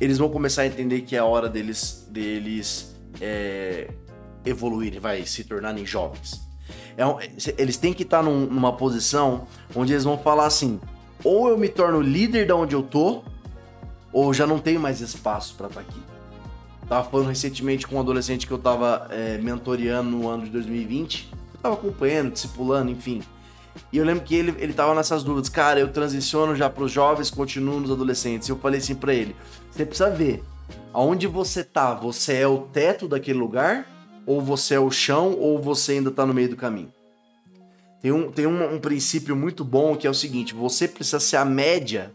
eles 0.00 0.16
vão 0.16 0.30
começar 0.30 0.62
a 0.62 0.66
entender 0.66 1.02
que 1.02 1.14
é 1.14 1.18
a 1.18 1.26
hora 1.26 1.46
deles, 1.46 2.05
deles 2.16 2.96
é, 3.20 3.90
evoluírem, 4.44 4.98
vai 4.98 5.26
se 5.26 5.44
tornarem 5.44 5.84
jovens. 5.84 6.40
É 6.96 7.04
eles 7.58 7.76
têm 7.76 7.92
que 7.92 8.02
estar 8.02 8.22
num, 8.22 8.46
numa 8.46 8.72
posição 8.72 9.46
onde 9.74 9.92
eles 9.92 10.04
vão 10.04 10.16
falar 10.16 10.46
assim: 10.46 10.80
ou 11.22 11.48
eu 11.48 11.58
me 11.58 11.68
torno 11.68 12.00
líder 12.00 12.46
da 12.46 12.56
onde 12.56 12.74
eu 12.74 12.82
tô, 12.82 13.22
ou 14.10 14.32
já 14.32 14.46
não 14.46 14.58
tenho 14.58 14.80
mais 14.80 15.00
espaço 15.02 15.54
para 15.56 15.66
estar 15.66 15.82
tá 15.82 15.86
aqui. 15.86 16.00
Tava 16.88 17.08
falando 17.10 17.28
recentemente 17.28 17.86
com 17.86 17.96
um 17.96 18.00
adolescente 18.00 18.46
que 18.46 18.52
eu 18.52 18.58
tava 18.58 19.08
é, 19.10 19.36
mentoreando 19.38 20.08
no 20.08 20.28
ano 20.28 20.44
de 20.44 20.50
2020. 20.50 21.28
Eu 21.54 21.60
tava 21.60 21.74
acompanhando, 21.74 22.32
discipulando, 22.32 22.90
enfim. 22.90 23.22
E 23.92 23.98
eu 23.98 24.04
lembro 24.04 24.24
que 24.24 24.34
ele, 24.34 24.54
ele 24.58 24.72
tava 24.72 24.94
nessas 24.94 25.22
dúvidas. 25.22 25.50
Cara, 25.50 25.80
eu 25.80 25.88
transiciono 25.88 26.54
já 26.54 26.70
pros 26.70 26.92
jovens, 26.92 27.28
continuo 27.28 27.80
nos 27.80 27.90
adolescentes. 27.90 28.48
E 28.48 28.52
eu 28.52 28.56
falei 28.56 28.78
assim 28.78 28.94
pra 28.94 29.12
ele: 29.12 29.36
você 29.70 29.84
precisa 29.84 30.08
ver 30.08 30.42
aonde 30.96 31.26
você 31.26 31.62
tá. 31.62 31.92
Você 31.92 32.36
é 32.36 32.46
o 32.46 32.60
teto 32.60 33.06
daquele 33.06 33.38
lugar? 33.38 33.86
Ou 34.24 34.40
você 34.40 34.74
é 34.74 34.80
o 34.80 34.90
chão? 34.90 35.36
Ou 35.38 35.60
você 35.60 35.92
ainda 35.92 36.10
tá 36.10 36.24
no 36.24 36.32
meio 36.32 36.48
do 36.48 36.56
caminho? 36.56 36.90
Tem 38.00 38.10
um, 38.10 38.32
tem 38.32 38.46
um, 38.46 38.74
um 38.74 38.80
princípio 38.80 39.36
muito 39.36 39.62
bom 39.62 39.94
que 39.94 40.06
é 40.06 40.10
o 40.10 40.14
seguinte: 40.14 40.54
você 40.54 40.88
precisa 40.88 41.20
ser 41.20 41.36
a 41.36 41.44
média 41.44 42.14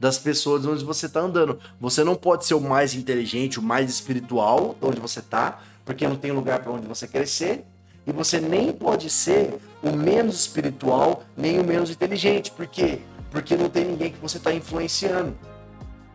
das 0.00 0.18
pessoas 0.18 0.64
onde 0.64 0.82
você 0.82 1.06
está 1.06 1.20
andando. 1.20 1.58
Você 1.78 2.02
não 2.02 2.14
pode 2.14 2.46
ser 2.46 2.54
o 2.54 2.60
mais 2.60 2.94
inteligente, 2.94 3.60
o 3.60 3.62
mais 3.62 3.90
espiritual 3.90 4.76
onde 4.80 4.98
você 4.98 5.20
está, 5.20 5.60
porque 5.84 6.08
não 6.08 6.16
tem 6.16 6.32
lugar 6.32 6.60
para 6.60 6.72
onde 6.72 6.86
você 6.86 7.06
crescer. 7.06 7.66
E 8.06 8.12
você 8.12 8.40
nem 8.40 8.72
pode 8.72 9.10
ser 9.10 9.54
o 9.82 9.92
menos 9.92 10.40
espiritual, 10.40 11.22
nem 11.36 11.60
o 11.60 11.64
menos 11.64 11.90
inteligente. 11.90 12.50
Por 12.50 12.66
quê? 12.66 12.98
Porque 13.30 13.56
não 13.56 13.68
tem 13.68 13.84
ninguém 13.84 14.10
que 14.10 14.18
você 14.18 14.38
está 14.38 14.52
influenciando. 14.52 15.36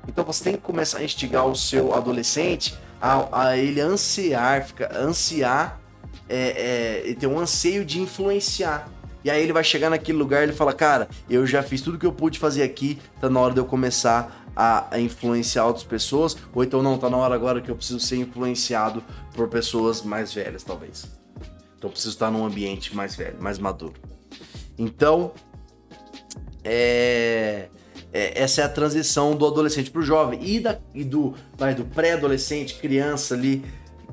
Então 0.08 0.24
você 0.24 0.44
tem 0.44 0.54
que 0.54 0.62
começar 0.62 1.00
a 1.00 1.04
instigar 1.04 1.46
o 1.46 1.56
seu 1.56 1.94
adolescente 1.94 2.78
a, 3.02 3.48
a 3.48 3.58
ele 3.58 3.82
ansiar, 3.82 4.66
ficar, 4.66 4.96
ansiar, 4.96 5.80
é, 6.30 7.10
é, 7.10 7.14
ter 7.14 7.28
um 7.28 7.40
anseio 7.40 7.86
de 7.86 8.00
influenciar. 8.00 8.90
E 9.24 9.30
aí 9.30 9.42
ele 9.44 9.54
vai 9.54 9.64
chegar 9.64 9.90
naquele 9.90 10.18
lugar 10.18 10.42
e 10.42 10.44
ele 10.44 10.54
fala: 10.54 10.74
Cara, 10.74 11.08
eu 11.30 11.46
já 11.46 11.62
fiz 11.62 11.82
tudo 11.82 11.98
que 11.98 12.06
eu 12.06 12.14
pude 12.14 12.40
fazer 12.40 12.64
aqui, 12.64 13.00
tá 13.20 13.30
na 13.30 13.40
hora 13.40 13.54
de 13.54 13.60
eu 13.60 13.66
começar 13.66 14.46
a, 14.56 14.96
a, 14.96 15.00
influenciar 15.00 15.66
outras 15.66 15.86
pessoas, 15.86 16.36
ou 16.54 16.64
então 16.64 16.82
não, 16.82 16.98
tá 16.98 17.10
na 17.10 17.18
hora 17.18 17.36
agora 17.36 17.62
que 17.62 17.70
eu 17.70 17.76
preciso 17.76 18.00
ser 18.00 18.18
influenciado 18.18 19.04
por 19.36 19.48
pessoas 19.48 20.02
mais 20.02 20.34
velhas, 20.34 20.64
talvez. 20.64 21.06
Então 21.78 21.90
preciso 21.90 22.14
estar 22.14 22.32
num 22.32 22.46
ambiente 22.46 22.96
mais 22.96 23.16
velho, 23.16 23.38
mais 23.40 23.60
maduro. 23.60 23.94
Então, 24.78 25.32
é, 26.64 27.70
é, 28.18 28.42
essa 28.42 28.62
é 28.62 28.64
a 28.64 28.70
transição 28.70 29.36
do 29.36 29.46
adolescente 29.46 29.92
para 29.92 30.02
o 30.02 30.04
jovem 30.04 30.40
e, 30.42 30.60
da, 30.60 30.80
e 30.92 31.04
do, 31.04 31.36
do 31.76 31.86
pré-adolescente, 31.86 32.80
criança 32.80 33.36
ali 33.36 33.64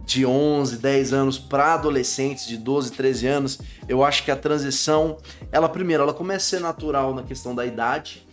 de 0.05 0.26
11, 0.26 0.76
10 0.76 1.12
anos 1.14 1.38
para 1.38 1.72
adolescentes 1.72 2.46
de 2.46 2.59
12, 2.59 2.92
13 2.92 3.26
anos, 3.26 3.59
eu 3.88 4.05
acho 4.05 4.22
que 4.22 4.30
a 4.30 4.36
transição, 4.36 5.16
ela 5.50 5.70
primeiro, 5.70 6.02
ela 6.02 6.12
começa 6.12 6.44
a 6.44 6.59
ser 6.59 6.61
natural 6.61 7.14
na 7.14 7.22
questão 7.22 7.55
da 7.55 7.64
idade. 7.64 8.28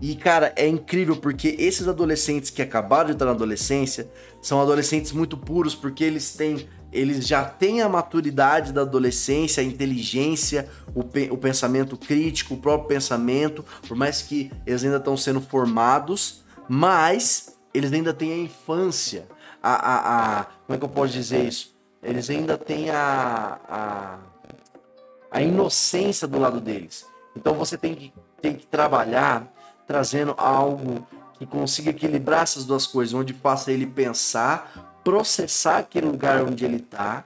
E 0.00 0.16
cara, 0.16 0.54
é 0.56 0.66
incrível 0.66 1.16
porque 1.16 1.56
esses 1.58 1.86
adolescentes 1.86 2.48
que 2.48 2.62
acabaram 2.62 3.08
de 3.08 3.12
entrar 3.12 3.26
na 3.26 3.32
adolescência 3.32 4.10
são 4.40 4.62
adolescentes 4.62 5.12
muito 5.12 5.36
puros 5.36 5.74
porque 5.74 6.04
eles 6.04 6.34
têm 6.34 6.66
eles 6.96 7.26
já 7.26 7.44
têm 7.44 7.82
a 7.82 7.88
maturidade 7.88 8.72
da 8.72 8.80
adolescência, 8.80 9.62
a 9.62 9.64
inteligência, 9.64 10.68
o, 10.94 11.04
pe 11.04 11.28
o 11.30 11.36
pensamento 11.36 11.96
crítico, 11.96 12.54
o 12.54 12.56
próprio 12.56 12.88
pensamento, 12.88 13.64
por 13.86 13.96
mais 13.96 14.22
que 14.22 14.50
eles 14.66 14.82
ainda 14.82 14.96
estão 14.96 15.16
sendo 15.16 15.40
formados, 15.40 16.42
mas 16.68 17.58
eles 17.74 17.92
ainda 17.92 18.14
têm 18.14 18.32
a 18.32 18.38
infância, 18.38 19.28
a, 19.62 19.74
a, 19.74 20.40
a, 20.40 20.44
como 20.44 20.76
é 20.76 20.78
que 20.78 20.84
eu 20.84 20.88
posso 20.88 21.12
dizer 21.12 21.44
isso? 21.44 21.76
Eles 22.02 22.30
ainda 22.30 22.56
têm 22.56 22.90
a, 22.90 23.58
a, 23.68 24.18
a 25.30 25.42
inocência 25.42 26.26
do 26.26 26.38
lado 26.38 26.60
deles. 26.60 27.04
Então 27.36 27.54
você 27.54 27.76
tem 27.76 27.94
que, 27.94 28.12
tem 28.40 28.54
que 28.54 28.66
trabalhar 28.66 29.52
trazendo 29.86 30.34
algo 30.38 31.06
que 31.38 31.44
consiga 31.44 31.90
equilibrar 31.90 32.42
essas 32.42 32.64
duas 32.64 32.86
coisas, 32.86 33.12
onde 33.12 33.34
faça 33.34 33.70
ele 33.70 33.86
pensar, 33.86 34.85
processar 35.06 35.78
aquele 35.78 36.06
lugar 36.06 36.42
onde 36.42 36.64
ele 36.64 36.78
está, 36.78 37.22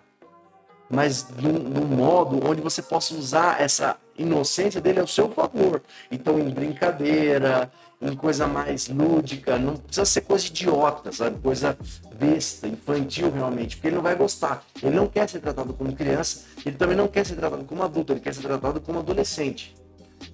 mas 0.90 1.26
num, 1.40 1.54
num, 1.54 1.86
modo 1.86 2.46
onde 2.46 2.60
você 2.60 2.82
possa 2.82 3.14
usar 3.14 3.58
essa 3.58 3.96
inocência 4.18 4.82
dele 4.82 5.00
ao 5.00 5.06
seu 5.06 5.30
favor. 5.30 5.80
Então, 6.12 6.38
em 6.38 6.50
brincadeira, 6.50 7.72
em 8.02 8.14
coisa 8.14 8.46
mais 8.46 8.86
lúdica, 8.88 9.58
não 9.58 9.76
precisa 9.76 10.04
ser 10.04 10.20
coisa 10.20 10.46
idiota, 10.46 11.10
sabe? 11.10 11.40
Coisa 11.40 11.74
besta, 12.16 12.68
infantil 12.68 13.30
realmente, 13.30 13.76
porque 13.76 13.88
ele 13.88 13.96
não 13.96 14.02
vai 14.02 14.14
gostar. 14.14 14.62
Ele 14.82 14.94
não 14.94 15.06
quer 15.06 15.26
ser 15.26 15.40
tratado 15.40 15.72
como 15.72 15.90
criança, 15.94 16.44
ele 16.66 16.76
também 16.76 16.98
não 16.98 17.08
quer 17.08 17.24
ser 17.24 17.36
tratado 17.36 17.64
como 17.64 17.82
adulto, 17.82 18.12
ele 18.12 18.20
quer 18.20 18.34
ser 18.34 18.42
tratado 18.42 18.78
como 18.82 18.98
adolescente. 18.98 19.74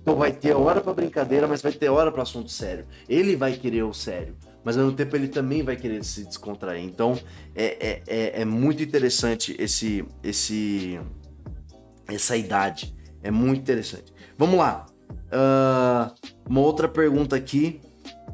Então 0.02 0.16
vai 0.16 0.32
ter 0.32 0.52
hora 0.52 0.80
para 0.80 0.92
brincadeira, 0.92 1.46
mas 1.46 1.62
vai 1.62 1.70
ter 1.70 1.90
hora 1.90 2.10
para 2.10 2.22
assunto 2.22 2.50
sério. 2.50 2.88
Ele 3.08 3.36
vai 3.36 3.52
querer 3.52 3.84
o 3.84 3.94
sério 3.94 4.34
mas 4.66 4.76
ao 4.76 4.82
mesmo 4.82 4.96
tempo 4.96 5.14
ele 5.14 5.28
também 5.28 5.62
vai 5.62 5.76
querer 5.76 6.02
se 6.04 6.24
descontrair. 6.24 6.82
Então 6.82 7.16
é, 7.54 7.64
é, 7.64 8.02
é, 8.04 8.42
é 8.42 8.44
muito 8.44 8.82
interessante 8.82 9.54
esse, 9.60 10.04
esse, 10.24 10.98
essa 12.08 12.36
idade. 12.36 12.92
É 13.22 13.30
muito 13.30 13.60
interessante. 13.60 14.12
Vamos 14.36 14.58
lá. 14.58 14.86
Uh, 15.26 16.12
uma 16.50 16.60
outra 16.62 16.88
pergunta 16.88 17.36
aqui 17.36 17.80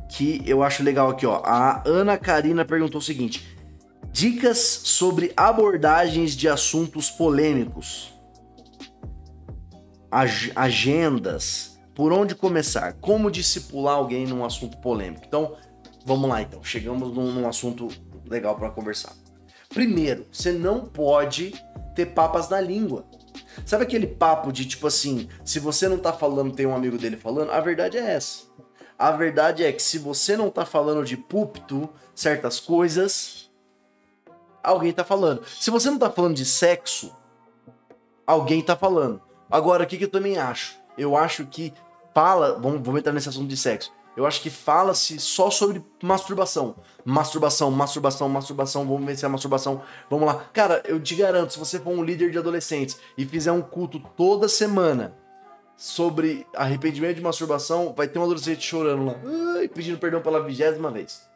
que 0.09 0.43
eu 0.47 0.62
acho 0.62 0.83
legal 0.83 1.11
aqui, 1.11 1.26
ó. 1.26 1.43
A 1.45 1.83
Ana 1.87 2.16
Karina 2.16 2.64
perguntou 2.64 2.99
o 2.99 3.05
seguinte: 3.05 3.47
dicas 4.11 4.59
sobre 4.59 5.35
abordagens 5.37 6.35
de 6.35 6.49
assuntos 6.49 7.11
polêmicos, 7.11 8.11
Ag 10.11 10.51
agendas, 10.57 11.78
por 11.95 12.11
onde 12.11 12.35
começar, 12.35 12.95
como 12.95 13.30
discipular 13.30 13.97
alguém 13.97 14.26
num 14.26 14.43
assunto 14.43 14.78
polêmico. 14.78 15.24
Então, 15.26 15.57
Vamos 16.05 16.28
lá 16.28 16.42
então, 16.42 16.62
chegamos 16.64 17.12
num, 17.12 17.32
num 17.32 17.48
assunto 17.48 17.88
legal 18.26 18.57
para 18.57 18.70
conversar. 18.70 19.12
Primeiro, 19.68 20.26
você 20.30 20.53
não 20.53 20.84
pode 20.84 21.53
ter 21.94 22.07
papas 22.07 22.48
na 22.48 22.61
língua. 22.61 23.07
Sabe 23.64 23.84
aquele 23.84 24.07
papo 24.07 24.53
de 24.53 24.64
tipo 24.66 24.86
assim, 24.86 25.28
se 25.44 25.59
você 25.59 25.88
não 25.88 25.98
tá 25.98 26.12
falando, 26.12 26.55
tem 26.55 26.66
um 26.66 26.74
amigo 26.74 26.98
dele 26.98 27.16
falando? 27.16 27.50
A 27.50 27.61
verdade 27.61 27.98
é 27.98 28.14
essa. 28.14 28.44
A 28.98 29.11
verdade 29.11 29.64
é 29.64 29.72
que 29.72 29.82
se 29.82 29.98
você 29.98 30.36
não 30.36 30.50
tá 30.50 30.64
falando 30.64 31.05
de 31.05 31.16
púlpito, 31.16 31.88
certas 32.14 32.61
coisas, 32.61 33.50
alguém 34.62 34.92
tá 34.92 35.05
falando. 35.05 35.42
Se 35.59 35.70
você 35.70 35.90
não 35.90 35.98
tá 35.98 36.11
falando 36.11 36.34
de 36.34 36.44
sexo, 36.44 37.14
alguém 38.26 38.62
tá 38.62 38.76
falando. 38.76 39.20
Agora, 39.50 39.84
o 39.84 39.86
que, 39.86 39.98
que 39.98 40.05
eu 40.05 40.11
também 40.11 40.38
acho? 40.38 40.76
Eu 40.96 41.16
acho 41.16 41.46
que 41.46 41.72
fala. 42.14 42.59
Vamos, 42.59 42.82
vamos 42.82 43.00
entrar 43.00 43.12
nesse 43.12 43.28
assunto 43.28 43.48
de 43.48 43.57
sexo 43.57 43.92
eu 44.17 44.27
acho 44.27 44.43
que 44.43 44.51
fala-se 44.51 45.19
só 45.19 45.51
sobre 45.51 45.83
masturbação. 46.03 46.77
Masturbação, 47.05 47.71
masturbação, 47.71 48.29
masturbação, 48.29 48.87
vamos 48.87 49.07
vencer 49.07 49.27
a 49.27 49.29
masturbação. 49.29 49.83
Vamos 50.11 50.27
lá. 50.27 50.45
Cara, 50.53 50.83
eu 50.87 51.01
te 51.01 51.15
garanto, 51.15 51.53
se 51.53 51.59
você 51.59 51.79
for 51.79 51.91
um 51.91 52.05
líder 52.05 52.31
de 52.31 52.39
adolescentes 52.39 52.99
e 53.17 53.25
fizer 53.25 53.53
um 53.53 53.63
culto 53.63 53.99
toda 54.17 54.49
semana 54.49 55.15
sobre 55.77 56.47
arrependimento 56.55 57.17
de 57.17 57.23
masturbação, 57.23 57.95
vai 57.97 58.07
ter 58.07 58.19
um 58.19 58.25
adolescente 58.25 58.63
chorando 58.63 59.07
lá, 59.07 59.15
pedindo 59.75 59.99
perdão 59.99 60.21
pela 60.21 60.43
vigésima 60.43 60.91
vez. 60.91 61.29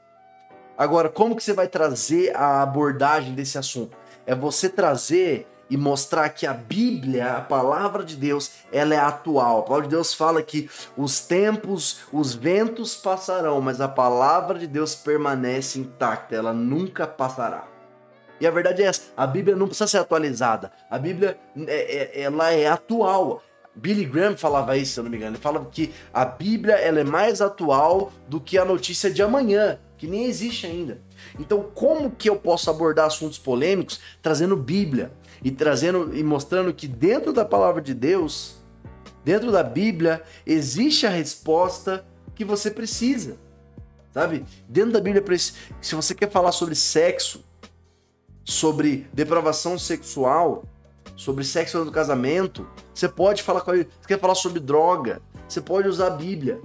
Agora, 0.76 1.08
como 1.08 1.34
que 1.34 1.42
você 1.42 1.54
vai 1.54 1.68
trazer 1.68 2.36
a 2.36 2.62
abordagem 2.62 3.34
desse 3.34 3.56
assunto? 3.56 3.96
É 4.26 4.34
você 4.34 4.68
trazer 4.68 5.48
e 5.68 5.76
mostrar 5.76 6.28
que 6.30 6.46
a 6.46 6.52
Bíblia, 6.52 7.36
a 7.36 7.40
palavra 7.40 8.04
de 8.04 8.16
Deus, 8.16 8.52
ela 8.72 8.94
é 8.94 8.98
atual. 8.98 9.60
A 9.60 9.62
palavra 9.62 9.88
de 9.88 9.94
Deus 9.94 10.14
fala 10.14 10.42
que 10.42 10.70
os 10.96 11.20
tempos, 11.20 12.00
os 12.12 12.34
ventos 12.34 12.94
passarão, 12.94 13.60
mas 13.60 13.80
a 13.80 13.88
palavra 13.88 14.58
de 14.58 14.66
Deus 14.66 14.94
permanece 14.94 15.78
intacta, 15.78 16.34
ela 16.34 16.52
nunca 16.52 17.06
passará. 17.06 17.66
E 18.40 18.46
a 18.46 18.50
verdade 18.50 18.82
é 18.82 18.86
essa, 18.86 19.02
a 19.16 19.26
Bíblia 19.26 19.56
não 19.56 19.66
precisa 19.66 19.86
ser 19.86 19.98
atualizada. 19.98 20.70
A 20.90 20.98
Bíblia, 20.98 21.38
é, 21.66 22.20
é, 22.20 22.22
ela 22.22 22.52
é 22.52 22.66
atual. 22.66 23.42
Billy 23.74 24.04
Graham 24.04 24.36
falava 24.36 24.76
isso, 24.76 24.94
se 24.94 25.00
eu 25.00 25.04
não 25.04 25.10
me 25.10 25.16
engano. 25.16 25.36
Ele 25.36 25.42
falava 25.42 25.66
que 25.70 25.92
a 26.12 26.24
Bíblia 26.24 26.74
ela 26.74 27.00
é 27.00 27.04
mais 27.04 27.40
atual 27.40 28.12
do 28.28 28.40
que 28.40 28.56
a 28.56 28.64
notícia 28.64 29.10
de 29.10 29.22
amanhã, 29.22 29.78
que 29.98 30.06
nem 30.06 30.24
existe 30.24 30.66
ainda. 30.66 31.00
Então, 31.38 31.70
como 31.74 32.10
que 32.10 32.28
eu 32.28 32.36
posso 32.36 32.70
abordar 32.70 33.06
assuntos 33.06 33.38
polêmicos 33.38 34.00
trazendo 34.22 34.56
Bíblia? 34.56 35.10
E 35.46 35.50
trazendo 35.52 36.10
e 36.12 36.24
mostrando 36.24 36.74
que 36.74 36.88
dentro 36.88 37.32
da 37.32 37.44
palavra 37.44 37.80
de 37.80 37.94
Deus, 37.94 38.56
dentro 39.24 39.52
da 39.52 39.62
Bíblia, 39.62 40.20
existe 40.44 41.06
a 41.06 41.08
resposta 41.08 42.04
que 42.34 42.44
você 42.44 42.68
precisa. 42.68 43.36
Sabe? 44.12 44.44
Dentro 44.68 44.90
da 44.90 45.00
Bíblia, 45.00 45.24
se 45.80 45.94
você 45.94 46.16
quer 46.16 46.32
falar 46.32 46.50
sobre 46.50 46.74
sexo, 46.74 47.44
sobre 48.44 49.06
depravação 49.12 49.78
sexual, 49.78 50.64
sobre 51.14 51.44
sexo 51.44 51.84
no 51.84 51.92
casamento, 51.92 52.68
você 52.92 53.08
pode 53.08 53.40
falar 53.44 53.60
com 53.60 53.72
ele. 53.72 53.88
Você 54.00 54.08
quer 54.08 54.18
falar 54.18 54.34
sobre 54.34 54.58
droga, 54.58 55.22
você 55.48 55.60
pode 55.60 55.86
usar 55.86 56.08
a 56.08 56.10
Bíblia. 56.10 56.60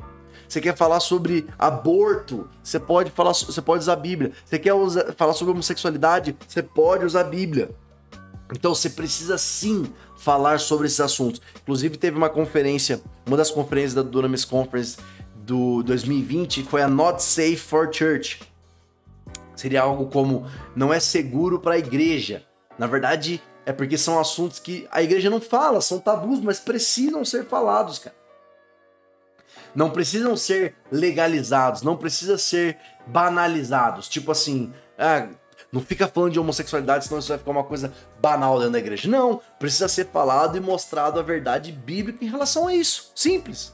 Você 0.50 0.60
quer 0.60 0.76
falar 0.76 1.02
sobre 1.02 1.48
aborto, 1.60 2.50
você 2.64 2.80
pode 2.80 3.12
falar, 3.12 3.34
você 3.34 3.62
pode 3.62 3.84
usar 3.84 3.94
a 3.94 3.98
Bíblia. 3.98 4.32
Você 4.44 4.58
quer 4.58 4.74
usar, 4.74 5.14
falar 5.14 5.34
sobre 5.34 5.52
homossexualidade, 5.52 6.36
você 6.48 6.64
pode 6.64 7.06
usar 7.06 7.22
a 7.22 7.26
Bíblia. 7.26 7.70
Então 8.52 8.76
você 8.76 8.90
precisa 8.90 9.38
sim 9.38 9.92
falar 10.18 10.60
sobre 10.60 10.88
esses 10.88 11.00
assuntos. 11.00 11.42
Inclusive 11.62 11.98
teve 11.98 12.18
uma 12.18 12.30
conferência, 12.30 13.02
uma 13.26 13.38
das 13.38 13.50
conferências 13.50 13.94
da 13.94 14.02
Dunamis 14.02 14.46
Conference 14.46 14.98
do 15.36 15.82
2020 15.84 16.64
foi 16.64 16.82
a 16.82 16.88
Not 16.88 17.24
Safe 17.24 17.58
for 17.58 17.92
Church. 17.92 18.42
Seria 19.56 19.82
algo 19.82 20.08
como 20.08 20.46
não 20.76 20.94
é 20.94 21.00
seguro 21.00 21.60
para 21.60 21.76
a 21.76 21.80
igreja. 21.80 22.44
Na 22.78 22.88
verdade, 22.88 23.42
é 23.66 23.72
porque 23.72 23.98
são 23.98 24.20
assuntos 24.20 24.60
que 24.60 24.88
a 24.92 25.02
igreja 25.02 25.30
não 25.30 25.40
fala, 25.40 25.82
são 25.82 26.00
tabus, 26.00 26.40
mas 26.42 26.60
precisam 26.60 27.24
ser 27.24 27.46
falados, 27.46 28.00
cara. 28.00 28.16
Não 29.74 29.90
precisam 29.90 30.36
ser 30.36 30.76
legalizados, 30.92 31.82
não 31.82 31.96
precisa 31.96 32.38
ser 32.38 32.78
banalizados. 33.08 34.10
Tipo 34.10 34.32
assim, 34.32 34.74
ah, 34.98 35.28
não 35.72 35.82
fica 35.82 36.08
falando 36.08 36.34
de 36.34 36.40
homossexualidade, 36.40 37.06
senão 37.06 37.20
isso 37.20 37.30
vai 37.30 37.38
ficar 37.38 37.52
uma 37.52 37.64
coisa 37.64 37.94
banal 38.20 38.58
dentro 38.58 38.74
da 38.74 38.80
igreja. 38.80 39.10
Não, 39.10 39.42
precisa 39.58 39.88
ser 39.88 40.08
falado 40.08 40.58
e 40.58 40.60
mostrado 40.60 41.20
a 41.20 41.24
verdade 41.24 41.72
bíblica 41.72 42.24
em 42.24 42.30
relação 42.30 42.68
a 42.68 42.76
isso. 42.76 43.12
Simples. 43.16 43.74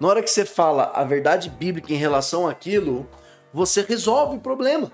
Na 0.00 0.08
hora 0.08 0.22
que 0.22 0.30
você 0.30 0.44
fala 0.44 0.92
a 0.94 1.04
verdade 1.04 1.50
bíblica 1.50 1.92
em 1.92 1.96
relação 1.96 2.48
àquilo, 2.48 3.06
você 3.52 3.82
resolve 3.82 4.36
o 4.36 4.40
problema. 4.40 4.90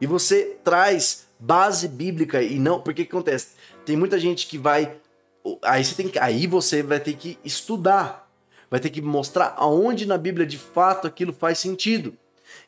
E 0.00 0.06
você 0.06 0.58
traz 0.64 1.26
base 1.38 1.88
bíblica 1.88 2.42
e 2.42 2.58
não, 2.58 2.80
porque 2.80 3.04
que 3.04 3.10
acontece? 3.10 3.48
Tem 3.84 3.96
muita 3.96 4.18
gente 4.18 4.46
que 4.46 4.56
vai 4.56 4.96
aí 5.62 5.84
você 5.84 5.94
tem 5.94 6.12
aí 6.20 6.46
você 6.46 6.82
vai 6.82 7.00
ter 7.00 7.14
que 7.14 7.38
estudar. 7.44 8.26
Vai 8.70 8.80
ter 8.80 8.90
que 8.90 9.00
mostrar 9.00 9.54
aonde 9.56 10.06
na 10.06 10.18
Bíblia 10.18 10.46
de 10.46 10.58
fato 10.58 11.06
aquilo 11.06 11.32
faz 11.32 11.58
sentido. 11.58 12.16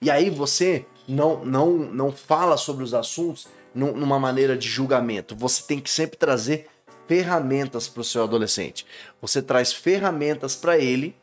E 0.00 0.10
aí 0.10 0.30
você 0.30 0.86
não, 1.08 1.44
não, 1.44 1.70
não 1.70 2.12
fala 2.12 2.56
sobre 2.56 2.84
os 2.84 2.92
assuntos 2.92 3.48
numa 3.74 4.18
maneira 4.18 4.56
de 4.56 4.68
julgamento. 4.68 5.34
Você 5.34 5.62
tem 5.62 5.80
que 5.80 5.90
sempre 5.90 6.16
trazer 6.16 6.68
ferramentas 7.06 7.88
para 7.88 8.02
o 8.02 8.04
seu 8.04 8.22
adolescente. 8.22 8.84
Você 9.20 9.40
traz 9.40 9.72
ferramentas 9.72 10.54
para 10.54 10.78
ele, 10.78 11.16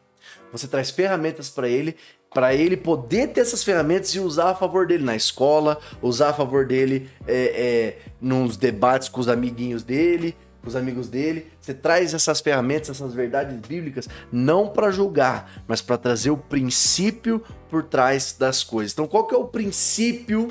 você 0.51 0.67
traz 0.67 0.89
ferramentas 0.89 1.49
para 1.49 1.69
ele 1.69 1.95
para 2.35 2.53
ele 2.53 2.75
poder 2.75 3.29
ter 3.29 3.39
essas 3.39 3.63
ferramentas 3.63 4.09
e 4.09 4.19
usar 4.19 4.49
a 4.49 4.55
favor 4.55 4.85
dele 4.85 5.05
na 5.05 5.15
escola, 5.15 5.79
usar 6.01 6.31
a 6.31 6.33
favor 6.33 6.65
dele 6.65 7.09
é, 7.25 7.33
é, 7.33 7.97
nos 8.19 8.57
debates 8.57 9.07
com 9.07 9.21
os 9.21 9.29
amiguinhos 9.29 9.83
dele, 9.83 10.35
os 10.69 10.75
amigos 10.75 11.07
dele. 11.07 11.51
Você 11.59 11.73
traz 11.73 12.13
essas 12.13 12.41
ferramentas, 12.41 12.89
essas 12.89 13.13
verdades 13.13 13.57
bíblicas, 13.59 14.07
não 14.31 14.67
para 14.67 14.91
julgar, 14.91 15.63
mas 15.67 15.81
para 15.81 15.97
trazer 15.97 16.29
o 16.29 16.37
princípio 16.37 17.41
por 17.69 17.83
trás 17.83 18.35
das 18.37 18.63
coisas. 18.63 18.93
Então, 18.93 19.07
qual 19.07 19.27
que 19.27 19.35
é 19.35 19.37
o 19.37 19.45
princípio 19.45 20.49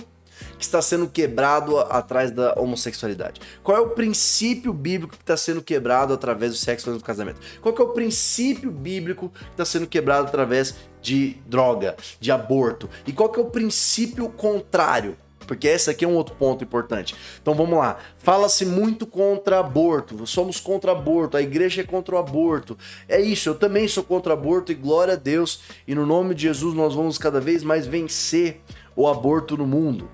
que 0.59 0.65
está 0.65 0.83
sendo 0.83 1.09
quebrado 1.09 1.79
atrás 1.79 2.31
da 2.31 2.55
homossexualidade? 2.59 3.41
Qual 3.63 3.77
é 3.77 3.81
o 3.81 3.91
princípio 3.91 4.73
bíblico 4.73 5.17
que 5.17 5.23
está 5.23 5.37
sendo 5.37 5.63
quebrado 5.63 6.13
através 6.13 6.53
do 6.53 6.59
sexo 6.59 6.91
antes 6.91 7.03
do 7.03 7.07
casamento? 7.07 7.41
Qual 7.61 7.75
é 7.77 7.83
o 7.83 7.89
princípio 7.89 8.71
bíblico 8.71 9.31
que 9.31 9.51
está 9.53 9.65
sendo 9.65 9.87
quebrado 9.87 10.27
através 10.27 10.75
de 11.01 11.37
droga, 11.47 11.97
de 12.21 12.31
aborto? 12.31 12.89
E 13.07 13.13
qual 13.13 13.29
que 13.29 13.39
é 13.39 13.43
o 13.43 13.47
princípio 13.47 14.29
contrário? 14.29 15.17
Porque 15.45 15.69
esse 15.69 15.91
aqui 15.91 16.05
é 16.05 16.09
um 16.09 16.15
outro 16.15 16.35
ponto 16.35 16.65
importante. 16.65 17.15
Então 17.41 17.55
vamos 17.55 17.79
lá. 17.79 17.99
Fala-se 18.19 18.65
muito 18.65 19.07
contra 19.07 19.61
aborto. 19.61 20.27
Somos 20.27 20.59
contra 20.61 20.93
aborto. 20.93 21.37
A 21.37 21.43
igreja 21.43 21.83
é 21.83 21.85
contra 21.85 22.15
o 22.15 22.19
aborto. 22.19 22.77
É 23.09 23.21
isso. 23.21 23.49
Eu 23.49 23.55
também 23.55 23.87
sou 23.89 24.05
contra 24.05 24.33
aborto 24.33 24.73
e 24.73 24.75
glória 24.75 25.15
a 25.15 25.17
Deus. 25.17 25.61
E 25.87 25.95
no 25.95 26.07
nome 26.07 26.35
de 26.35 26.43
Jesus 26.43 26.75
nós 26.75 26.95
vamos 26.95 27.19
cada 27.19 27.41
vez 27.41 27.63
mais 27.63 27.87
vencer 27.87 28.61
o 28.97 29.09
aborto 29.09 29.57
no 29.57 29.67
mundo. 29.67 30.09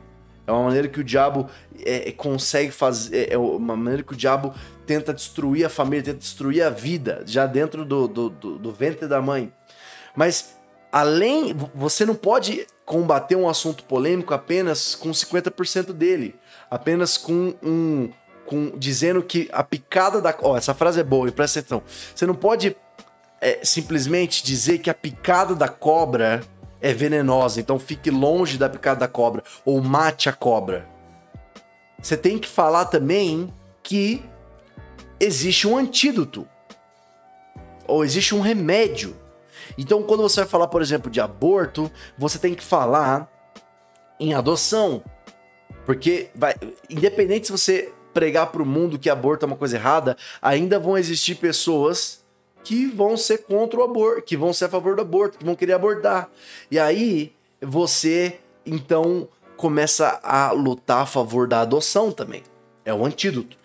É 0.46 0.52
uma 0.52 0.64
maneira 0.64 0.88
que 0.88 0.98
o 0.98 1.04
diabo 1.04 1.48
é, 1.84 2.08
é 2.08 2.12
consegue 2.12 2.72
fazer. 2.72 3.28
É, 3.28 3.34
é 3.34 3.38
uma 3.38 3.76
maneira 3.76 4.02
que 4.02 4.12
o 4.12 4.16
diabo 4.16 4.52
tenta 4.84 5.14
destruir 5.14 5.64
a 5.64 5.68
família, 5.68 6.02
tenta 6.02 6.18
destruir 6.18 6.62
a 6.62 6.70
vida 6.70 7.22
já 7.24 7.46
dentro 7.46 7.84
do, 7.84 8.08
do, 8.08 8.28
do, 8.30 8.58
do 8.58 8.72
ventre 8.72 9.06
da 9.06 9.22
mãe. 9.22 9.52
Mas 10.16 10.56
além, 10.92 11.54
você 11.74 12.04
não 12.04 12.14
pode 12.14 12.66
combater 12.84 13.36
um 13.36 13.48
assunto 13.48 13.84
polêmico 13.84 14.34
apenas 14.34 14.94
com 14.94 15.10
50% 15.10 15.92
dele, 15.92 16.34
apenas 16.70 17.16
com 17.16 17.54
um 17.62 18.10
com 18.46 18.76
dizendo 18.76 19.22
que 19.22 19.48
a 19.52 19.62
picada 19.62 20.20
da, 20.20 20.34
ó, 20.42 20.56
essa 20.56 20.74
frase 20.74 20.98
é 20.98 21.04
boa, 21.04 21.28
e 21.28 21.30
presta 21.30 21.60
atenção. 21.60 21.84
Você 22.12 22.26
não 22.26 22.34
pode 22.34 22.76
é, 23.40 23.60
simplesmente 23.62 24.42
dizer 24.42 24.78
que 24.78 24.90
a 24.90 24.94
picada 24.94 25.54
da 25.54 25.68
cobra 25.68 26.42
é 26.80 26.92
venenosa, 26.92 27.60
então 27.60 27.78
fique 27.78 28.10
longe 28.10 28.58
da 28.58 28.68
picada 28.68 29.00
da 29.00 29.08
cobra 29.08 29.44
ou 29.64 29.80
mate 29.80 30.28
a 30.28 30.32
cobra. 30.32 30.88
Você 32.02 32.16
tem 32.16 32.38
que 32.38 32.48
falar 32.48 32.86
também 32.86 33.54
que 33.84 34.20
existe 35.20 35.68
um 35.68 35.76
antídoto 35.76 36.44
ou 37.86 38.04
existe 38.04 38.34
um 38.34 38.40
remédio 38.40 39.16
então, 39.76 40.02
quando 40.02 40.22
você 40.22 40.40
vai 40.40 40.48
falar, 40.48 40.68
por 40.68 40.82
exemplo, 40.82 41.10
de 41.10 41.20
aborto, 41.20 41.90
você 42.16 42.38
tem 42.38 42.54
que 42.54 42.64
falar 42.64 43.30
em 44.18 44.34
adoção. 44.34 45.02
Porque, 45.86 46.30
vai, 46.34 46.54
independente 46.88 47.46
se 47.46 47.52
você 47.52 47.92
pregar 48.12 48.48
para 48.48 48.62
o 48.62 48.66
mundo 48.66 48.98
que 48.98 49.08
aborto 49.08 49.44
é 49.44 49.46
uma 49.46 49.56
coisa 49.56 49.76
errada, 49.76 50.16
ainda 50.42 50.78
vão 50.78 50.98
existir 50.98 51.36
pessoas 51.36 52.24
que 52.62 52.86
vão 52.86 53.16
ser 53.16 53.38
contra 53.38 53.80
o 53.80 53.82
aborto, 53.82 54.22
que 54.22 54.36
vão 54.36 54.52
ser 54.52 54.66
a 54.66 54.68
favor 54.68 54.94
do 54.94 55.02
aborto, 55.02 55.38
que 55.38 55.44
vão 55.44 55.54
querer 55.54 55.72
abortar. 55.72 56.28
E 56.70 56.78
aí 56.78 57.32
você, 57.60 58.38
então, 58.66 59.28
começa 59.56 60.20
a 60.22 60.52
lutar 60.52 61.02
a 61.02 61.06
favor 61.06 61.46
da 61.46 61.60
adoção 61.60 62.10
também. 62.10 62.42
É 62.84 62.92
o 62.92 63.04
antídoto. 63.04 63.56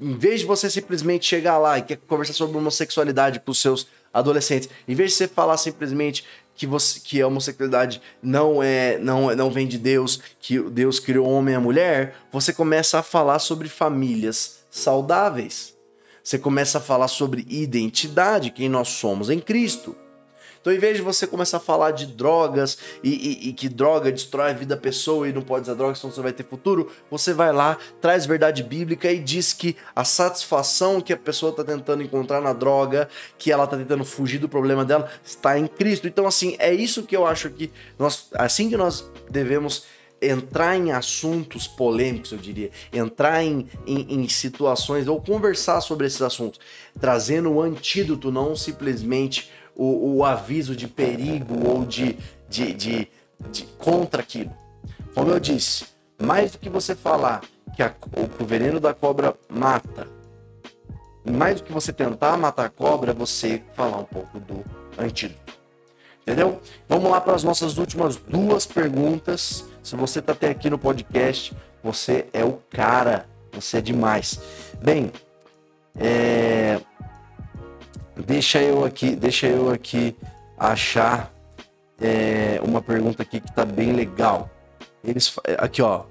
Em 0.00 0.16
vez 0.16 0.40
de 0.40 0.46
você 0.46 0.68
simplesmente 0.70 1.26
chegar 1.26 1.58
lá 1.58 1.78
e 1.78 1.82
quer 1.82 1.96
conversar 1.96 2.32
sobre 2.32 2.56
homossexualidade 2.56 3.40
com 3.40 3.50
os 3.50 3.60
seus 3.60 3.86
adolescentes. 4.12 4.68
Em 4.86 4.94
vez 4.94 5.12
de 5.12 5.16
você 5.16 5.28
falar 5.28 5.56
simplesmente 5.56 6.24
que 6.54 6.66
você 6.66 7.00
que 7.00 7.20
a 7.20 7.26
homossexualidade 7.26 8.00
não 8.22 8.62
é 8.62 8.98
não 8.98 9.34
não 9.34 9.50
vem 9.50 9.66
de 9.66 9.78
Deus, 9.78 10.20
que 10.40 10.58
Deus 10.60 10.98
criou 10.98 11.26
homem 11.26 11.54
e 11.54 11.58
mulher, 11.58 12.16
você 12.30 12.52
começa 12.52 12.98
a 12.98 13.02
falar 13.02 13.38
sobre 13.38 13.68
famílias 13.68 14.60
saudáveis. 14.70 15.74
Você 16.22 16.38
começa 16.38 16.78
a 16.78 16.80
falar 16.80 17.08
sobre 17.08 17.44
identidade, 17.48 18.50
quem 18.50 18.68
nós 18.68 18.88
somos 18.88 19.28
em 19.28 19.40
Cristo. 19.40 19.96
Então, 20.62 20.72
em 20.72 20.78
vez 20.78 20.96
de 20.96 21.02
você 21.02 21.26
começar 21.26 21.56
a 21.56 21.60
falar 21.60 21.90
de 21.90 22.06
drogas 22.06 22.78
e, 23.02 23.10
e, 23.10 23.48
e, 23.48 23.52
que 23.52 23.68
droga 23.68 24.12
destrói 24.12 24.50
a 24.50 24.52
vida 24.52 24.76
da 24.76 24.80
pessoa 24.80 25.28
e 25.28 25.32
não 25.32 25.42
pode 25.42 25.62
usar 25.62 25.74
drogas, 25.74 25.98
senão 25.98 26.14
você 26.14 26.22
vai 26.22 26.32
ter 26.32 26.44
futuro, 26.44 26.88
você 27.10 27.34
vai 27.34 27.52
lá, 27.52 27.76
traz 28.00 28.24
verdade 28.24 28.62
bíblica 28.62 29.10
e 29.10 29.18
diz 29.18 29.52
que 29.52 29.76
a 29.94 30.04
satisfação 30.04 31.00
que 31.00 31.12
a 31.12 31.16
pessoa 31.16 31.50
está 31.50 31.64
tentando 31.64 32.04
encontrar 32.04 32.40
na 32.40 32.52
droga, 32.52 33.08
que 33.36 33.50
ela 33.50 33.64
está 33.64 33.76
tentando 33.76 34.04
fugir 34.04 34.38
do 34.38 34.48
problema 34.48 34.84
dela, 34.84 35.10
está 35.24 35.58
em 35.58 35.66
Cristo. 35.66 36.06
Então, 36.06 36.28
assim, 36.28 36.54
é 36.60 36.72
isso 36.72 37.02
que 37.02 37.16
eu 37.16 37.26
acho 37.26 37.50
que 37.50 37.68
nós, 37.98 38.28
assim 38.32 38.70
que 38.70 38.76
nós 38.76 39.04
devemos 39.28 39.84
entrar 40.22 40.76
em 40.76 40.92
assuntos 40.92 41.66
polêmicos, 41.66 42.30
eu 42.30 42.38
diria, 42.38 42.70
entrar 42.92 43.42
em, 43.42 43.66
em, 43.84 44.20
em, 44.20 44.28
situações 44.28 45.08
ou 45.08 45.20
conversar 45.20 45.80
sobre 45.80 46.06
esses 46.06 46.22
assuntos, 46.22 46.60
trazendo 47.00 47.50
o 47.50 47.60
antídoto, 47.60 48.30
não 48.30 48.54
simplesmente 48.54 49.50
o, 49.76 50.16
o 50.16 50.24
aviso 50.24 50.74
de 50.76 50.86
perigo 50.86 51.68
ou 51.68 51.84
de, 51.84 52.18
de, 52.48 52.72
de, 52.74 53.08
de, 53.50 53.64
contra 53.78 54.22
aquilo. 54.22 54.52
Como 55.14 55.30
eu 55.30 55.40
disse, 55.40 55.86
mais 56.20 56.52
do 56.52 56.58
que 56.58 56.68
você 56.68 56.94
falar 56.94 57.42
que, 57.74 57.82
a, 57.82 57.92
o 58.40 58.44
veneno 58.44 58.78
da 58.78 58.94
cobra 58.94 59.34
mata, 59.48 60.06
mais 61.24 61.60
do 61.60 61.66
que 61.66 61.72
você 61.72 61.92
tentar 61.92 62.36
matar 62.36 62.66
a 62.66 62.70
cobra, 62.70 63.12
é 63.12 63.14
você 63.14 63.62
falar 63.74 63.98
um 63.98 64.04
pouco 64.04 64.38
do 64.40 64.64
antídoto. 64.98 65.52
Entendeu? 66.22 66.60
Vamos 66.88 67.10
lá 67.10 67.20
para 67.20 67.34
as 67.34 67.42
nossas 67.42 67.78
últimas 67.78 68.16
duas 68.16 68.64
perguntas. 68.64 69.64
Se 69.82 69.96
você 69.96 70.20
está 70.20 70.32
até 70.32 70.50
aqui 70.50 70.70
no 70.70 70.78
podcast, 70.78 71.54
você 71.82 72.26
é 72.32 72.44
o 72.44 72.60
cara. 72.70 73.26
Você 73.52 73.78
é 73.78 73.80
demais. 73.80 74.40
Bem, 74.80 75.12
é... 75.96 76.80
Deixa 78.16 78.60
eu 78.60 78.84
aqui, 78.84 79.16
deixa 79.16 79.46
eu 79.46 79.70
aqui 79.70 80.14
achar 80.58 81.32
é, 81.98 82.60
uma 82.62 82.82
pergunta 82.82 83.22
aqui 83.22 83.40
que 83.40 83.52
tá 83.52 83.64
bem 83.64 83.92
legal. 83.92 84.50
Eles 85.02 85.34
aqui 85.58 85.80
ó. 85.80 86.04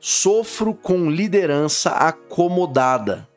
Sofro 0.00 0.74
com 0.74 1.10
liderança 1.10 1.90
acomodada. 1.90 3.28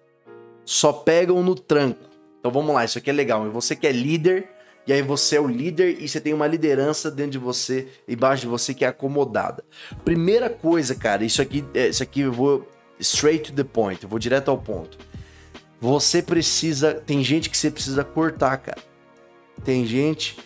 Só 0.64 0.94
pegam 0.94 1.44
no 1.44 1.54
tranco. 1.54 2.10
Então 2.40 2.52
vamos 2.52 2.74
lá, 2.74 2.86
isso 2.86 2.98
aqui 2.98 3.10
é 3.10 3.14
legal. 3.14 3.50
Você 3.52 3.76
que 3.76 3.86
é 3.86 3.92
líder, 3.92 4.48
e 4.88 4.94
aí 4.94 5.02
você 5.02 5.36
é 5.36 5.42
o 5.42 5.48
líder 5.48 6.02
e 6.02 6.08
você 6.08 6.22
tem 6.22 6.34
uma 6.34 6.48
liderança 6.48 7.12
dentro 7.12 7.34
de 7.34 7.38
você, 7.38 7.88
embaixo 8.08 8.44
de 8.44 8.48
você 8.48 8.74
que 8.74 8.86
é 8.86 8.88
acomodada. 8.88 9.66
Primeira 10.06 10.50
coisa, 10.50 10.96
cara, 10.96 11.26
isso 11.26 11.42
aqui, 11.42 11.66
é, 11.74 11.90
isso 11.90 12.02
aqui 12.02 12.22
eu 12.22 12.32
vou 12.32 12.68
straight 13.00 13.52
to 13.52 13.56
the 13.56 13.64
point, 13.64 14.02
eu 14.02 14.10
vou 14.10 14.18
direto 14.18 14.50
ao 14.50 14.58
ponto 14.58 15.11
você 15.82 16.22
precisa. 16.22 16.94
Tem 16.94 17.24
gente 17.24 17.50
que 17.50 17.58
você 17.58 17.72
precisa 17.72 18.04
cortar, 18.04 18.56
cara. 18.58 18.82
Tem 19.66 19.84
gente 19.86 20.38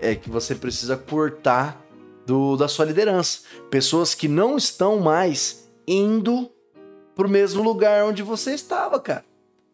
é, 0.00 0.16
que 0.16 0.28
você 0.28 0.54
precisa 0.54 0.96
cortar 0.96 1.80
do, 2.26 2.56
da 2.56 2.66
sua 2.66 2.84
liderança. 2.84 3.42
Pessoas 3.70 4.14
que 4.16 4.26
não 4.26 4.56
estão 4.56 4.98
mais 4.98 5.70
indo 5.86 6.50
pro 7.14 7.28
mesmo 7.28 7.62
lugar 7.62 8.04
onde 8.04 8.22
você 8.22 8.52
estava, 8.52 8.98
cara. 8.98 9.24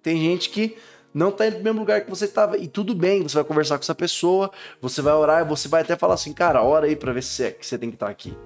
Tem 0.02 0.18
gente 0.18 0.50
que 0.50 0.76
não 1.14 1.32
tá 1.32 1.46
indo 1.46 1.54
pro 1.54 1.64
mesmo 1.64 1.80
lugar 1.80 2.02
que 2.02 2.10
você 2.10 2.26
estava. 2.26 2.58
E 2.58 2.68
tudo 2.68 2.94
bem, 2.94 3.22
você 3.22 3.36
vai 3.36 3.44
conversar 3.44 3.78
com 3.78 3.82
essa 3.82 3.94
pessoa, 3.94 4.50
você 4.82 5.00
vai 5.00 5.14
orar, 5.14 5.46
você 5.46 5.66
vai 5.66 5.80
até 5.80 5.96
falar 5.96 6.14
assim, 6.14 6.34
cara, 6.34 6.62
ora 6.62 6.86
aí 6.86 6.94
pra 6.94 7.12
ver 7.12 7.22
se 7.22 7.42
é 7.42 7.50
que 7.50 7.66
você 7.66 7.78
tem 7.78 7.88
que 7.88 7.96
estar 7.96 8.06
tá 8.06 8.12
aqui. 8.12 8.36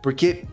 Porque 0.00 0.44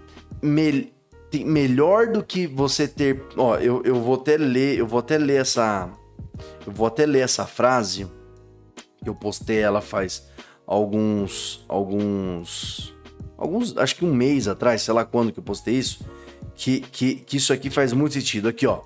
me, 0.41 0.91
melhor 1.39 2.07
do 2.07 2.23
que 2.23 2.45
você 2.47 2.87
ter. 2.87 3.23
Ó, 3.37 3.55
eu, 3.57 3.81
eu 3.83 3.95
vou 4.01 4.15
até 4.15 4.37
ler, 4.37 4.77
eu 4.77 4.87
vou 4.87 4.99
até 4.99 5.17
ler 5.17 5.41
essa. 5.41 5.89
Eu 6.65 6.71
vou 6.71 6.87
até 6.87 7.05
ler 7.05 7.19
essa 7.19 7.45
frase. 7.45 8.07
Eu 9.05 9.15
postei 9.15 9.59
ela 9.59 9.81
faz 9.81 10.27
alguns. 10.67 11.65
Alguns. 11.67 12.93
Alguns. 13.37 13.77
Acho 13.77 13.95
que 13.95 14.05
um 14.05 14.13
mês 14.13 14.47
atrás, 14.47 14.81
sei 14.81 14.93
lá 14.93 15.05
quando 15.05 15.31
que 15.31 15.39
eu 15.39 15.43
postei 15.43 15.75
isso. 15.75 16.05
Que, 16.55 16.81
que, 16.81 17.15
que 17.15 17.37
isso 17.37 17.53
aqui 17.53 17.69
faz 17.69 17.93
muito 17.93 18.13
sentido. 18.13 18.47
Aqui, 18.47 18.67
ó. 18.67 18.81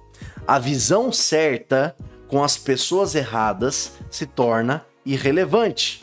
A 0.47 0.59
visão 0.59 1.11
certa 1.11 1.95
com 2.27 2.43
as 2.43 2.57
pessoas 2.57 3.15
erradas 3.15 3.93
se 4.09 4.25
torna 4.25 4.85
irrelevante. 5.05 6.01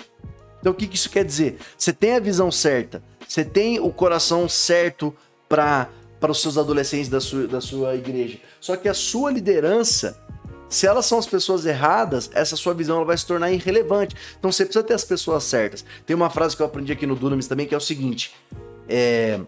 Então 0.61 0.73
o 0.73 0.75
que, 0.75 0.87
que 0.87 0.97
isso 0.97 1.11
quer 1.11 1.25
dizer? 1.25 1.59
Você 1.77 1.93
tem 1.93 2.15
a 2.15 2.21
visão 2.21 2.51
certa, 2.51 3.03
você 3.27 3.45
tem 3.45 3.81
o 3.81 3.91
coração 3.91 4.49
certo 4.49 5.15
para 5.49 5.89
para 6.23 6.31
os 6.31 6.41
seus 6.41 6.57
adolescentes 6.57 7.09
da 7.09 7.21
sua, 7.21 7.49
da 7.49 7.61
sua 7.61 7.97
igreja. 7.97 8.39
Só 8.61 8.77
que 8.77 8.89
a 8.89 8.95
sua 8.95 9.33
liderança, 9.33 10.17
se 10.69 10.87
elas 10.87 11.05
são 11.05 11.19
as 11.19 11.27
pessoas 11.27 11.67
erradas, 11.67 12.31
essa 12.33 12.55
sua 12.55 12.73
visão 12.73 12.99
ela 12.99 13.05
vai 13.05 13.19
se 13.19 13.27
tornar 13.27 13.51
irrelevante. 13.51 14.15
Então 14.39 14.53
você 14.53 14.65
precisa 14.65 14.85
ter 14.85 14.95
as 14.95 15.05
pessoas 15.05 15.43
certas. 15.43 15.85
Tem 16.07 16.15
uma 16.15 16.31
frase 16.31 16.57
que 16.57 16.63
eu 16.63 16.67
aprendi 16.67 16.93
aqui 16.93 17.09
no 17.09 17.17
Dunamis 17.17 17.49
também 17.49 17.67
que 17.67 17.75
é 17.75 17.77
o 17.77 17.81
seguinte: 17.81 18.33
é, 18.89 19.41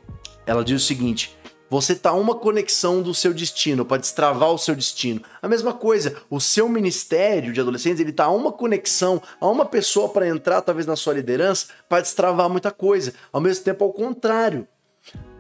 ela 0.45 0.64
diz 0.64 0.83
o 0.83 0.85
seguinte. 0.85 1.37
Você 1.70 1.95
tá 1.95 2.12
uma 2.12 2.35
conexão 2.35 3.01
do 3.03 3.14
seu 3.14 3.33
destino 3.33 3.85
para 3.85 3.97
destravar 3.99 4.51
o 4.51 4.59
seu 4.59 4.75
destino. 4.75 5.22
A 5.41 5.49
mesma 5.49 5.72
coisa, 5.72 6.16
o 6.29 6.41
seu 6.41 6.68
ministério 6.68 7.53
de 7.53 7.61
adolescentes, 7.61 8.01
ele 8.01 8.12
tá 8.12 8.25
a 8.25 8.31
uma 8.31 8.53
conexão, 8.53 9.22
a 9.41 9.49
uma 9.49 9.64
pessoa 9.64 10.09
para 10.09 10.29
entrar 10.29 10.61
talvez 10.61 10.87
na 10.87 10.97
sua 10.97 11.14
liderança 11.14 11.68
para 11.89 12.03
destravar 12.03 12.51
muita 12.51 12.70
coisa. 12.70 13.14
Ao 13.33 13.41
mesmo 13.41 13.64
tempo, 13.64 13.85
ao 13.85 13.93
contrário. 13.93 14.68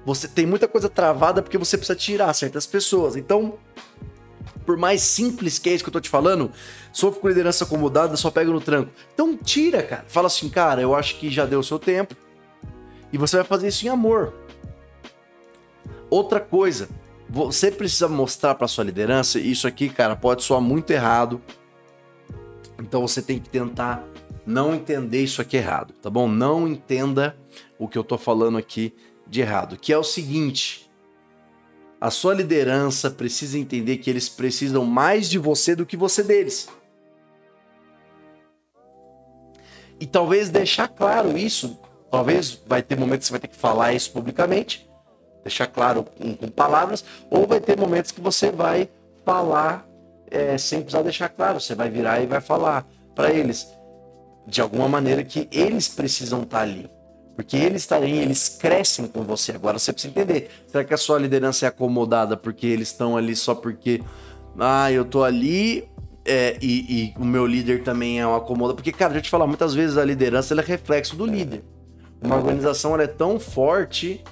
Você 0.04 0.28
tem 0.28 0.44
muita 0.44 0.68
coisa 0.68 0.88
travada 0.88 1.42
porque 1.42 1.56
você 1.56 1.76
precisa 1.76 1.96
tirar 1.96 2.32
certas 2.34 2.66
pessoas. 2.66 3.16
Então, 3.16 3.58
por 4.66 4.76
mais 4.76 5.00
simples 5.00 5.58
que 5.58 5.70
é 5.70 5.74
isso 5.74 5.84
que 5.84 5.88
eu 5.88 5.92
tô 5.92 6.00
te 6.00 6.10
falando, 6.10 6.50
sofre 6.92 7.20
com 7.20 7.28
liderança 7.28 7.64
acomodada, 7.64 8.16
só 8.16 8.30
pega 8.30 8.50
no 8.50 8.60
tranco. 8.60 8.90
Então 9.12 9.36
tira, 9.36 9.82
cara. 9.82 10.04
Fala 10.06 10.26
assim, 10.26 10.48
cara, 10.48 10.80
eu 10.80 10.94
acho 10.94 11.18
que 11.18 11.30
já 11.30 11.46
deu 11.46 11.60
o 11.60 11.64
seu 11.64 11.78
tempo. 11.78 12.14
E 13.12 13.18
você 13.18 13.36
vai 13.36 13.44
fazer 13.44 13.68
isso 13.68 13.86
em 13.86 13.88
amor. 13.88 14.34
Outra 16.10 16.40
coisa, 16.40 16.88
você 17.28 17.70
precisa 17.70 18.08
mostrar 18.08 18.54
para 18.54 18.68
sua 18.68 18.84
liderança, 18.84 19.38
isso 19.38 19.66
aqui, 19.66 19.88
cara, 19.88 20.14
pode 20.14 20.42
soar 20.42 20.60
muito 20.60 20.90
errado. 20.90 21.40
Então 22.78 23.00
você 23.00 23.22
tem 23.22 23.38
que 23.38 23.48
tentar 23.48 24.04
não 24.46 24.74
entender 24.74 25.22
isso 25.22 25.40
aqui 25.40 25.56
errado, 25.56 25.94
tá 25.94 26.10
bom? 26.10 26.28
Não 26.28 26.68
entenda 26.68 27.36
o 27.78 27.88
que 27.88 27.96
eu 27.96 28.04
tô 28.04 28.18
falando 28.18 28.58
aqui 28.58 28.94
de 29.34 29.40
errado, 29.40 29.76
que 29.76 29.92
é 29.92 29.98
o 29.98 30.04
seguinte: 30.04 30.88
a 32.00 32.08
sua 32.08 32.32
liderança 32.32 33.10
precisa 33.10 33.58
entender 33.58 33.98
que 33.98 34.08
eles 34.08 34.28
precisam 34.28 34.84
mais 34.84 35.28
de 35.28 35.38
você 35.38 35.74
do 35.74 35.84
que 35.84 35.96
você 35.96 36.22
deles. 36.22 36.68
E 39.98 40.06
talvez 40.06 40.50
deixar 40.50 40.86
claro 40.86 41.36
isso, 41.36 41.78
talvez 42.10 42.60
vai 42.66 42.80
ter 42.80 42.96
momentos 42.96 43.26
que 43.26 43.28
você 43.28 43.32
vai 43.32 43.40
ter 43.40 43.48
que 43.48 43.56
falar 43.56 43.92
isso 43.92 44.12
publicamente, 44.12 44.88
deixar 45.42 45.66
claro 45.66 46.04
com, 46.04 46.48
palavras, 46.48 47.04
ou 47.28 47.46
vai 47.46 47.60
ter 47.60 47.76
momentos 47.76 48.12
que 48.12 48.20
você 48.20 48.52
vai 48.52 48.88
falar 49.24 49.84
é, 50.30 50.56
sem 50.58 50.80
precisar 50.80 51.02
deixar 51.02 51.28
claro, 51.28 51.60
você 51.60 51.74
vai 51.74 51.90
virar 51.90 52.20
e 52.20 52.26
vai 52.26 52.40
falar 52.40 52.86
para 53.14 53.32
eles 53.32 53.66
de 54.46 54.60
alguma 54.60 54.88
maneira 54.88 55.24
que 55.24 55.48
eles 55.50 55.88
precisam 55.88 56.42
estar 56.42 56.58
tá 56.58 56.62
ali. 56.62 56.93
Porque 57.34 57.56
eles 57.56 57.82
estão 57.82 58.02
eles 58.04 58.48
crescem 58.48 59.06
com 59.06 59.22
você. 59.22 59.52
Agora 59.52 59.78
você 59.78 59.92
precisa 59.92 60.12
entender. 60.12 60.50
Será 60.66 60.84
que 60.84 60.94
a 60.94 60.96
sua 60.96 61.18
liderança 61.18 61.66
é 61.66 61.68
acomodada 61.68 62.36
porque 62.36 62.66
eles 62.66 62.88
estão 62.88 63.16
ali 63.16 63.34
só 63.34 63.54
porque. 63.54 64.02
Ah, 64.58 64.90
eu 64.92 65.04
tô 65.04 65.24
ali 65.24 65.88
é, 66.24 66.56
e, 66.62 67.12
e, 67.14 67.14
o 67.18 67.24
meu 67.24 67.46
líder 67.46 67.82
também 67.82 68.20
é 68.20 68.26
um 68.26 68.34
acomodado. 68.34 68.76
Porque, 68.76 68.92
cara, 68.92 69.12
deixa 69.12 69.20
eu 69.20 69.24
te 69.24 69.30
falar, 69.30 69.46
muitas 69.46 69.74
vezes 69.74 69.98
a 69.98 70.04
liderança 70.04 70.54
é 70.54 70.60
reflexo 70.60 71.14
do 71.16 71.26
líder. 71.26 71.62
Uma 72.22 72.36
organização 72.36 72.98
é 72.98 73.06
tão 73.06 73.38
forte 73.38 74.24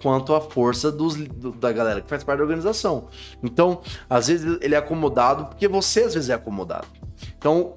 quanto 0.00 0.34
a 0.34 0.40
força 0.40 0.90
dos, 0.92 1.16
do, 1.16 1.50
da 1.50 1.72
galera 1.72 2.00
que 2.00 2.08
faz 2.08 2.22
parte 2.22 2.38
da 2.38 2.44
organização. 2.44 3.08
Então, 3.42 3.80
às 4.08 4.28
vezes 4.28 4.58
ele 4.60 4.74
é 4.74 4.78
acomodado 4.78 5.46
porque 5.46 5.66
você 5.66 6.04
às 6.04 6.14
vezes 6.14 6.30
é 6.30 6.34
acomodado. 6.34 6.86
Então, 7.36 7.74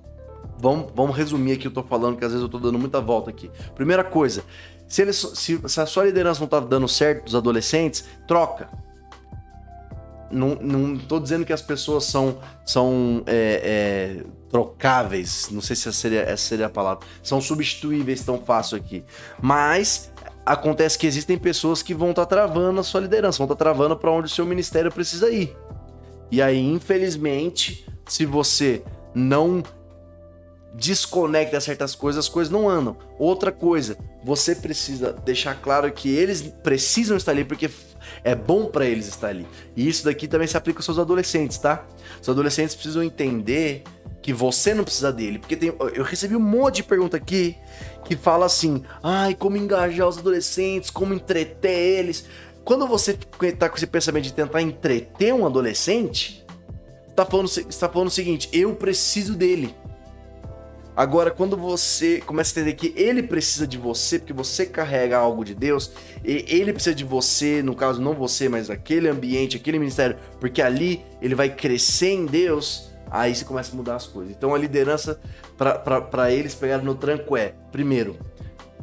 vamos, 0.57 0.91
vamos 0.95 1.15
resumir 1.15 1.53
aqui 1.53 1.67
o 1.67 1.71
que 1.71 1.77
eu 1.77 1.83
tô 1.83 1.89
falando, 1.89 2.17
que 2.17 2.25
às 2.25 2.31
vezes 2.31 2.43
eu 2.43 2.49
tô 2.49 2.59
dando 2.59 2.79
muita 2.79 3.01
volta 3.01 3.29
aqui. 3.29 3.49
Primeira 3.75 4.03
coisa, 4.03 4.43
se, 4.87 5.01
eles, 5.01 5.17
se, 5.35 5.59
se 5.67 5.81
a 5.81 5.85
sua 5.85 6.05
liderança 6.05 6.39
não 6.39 6.47
tá 6.47 6.59
dando 6.59 6.87
certo 6.87 7.25
dos 7.25 7.35
adolescentes, 7.35 8.05
troca. 8.27 8.69
Não, 10.31 10.55
não 10.55 10.97
tô 10.97 11.19
dizendo 11.19 11.45
que 11.45 11.53
as 11.53 11.61
pessoas 11.61 12.05
são, 12.05 12.39
são 12.65 13.23
é, 13.27 14.21
é, 14.21 14.23
trocáveis, 14.49 15.49
não 15.51 15.61
sei 15.61 15.75
se 15.75 15.87
essa 15.87 15.97
seria, 15.97 16.21
essa 16.21 16.43
seria 16.43 16.65
a 16.65 16.69
palavra, 16.69 17.05
são 17.21 17.39
substituíveis 17.39 18.23
tão 18.23 18.39
fácil 18.39 18.77
aqui. 18.77 19.03
Mas 19.41 20.11
acontece 20.45 20.97
que 20.97 21.07
existem 21.07 21.37
pessoas 21.37 21.83
que 21.83 21.93
vão 21.93 22.09
estar 22.09 22.25
tá 22.25 22.35
travando 22.35 22.79
a 22.79 22.83
sua 22.83 23.01
liderança, 23.01 23.37
vão 23.37 23.45
estar 23.45 23.55
tá 23.55 23.63
travando 23.63 23.95
para 23.95 24.11
onde 24.11 24.25
o 24.25 24.29
seu 24.29 24.45
ministério 24.45 24.91
precisa 24.91 25.29
ir. 25.29 25.55
E 26.31 26.41
aí, 26.41 26.59
infelizmente, 26.59 27.85
se 28.07 28.25
você 28.25 28.83
não 29.13 29.63
desconecta 30.73 31.59
certas 31.61 31.93
coisas, 31.93 32.25
as 32.25 32.29
coisas 32.29 32.51
não 32.51 32.67
andam. 32.67 32.97
Outra 33.19 33.51
coisa, 33.51 33.97
você 34.23 34.55
precisa 34.55 35.13
deixar 35.13 35.55
claro 35.55 35.91
que 35.91 36.09
eles 36.09 36.41
precisam 36.63 37.15
estar 37.15 37.31
ali 37.31 37.45
porque 37.45 37.69
é 38.23 38.33
bom 38.33 38.65
para 38.65 38.85
eles 38.85 39.07
estar 39.07 39.27
ali. 39.27 39.47
E 39.75 39.87
isso 39.87 40.05
daqui 40.05 40.27
também 40.27 40.47
se 40.47 40.57
aplica 40.57 40.79
aos 40.79 40.85
seus 40.85 40.97
adolescentes, 40.99 41.57
tá? 41.57 41.85
Os 42.21 42.27
adolescentes 42.27 42.75
precisam 42.75 43.03
entender 43.03 43.83
que 44.21 44.33
você 44.33 44.73
não 44.73 44.85
precisa 44.85 45.11
dele, 45.11 45.37
porque 45.37 45.55
tem, 45.55 45.73
eu 45.93 46.03
recebi 46.03 46.35
um 46.35 46.39
monte 46.39 46.77
de 46.77 46.83
pergunta 46.83 47.17
aqui 47.17 47.57
que 48.05 48.15
fala 48.15 48.45
assim: 48.45 48.83
"Ai, 49.03 49.35
como 49.35 49.57
engajar 49.57 50.07
os 50.07 50.17
adolescentes, 50.17 50.89
como 50.89 51.13
entreter 51.13 51.77
eles". 51.99 52.25
Quando 52.63 52.87
você 52.87 53.17
tá 53.59 53.67
com 53.67 53.75
esse 53.75 53.85
pensamento 53.85 54.23
de 54.23 54.33
tentar 54.33 54.61
entreter 54.61 55.33
um 55.33 55.45
adolescente, 55.45 56.45
tá 57.13 57.25
falando, 57.25 57.47
está 57.47 57.89
falando 57.89 58.07
o 58.07 58.11
seguinte: 58.11 58.49
"Eu 58.53 58.73
preciso 58.75 59.35
dele". 59.35 59.75
Agora, 60.95 61.31
quando 61.31 61.57
você 61.57 62.21
começa 62.21 62.51
a 62.51 62.61
entender 62.61 62.75
que 62.75 62.93
ele 62.95 63.23
precisa 63.23 63.65
de 63.65 63.77
você, 63.77 64.19
porque 64.19 64.33
você 64.33 64.65
carrega 64.65 65.17
algo 65.17 65.43
de 65.43 65.55
Deus, 65.55 65.91
e 66.23 66.45
ele 66.47 66.71
precisa 66.71 66.95
de 66.95 67.03
você, 67.03 67.63
no 67.63 67.75
caso 67.75 67.99
não 67.99 68.13
você, 68.13 68.47
mas 68.47 68.69
aquele 68.69 69.07
ambiente, 69.07 69.57
aquele 69.57 69.79
ministério, 69.79 70.17
porque 70.39 70.61
ali 70.61 71.03
ele 71.19 71.33
vai 71.33 71.49
crescer 71.49 72.11
em 72.11 72.25
Deus, 72.27 72.91
aí 73.09 73.33
você 73.33 73.43
começa 73.43 73.73
a 73.73 73.75
mudar 73.75 73.95
as 73.95 74.05
coisas. 74.05 74.35
Então 74.35 74.53
a 74.53 74.57
liderança 74.57 75.19
para 75.57 76.31
eles 76.31 76.53
pegarem 76.53 76.85
no 76.85 76.93
tranco 76.93 77.35
é, 77.35 77.55
primeiro, 77.71 78.15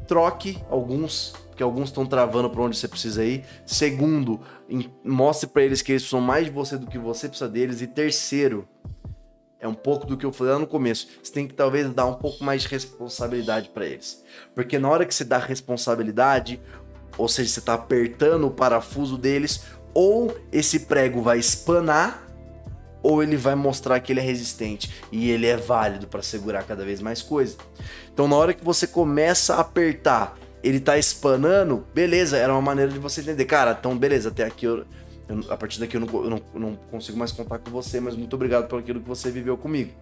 troque 0.09 0.59
alguns, 0.69 1.33
porque 1.49 1.63
alguns 1.63 1.91
estão 1.91 2.05
travando 2.05 2.51
para 2.51 2.63
onde 2.63 2.77
você 2.77 2.89
precisa 2.89 3.25
ir. 3.25 3.45
Segundo, 3.65 4.41
mostre 5.05 5.49
para 5.49 5.63
eles 5.63 5.81
que 5.81 5.93
eles 5.93 6.03
precisam 6.03 6.21
mais 6.21 6.47
de 6.47 6.51
você 6.51 6.77
do 6.77 6.89
que 6.89 6.99
você 6.99 7.29
precisa 7.29 7.49
deles. 7.49 7.81
E 7.81 7.87
terceiro, 7.87 8.67
é 9.61 9.69
um 9.69 9.75
pouco 9.75 10.07
do 10.07 10.17
que 10.17 10.25
eu 10.25 10.33
falei 10.33 10.55
lá 10.55 10.59
no 10.59 10.67
começo. 10.67 11.09
Você 11.23 11.33
tem 11.33 11.47
que 11.47 11.55
talvez 11.55 11.89
dar 11.93 12.07
um 12.07 12.15
pouco 12.15 12.43
mais 12.43 12.63
de 12.63 12.69
responsabilidade 12.69 13.69
para 13.69 13.85
eles. 13.85 14.25
Porque 14.55 14.79
na 14.79 14.89
hora 14.89 15.05
que 15.05 15.15
você 15.15 15.25
dá 15.25 15.39
responsabilidade, 15.39 16.61
ou 17.19 17.29
seja, 17.29 17.51
você 17.51 17.61
está 17.61 17.75
apertando 17.75 18.47
o 18.47 18.51
parafuso 18.51 19.19
deles, 19.19 19.65
ou 19.93 20.35
esse 20.51 20.81
prego 20.81 21.21
vai 21.21 21.39
espanar, 21.39 22.27
ou 23.03 23.23
ele 23.23 23.37
vai 23.37 23.55
mostrar 23.55 24.01
que 24.01 24.13
ele 24.13 24.21
é 24.21 24.23
resistente 24.23 24.91
e 25.11 25.31
ele 25.31 25.47
é 25.47 25.57
válido 25.57 26.07
para 26.07 26.23
segurar 26.23 26.63
cada 26.65 26.85
vez 26.85 27.01
mais 27.01 27.23
coisa. 27.23 27.57
Então, 28.13 28.29
na 28.29 28.37
hora 28.37 28.55
que 28.55 28.65
você 28.65 28.87
começa 28.87 29.55
a 29.55 29.61
apertar, 29.61 30.39
ele 30.63 30.77
está 30.77 30.99
espanando, 30.99 31.87
beleza, 31.95 32.37
era 32.37 32.53
uma 32.53 32.61
maneira 32.61 32.93
de 32.93 32.99
você 32.99 33.23
entender, 33.23 33.47
cara, 33.47 33.77
então 33.79 33.97
beleza, 33.97 34.29
até 34.29 34.45
aqui 34.45 34.67
eu 34.67 34.85
eu, 35.31 35.53
a 35.53 35.57
partir 35.57 35.79
daqui 35.79 35.97
eu, 35.97 36.01
não, 36.01 36.09
eu 36.09 36.31
não, 36.31 36.43
eu 36.55 36.61
não 36.61 36.77
consigo 36.91 37.17
mais 37.17 37.31
contar 37.31 37.59
com 37.59 37.71
você, 37.71 38.01
mas 38.01 38.17
muito 38.17 38.35
obrigado 38.35 38.67
por 38.67 38.81
aquilo 38.81 39.01
que 39.01 39.09
você 39.09 39.31
viveu 39.31 39.57
comigo. 39.57 39.93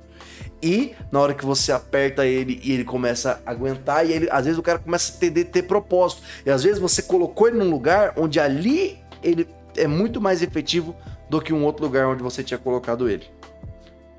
E 0.62 0.94
na 1.12 1.20
hora 1.20 1.34
que 1.34 1.44
você 1.44 1.70
aperta 1.70 2.26
ele 2.26 2.58
e 2.64 2.72
ele 2.72 2.84
começa 2.84 3.42
a 3.44 3.50
aguentar, 3.50 4.06
e 4.06 4.12
ele, 4.12 4.28
às 4.30 4.46
vezes 4.46 4.58
o 4.58 4.62
cara 4.62 4.78
começa 4.78 5.14
a 5.14 5.18
ter, 5.18 5.44
ter 5.44 5.62
propósito. 5.64 6.22
E 6.46 6.50
às 6.50 6.62
vezes 6.62 6.78
você 6.78 7.02
colocou 7.02 7.46
ele 7.46 7.58
num 7.58 7.70
lugar 7.70 8.14
onde 8.16 8.40
ali 8.40 8.98
ele 9.22 9.46
é 9.76 9.86
muito 9.86 10.20
mais 10.20 10.42
efetivo 10.42 10.96
do 11.28 11.42
que 11.42 11.52
um 11.52 11.62
outro 11.62 11.84
lugar 11.84 12.08
onde 12.08 12.22
você 12.22 12.42
tinha 12.42 12.58
colocado 12.58 13.08
ele. 13.08 13.26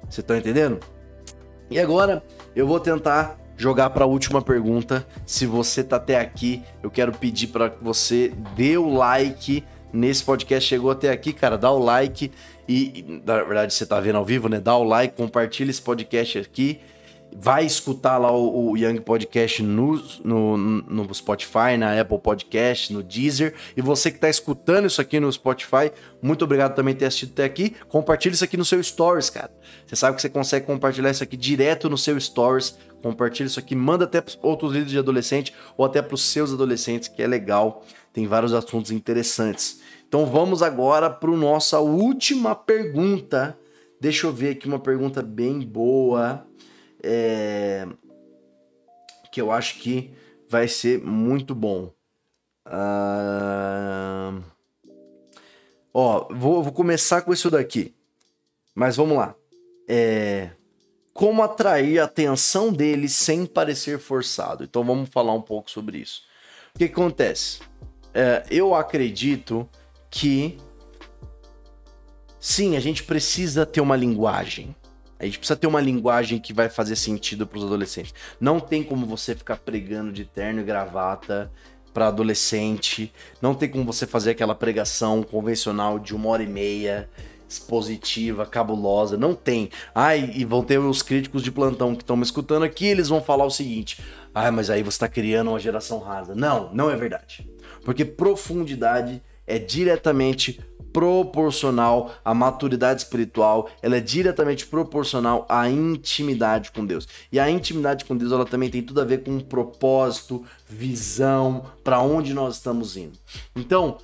Você 0.08 0.22
tá 0.22 0.38
entendendo? 0.38 0.80
E 1.72 1.80
agora 1.80 2.24
eu 2.56 2.68
vou 2.68 2.80
tentar 2.80 3.38
jogar 3.58 3.90
para 3.90 4.06
a 4.06 4.08
última 4.08 4.42
pergunta. 4.42 5.06
Se 5.26 5.46
você 5.46 5.84
tá 5.84 5.96
até 5.96 6.20
aqui, 6.20 6.64
eu 6.84 6.92
quero 6.92 7.12
pedir 7.12 7.48
para 7.48 7.72
que 7.72 7.84
você 7.84 8.32
dê 8.56 8.78
o 8.78 8.94
like 8.94 9.64
nesse 9.92 10.24
podcast 10.24 10.68
chegou 10.68 10.92
até 10.92 11.10
aqui, 11.10 11.34
cara, 11.34 11.58
dá 11.58 11.72
o 11.72 11.80
like 11.80 12.32
e, 12.68 13.22
na 13.26 13.44
verdade, 13.44 13.74
você 13.74 13.86
tá 13.86 14.00
vendo 14.00 14.18
ao 14.18 14.26
vivo, 14.26 14.48
né? 14.48 14.60
Dá 14.60 14.76
o 14.76 14.84
like, 14.84 15.16
compartilha 15.16 15.72
esse 15.72 15.82
podcast 15.82 16.38
aqui. 16.38 16.80
Vai 17.36 17.64
escutar 17.64 18.18
lá 18.18 18.32
o, 18.32 18.72
o 18.72 18.78
Young 18.78 19.02
Podcast 19.02 19.62
no, 19.62 20.02
no, 20.24 20.58
no, 20.58 21.14
Spotify, 21.14 21.78
na 21.78 22.00
Apple 22.00 22.18
Podcast, 22.20 22.92
no 22.92 23.04
Deezer. 23.04 23.54
E 23.78 23.82
você 23.82 24.10
que 24.10 24.18
está 24.18 24.30
escutando 24.30 24.86
isso 24.86 25.00
aqui 25.00 25.20
no 25.20 25.32
Spotify, 25.32 25.92
muito 26.22 26.44
obrigado 26.44 26.76
também 26.76 26.94
por 26.94 27.00
ter 27.00 27.06
assistido 27.06 27.32
até 27.32 27.44
aqui. 27.44 27.76
Compartilha 27.88 28.34
isso 28.34 28.44
aqui 28.44 28.58
no 28.58 28.66
seu 28.66 28.82
Stories, 28.84 29.30
cara. 29.30 29.52
Você 29.86 29.96
sabe 29.96 30.16
que 30.16 30.22
você 30.22 30.30
consegue 30.30 30.66
compartilhar 30.66 31.12
isso 31.12 31.24
aqui 31.24 31.38
direto 31.38 31.90
no 31.90 31.98
seu 31.98 32.20
Stories. 32.20 32.78
Compartilha 33.02 33.48
isso 33.48 33.60
aqui, 33.60 33.76
manda 33.76 34.06
até 34.06 34.22
para 34.22 34.34
outros 34.42 34.72
líderes 34.72 34.92
de 34.92 35.00
adolescente 35.00 35.54
ou 35.78 35.86
até 35.86 36.02
para 36.02 36.16
os 36.16 36.24
seus 36.24 36.52
adolescentes, 36.52 37.08
que 37.08 37.22
é 37.22 37.28
legal. 37.28 37.84
Tem 38.20 38.28
vários 38.28 38.54
assuntos 38.54 38.92
interessantes. 38.92 39.80
Então 40.06 40.26
vamos 40.26 40.62
agora 40.62 41.10
para 41.10 41.32
nossa 41.32 41.80
última 41.80 42.54
pergunta. 42.54 43.58
Deixa 43.98 44.28
eu 44.28 44.34
ver 44.34 44.50
aqui 44.50 44.68
uma 44.68 44.78
pergunta 44.78 45.22
bem 45.22 45.62
boa. 45.62 46.46
É... 47.02 47.88
Que 49.32 49.40
eu 49.40 49.54
acho 49.54 49.80
que 49.80 50.12
vai 50.50 50.68
ser 50.68 51.02
muito 51.02 51.56
bom. 51.56 51.94
Uh... 52.68 54.44
Ó, 55.94 56.28
vou, 56.30 56.62
vou 56.62 56.74
começar 56.74 57.22
com 57.22 57.32
isso 57.32 57.50
daqui. 57.50 57.96
Mas 58.76 58.98
vamos 58.98 59.16
lá. 59.16 59.34
É... 59.88 60.50
Como 61.14 61.42
atrair 61.42 62.00
a 62.00 62.04
atenção 62.04 62.74
deles 62.74 63.14
sem 63.14 63.46
parecer 63.46 63.98
forçado? 63.98 64.66
Então 64.66 64.84
vamos 64.84 65.08
falar 65.08 65.34
um 65.34 65.42
pouco 65.42 65.72
sobre 65.72 66.00
isso. 66.00 66.24
O 66.76 66.80
que 66.80 66.84
acontece? 66.84 67.62
É, 68.14 68.44
eu 68.50 68.74
acredito 68.74 69.68
que 70.10 70.58
sim, 72.40 72.76
a 72.76 72.80
gente 72.80 73.04
precisa 73.04 73.66
ter 73.66 73.82
uma 73.82 73.96
linguagem. 73.96 74.76
A 75.20 75.26
gente 75.26 75.38
precisa 75.38 75.60
ter 75.60 75.68
uma 75.68 75.82
linguagem 75.82 76.40
que 76.40 76.54
vai 76.54 76.70
fazer 76.70 76.96
sentido 76.96 77.46
para 77.46 77.58
os 77.58 77.66
adolescentes. 77.66 78.14
Não 78.40 78.60
tem 78.60 78.84
como 78.84 79.06
você 79.06 79.36
ficar 79.36 79.58
pregando 79.58 80.14
de 80.14 80.24
terno 80.24 80.62
e 80.62 80.64
gravata 80.64 81.52
para 81.94 82.08
adolescente. 82.08 83.12
Não 83.42 83.54
tem 83.54 83.70
como 83.70 83.84
você 83.84 84.08
fazer 84.08 84.32
aquela 84.32 84.56
pregação 84.56 85.22
convencional 85.22 86.00
de 86.00 86.16
uma 86.16 86.30
hora 86.30 86.44
e 86.44 86.48
meia, 86.48 87.10
expositiva, 87.50 88.46
cabulosa. 88.46 89.18
Não 89.18 89.36
tem. 89.36 89.70
Ai, 89.94 90.32
e 90.34 90.46
vão 90.46 90.64
ter 90.64 90.78
os 90.80 91.02
críticos 91.02 91.44
de 91.44 91.52
plantão 91.52 91.96
que 91.96 92.04
estão 92.04 92.16
me 92.16 92.24
escutando 92.24 92.64
aqui, 92.64 92.86
eles 92.86 93.10
vão 93.10 93.22
falar 93.22 93.46
o 93.46 93.52
seguinte: 93.52 94.02
ah, 94.34 94.52
mas 94.52 94.70
aí 94.70 94.84
você 94.84 94.96
está 94.96 95.08
criando 95.10 95.50
uma 95.50 95.60
geração 95.60 96.00
rasa. 96.00 96.34
Não, 96.34 96.74
não 96.74 96.90
é 96.90 96.96
verdade. 96.96 97.50
Porque 97.84 98.06
profundidade 98.06 99.22
é 99.46 99.58
diretamente 99.58 100.60
proporcional 100.94 102.14
à 102.26 102.34
maturidade 102.34 103.02
espiritual, 103.02 103.70
ela 103.82 103.98
é 103.98 104.00
diretamente 104.00 104.66
proporcional 104.66 105.46
à 105.48 105.70
intimidade 105.70 106.72
com 106.72 106.86
Deus. 106.86 107.08
E 107.32 107.40
a 107.40 107.50
intimidade 107.50 108.06
com 108.06 108.18
Deus, 108.18 108.32
ela 108.32 108.46
também 108.46 108.70
tem 108.70 108.82
tudo 108.82 109.02
a 109.02 109.06
ver 109.06 109.24
com 109.24 109.32
um 109.32 109.40
propósito, 109.40 110.44
visão, 110.68 111.66
para 111.84 112.02
onde 112.02 112.34
nós 112.34 112.56
estamos 112.56 112.98
indo. 112.98 113.18
Então, 113.56 113.98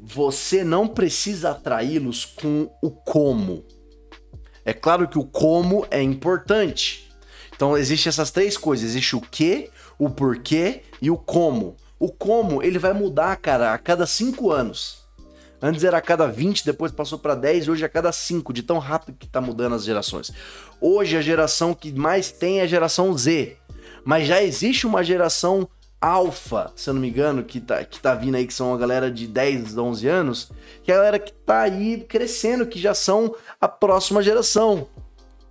você 0.00 0.62
não 0.64 0.86
precisa 0.86 1.50
atraí-los 1.50 2.24
com 2.24 2.70
o 2.82 2.90
como. 2.90 3.64
É 4.64 4.72
claro 4.72 5.08
que 5.08 5.18
o 5.18 5.24
como 5.24 5.86
é 5.90 6.02
importante. 6.02 7.10
Então, 7.54 7.76
existem 7.76 8.10
essas 8.10 8.30
três 8.30 8.56
coisas: 8.56 8.90
existe 8.90 9.14
o 9.14 9.20
que, 9.20 9.70
o 9.98 10.10
porquê 10.10 10.82
e 11.00 11.10
o 11.10 11.16
como. 11.16 11.76
O 11.98 12.10
como, 12.10 12.62
ele 12.62 12.78
vai 12.78 12.92
mudar, 12.92 13.36
cara, 13.36 13.72
a 13.72 13.78
cada 13.78 14.06
cinco 14.06 14.50
anos. 14.50 15.04
Antes 15.62 15.82
era 15.82 15.96
a 15.96 16.02
cada 16.02 16.26
20, 16.26 16.64
depois 16.64 16.92
passou 16.92 17.18
para 17.18 17.34
10, 17.34 17.68
hoje 17.68 17.84
é 17.84 17.86
a 17.86 17.88
cada 17.88 18.12
5, 18.12 18.52
de 18.52 18.62
tão 18.62 18.78
rápido 18.78 19.16
que 19.18 19.26
tá 19.26 19.40
mudando 19.40 19.74
as 19.74 19.84
gerações. 19.84 20.30
Hoje 20.80 21.16
a 21.16 21.22
geração 21.22 21.72
que 21.72 21.90
mais 21.92 22.30
tem 22.30 22.60
é 22.60 22.64
a 22.64 22.66
geração 22.66 23.16
Z. 23.16 23.56
Mas 24.04 24.26
já 24.26 24.42
existe 24.42 24.86
uma 24.86 25.02
geração 25.02 25.66
alfa, 25.98 26.70
se 26.76 26.90
eu 26.90 26.92
não 26.92 27.00
me 27.00 27.08
engano, 27.08 27.42
que 27.42 27.60
tá, 27.60 27.82
que 27.82 27.98
tá 27.98 28.14
vindo 28.14 28.34
aí, 28.34 28.46
que 28.46 28.52
são 28.52 28.74
a 28.74 28.76
galera 28.76 29.10
de 29.10 29.26
10, 29.26 29.78
11 29.78 30.06
anos, 30.06 30.52
que 30.82 30.92
é 30.92 30.94
a 30.94 30.98
galera 30.98 31.18
que 31.18 31.32
tá 31.32 31.62
aí 31.62 32.04
crescendo, 32.06 32.66
que 32.66 32.78
já 32.78 32.92
são 32.92 33.34
a 33.58 33.66
próxima 33.66 34.22
geração. 34.22 34.86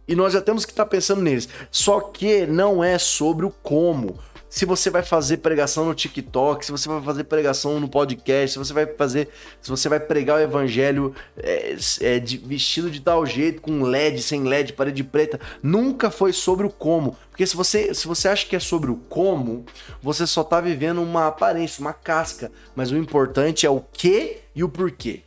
E 0.07 0.15
nós 0.15 0.33
já 0.33 0.41
temos 0.41 0.63
que 0.63 0.71
estar 0.71 0.83
tá 0.83 0.89
pensando 0.89 1.23
neles. 1.23 1.49
Só 1.71 1.99
que 1.99 2.45
não 2.45 2.83
é 2.83 2.99
sobre 2.99 3.47
o 3.47 3.49
como 3.49 4.19
se 4.53 4.65
você 4.65 4.91
vai 4.91 5.01
fazer 5.01 5.37
pregação 5.37 5.83
no 5.83 5.95
TikTok, 5.95 6.63
se 6.63 6.71
você 6.71 6.87
vai 6.87 7.01
fazer 7.01 7.23
pregação 7.23 7.79
no 7.79 7.89
podcast, 7.89 8.51
se 8.51 8.59
você 8.59 8.71
vai 8.71 8.85
fazer, 8.85 9.29
se 9.59 9.67
você 9.67 9.89
vai 9.89 9.99
pregar 9.99 10.37
o 10.37 10.39
evangelho 10.39 11.15
é, 11.35 11.75
é, 12.01 12.19
de, 12.19 12.37
vestido 12.37 12.91
de 12.91 13.01
tal 13.01 13.25
jeito, 13.25 13.63
com 13.63 13.81
LED, 13.81 14.21
sem 14.21 14.43
LED, 14.43 14.73
parede 14.73 15.03
preta, 15.03 15.39
nunca 15.63 16.11
foi 16.11 16.31
sobre 16.31 16.67
o 16.67 16.69
como. 16.69 17.17
Porque 17.31 17.47
se 17.47 17.55
você, 17.55 17.95
se 17.95 18.05
você 18.05 18.27
acha 18.27 18.45
que 18.45 18.55
é 18.55 18.59
sobre 18.59 18.91
o 18.91 18.95
como, 18.95 19.65
você 19.99 20.27
só 20.27 20.43
tá 20.43 20.61
vivendo 20.61 21.01
uma 21.01 21.25
aparência, 21.25 21.81
uma 21.81 21.91
casca. 21.91 22.51
Mas 22.75 22.91
o 22.91 22.95
importante 22.95 23.65
é 23.65 23.69
o 23.71 23.81
que 23.91 24.37
e 24.55 24.63
o 24.63 24.69
porquê. 24.69 25.23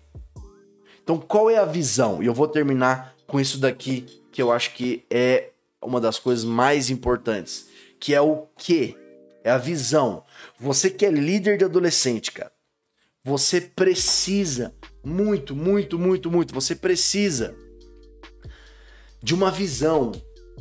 Então, 1.03 1.18
qual 1.18 1.51
é 1.51 1.57
a 1.57 1.64
visão? 1.64 2.22
E 2.22 2.27
eu 2.27 2.33
vou 2.33 2.47
terminar 2.47 3.12
com 3.27 3.41
isso 3.41 3.59
daqui, 3.59 4.07
que 4.31 4.41
eu 4.41 4.53
acho 4.53 4.72
que 4.72 5.05
é 5.11 5.49
uma 5.83 6.01
das 6.01 6.16
coisas 6.16 6.45
mais 6.45 6.91
importantes, 6.91 7.66
que 7.99 8.14
é 8.14 8.20
o 8.20 8.47
que 8.57 8.97
é 9.47 9.51
a 9.51 9.59
visão. 9.59 10.24
Você 10.59 10.90
que 10.90 11.07
é 11.07 11.11
líder 11.11 11.57
de 11.57 11.64
adolescente, 11.64 12.32
cara, 12.32 12.51
você 13.22 13.61
precisa 13.61 14.74
muito, 15.05 15.55
muito, 15.55 15.97
muito, 15.97 16.28
muito, 16.30 16.53
você 16.53 16.74
precisa 16.74 17.55
de 19.22 19.34
uma 19.34 19.51
visão 19.53 20.11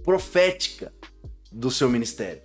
profética 0.04 0.94
do 1.52 1.72
seu 1.72 1.90
ministério. 1.90 2.44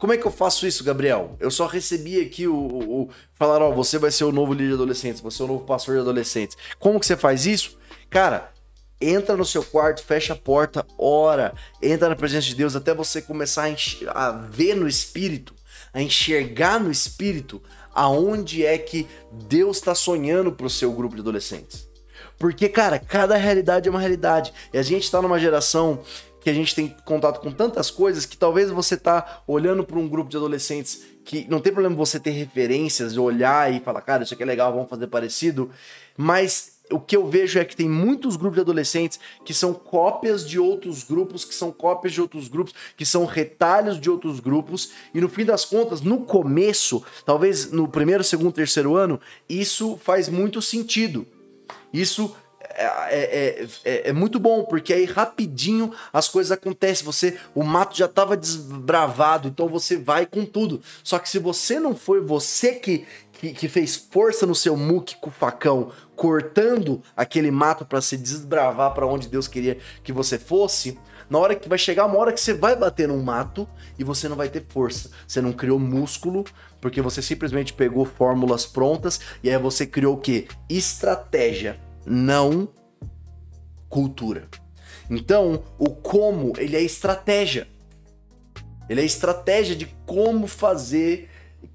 Como 0.00 0.14
é 0.14 0.16
que 0.16 0.26
eu 0.26 0.32
faço 0.32 0.66
isso, 0.66 0.82
Gabriel? 0.82 1.36
Eu 1.38 1.50
só 1.50 1.66
recebi 1.66 2.18
aqui 2.18 2.46
o, 2.46 2.56
o, 2.56 3.02
o 3.02 3.10
falar, 3.34 3.60
ó, 3.60 3.70
você 3.70 3.98
vai 3.98 4.10
ser 4.10 4.24
o 4.24 4.32
novo 4.32 4.54
líder 4.54 4.68
de 4.68 4.74
adolescentes, 4.74 5.20
você 5.20 5.42
é 5.42 5.44
o 5.44 5.48
novo 5.48 5.66
pastor 5.66 5.96
de 5.96 6.00
adolescentes. 6.00 6.56
Como 6.78 6.98
que 6.98 7.04
você 7.04 7.16
faz 7.16 7.44
isso? 7.44 7.78
Cara, 8.08 8.51
entra 9.02 9.36
no 9.36 9.44
seu 9.44 9.62
quarto, 9.62 10.04
fecha 10.04 10.32
a 10.32 10.36
porta, 10.36 10.86
ora, 10.98 11.54
entra 11.82 12.08
na 12.08 12.16
presença 12.16 12.46
de 12.46 12.54
Deus 12.54 12.76
até 12.76 12.94
você 12.94 13.20
começar 13.20 13.66
a, 13.66 14.26
a 14.26 14.32
ver 14.32 14.74
no 14.74 14.88
espírito, 14.88 15.54
a 15.92 16.00
enxergar 16.00 16.80
no 16.80 16.90
espírito 16.90 17.62
aonde 17.94 18.64
é 18.64 18.78
que 18.78 19.06
Deus 19.46 19.78
está 19.78 19.94
sonhando 19.94 20.52
para 20.52 20.66
o 20.66 20.70
seu 20.70 20.92
grupo 20.92 21.14
de 21.14 21.20
adolescentes. 21.20 21.88
Porque, 22.38 22.68
cara, 22.68 22.98
cada 22.98 23.36
realidade 23.36 23.88
é 23.88 23.90
uma 23.90 24.00
realidade. 24.00 24.52
E 24.72 24.78
a 24.78 24.82
gente 24.82 25.04
está 25.04 25.20
numa 25.20 25.38
geração 25.38 26.02
que 26.40 26.50
a 26.50 26.54
gente 26.54 26.74
tem 26.74 26.88
contato 27.04 27.40
com 27.40 27.52
tantas 27.52 27.90
coisas 27.90 28.26
que 28.26 28.36
talvez 28.36 28.68
você 28.70 28.96
tá 28.96 29.42
olhando 29.46 29.84
para 29.84 29.96
um 29.98 30.08
grupo 30.08 30.28
de 30.28 30.36
adolescentes 30.36 31.02
que 31.24 31.46
não 31.48 31.60
tem 31.60 31.72
problema 31.72 31.94
você 31.94 32.18
ter 32.18 32.30
referências, 32.30 33.16
olhar 33.16 33.72
e 33.72 33.78
falar, 33.78 34.00
cara, 34.02 34.24
isso 34.24 34.34
aqui 34.34 34.42
é 34.42 34.46
legal, 34.46 34.72
vamos 34.72 34.90
fazer 34.90 35.06
parecido, 35.06 35.70
mas 36.16 36.71
o 36.92 37.00
que 37.00 37.16
eu 37.16 37.26
vejo 37.28 37.58
é 37.58 37.64
que 37.64 37.74
tem 37.74 37.88
muitos 37.88 38.36
grupos 38.36 38.56
de 38.56 38.60
adolescentes 38.60 39.18
que 39.44 39.54
são 39.54 39.72
cópias 39.72 40.48
de 40.48 40.58
outros 40.58 41.02
grupos, 41.02 41.44
que 41.44 41.54
são 41.54 41.72
cópias 41.72 42.12
de 42.12 42.20
outros 42.20 42.48
grupos, 42.48 42.74
que 42.96 43.06
são 43.06 43.24
retalhos 43.24 44.00
de 44.00 44.10
outros 44.10 44.40
grupos, 44.40 44.90
e 45.14 45.20
no 45.20 45.28
fim 45.28 45.44
das 45.44 45.64
contas, 45.64 46.00
no 46.00 46.20
começo, 46.20 47.02
talvez 47.24 47.70
no 47.70 47.88
primeiro, 47.88 48.22
segundo, 48.22 48.52
terceiro 48.52 48.94
ano, 48.94 49.20
isso 49.48 49.98
faz 50.02 50.28
muito 50.28 50.60
sentido. 50.60 51.26
Isso 51.92 52.34
é, 52.74 52.84
é, 52.84 53.66
é, 53.84 54.08
é, 54.08 54.12
muito 54.12 54.38
bom, 54.38 54.64
porque 54.64 54.92
aí 54.92 55.04
rapidinho 55.04 55.92
as 56.12 56.28
coisas 56.28 56.52
acontecem. 56.52 57.04
Você, 57.04 57.38
o 57.54 57.62
mato 57.62 57.96
já 57.96 58.06
estava 58.06 58.36
desbravado, 58.36 59.48
então 59.48 59.68
você 59.68 59.96
vai 59.96 60.26
com 60.26 60.44
tudo. 60.44 60.80
Só 61.02 61.18
que 61.18 61.28
se 61.28 61.38
você 61.38 61.78
não 61.78 61.94
foi 61.94 62.20
você 62.20 62.72
que, 62.72 63.04
que, 63.42 63.52
que 63.52 63.68
fez 63.68 63.96
força 63.96 64.46
no 64.46 64.54
seu 64.54 64.76
muque 64.76 65.16
com 65.16 65.28
o 65.28 65.32
facão, 65.32 65.90
cortando 66.14 67.02
aquele 67.16 67.50
mato 67.50 67.84
para 67.84 68.00
se 68.00 68.16
desbravar 68.16 68.94
para 68.94 69.04
onde 69.04 69.28
Deus 69.28 69.48
queria 69.48 69.78
que 70.04 70.12
você 70.12 70.38
fosse, 70.38 70.96
na 71.28 71.40
hora 71.40 71.56
que 71.56 71.68
vai 71.68 71.76
chegar 71.76 72.06
uma 72.06 72.18
hora 72.18 72.32
que 72.32 72.40
você 72.40 72.54
vai 72.54 72.76
bater 72.76 73.08
num 73.08 73.20
mato 73.20 73.68
e 73.98 74.04
você 74.04 74.28
não 74.28 74.36
vai 74.36 74.48
ter 74.48 74.64
força. 74.68 75.10
Você 75.26 75.40
não 75.40 75.52
criou 75.52 75.76
músculo, 75.76 76.44
porque 76.80 77.02
você 77.02 77.20
simplesmente 77.20 77.72
pegou 77.72 78.04
fórmulas 78.04 78.64
prontas 78.64 79.18
e 79.42 79.50
aí 79.50 79.58
você 79.58 79.86
criou 79.86 80.14
o 80.14 80.20
que? 80.20 80.46
Estratégia, 80.68 81.80
não 82.06 82.68
cultura. 83.88 84.46
Então, 85.10 85.64
o 85.80 85.90
como, 85.90 86.52
ele 86.58 86.76
é 86.76 86.80
estratégia. 86.80 87.66
Ele 88.88 89.00
é 89.00 89.04
estratégia 89.04 89.74
de 89.74 89.86
como 90.06 90.46
fazer 90.46 91.28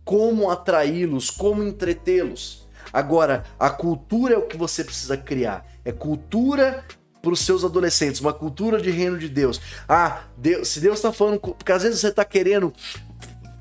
como 0.08 0.50
atraí-los, 0.50 1.30
como 1.30 1.62
entretê-los. 1.62 2.66
Agora, 2.94 3.44
a 3.60 3.70
cultura 3.70 4.36
é 4.36 4.38
o 4.38 4.48
que 4.48 4.56
você 4.56 4.82
precisa 4.82 5.18
criar. 5.18 5.68
É 5.84 5.92
cultura 5.92 6.86
para 7.22 7.34
os 7.34 7.42
seus 7.42 7.66
adolescentes, 7.66 8.22
uma 8.22 8.32
cultura 8.32 8.82
de 8.82 8.90
reino 8.90 9.18
de 9.18 9.28
Deus. 9.28 9.60
Ah, 9.88 10.22
Deus, 10.38 10.70
se 10.70 10.80
Deus 10.80 10.96
está 10.96 11.12
falando, 11.12 11.42
porque 11.42 11.74
às 11.74 11.84
vezes 11.84 12.00
você 12.00 12.08
está 12.08 12.24
querendo 12.24 12.74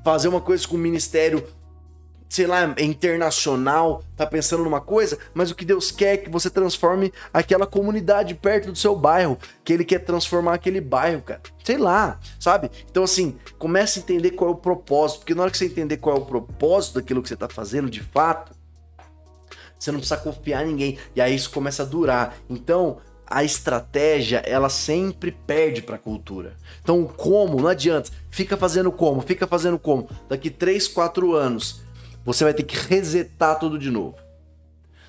fazer 0.05 0.29
uma 0.29 0.39
coisa 0.39 0.65
com 0.65 0.77
o 0.77 0.79
ministério 0.79 1.45
sei 2.29 2.45
lá, 2.45 2.73
é 2.77 2.83
internacional, 2.83 4.03
tá 4.15 4.25
pensando 4.25 4.63
numa 4.63 4.81
coisa, 4.81 5.17
mas 5.33 5.49
o 5.49 5.55
que 5.55 5.65
Deus 5.65 5.91
quer 5.91 6.13
é 6.13 6.17
que 6.17 6.29
você 6.29 6.49
transforme 6.49 7.13
aquela 7.33 7.65
comunidade 7.65 8.35
perto 8.35 8.71
do 8.71 8.77
seu 8.77 8.95
bairro, 8.95 9.37
que 9.63 9.73
ele 9.73 9.85
quer 9.85 9.99
transformar 9.99 10.53
aquele 10.53 10.81
bairro, 10.81 11.21
cara. 11.21 11.41
Sei 11.63 11.77
lá, 11.77 12.19
sabe? 12.39 12.69
Então 12.89 13.03
assim, 13.03 13.37
comece 13.57 13.99
a 13.99 14.01
entender 14.01 14.31
qual 14.31 14.51
é 14.51 14.53
o 14.53 14.57
propósito, 14.57 15.19
porque 15.19 15.35
na 15.35 15.43
hora 15.43 15.51
que 15.51 15.57
você 15.57 15.65
entender 15.65 15.97
qual 15.97 16.17
é 16.17 16.19
o 16.19 16.25
propósito 16.25 16.95
daquilo 16.95 17.21
que 17.21 17.29
você 17.29 17.35
tá 17.35 17.47
fazendo 17.47 17.89
de 17.89 18.01
fato, 18.01 18.51
você 19.79 19.91
não 19.91 19.99
precisa 19.99 20.19
confiar 20.19 20.65
em 20.65 20.69
ninguém, 20.69 20.97
e 21.15 21.21
aí 21.21 21.35
isso 21.35 21.51
começa 21.51 21.83
a 21.83 21.85
durar. 21.85 22.35
Então, 22.49 22.97
a 23.29 23.43
estratégia 23.43 24.37
ela 24.45 24.69
sempre 24.69 25.31
perde 25.31 25.81
para 25.81 25.97
a 25.97 25.99
cultura. 25.99 26.55
Então, 26.81 27.05
como 27.05 27.61
não 27.61 27.67
adianta, 27.67 28.09
fica 28.29 28.55
fazendo 28.55 28.91
como, 28.91 29.21
fica 29.21 29.45
fazendo 29.45 29.77
como. 29.77 30.09
Daqui 30.29 30.49
3, 30.49 30.87
4 30.87 31.35
anos, 31.35 31.81
você 32.27 32.43
vai 32.43 32.53
ter 32.53 32.63
que 32.63 32.75
resetar 32.75 33.57
tudo 33.57 33.79
de 33.79 33.89
novo. 33.89 34.17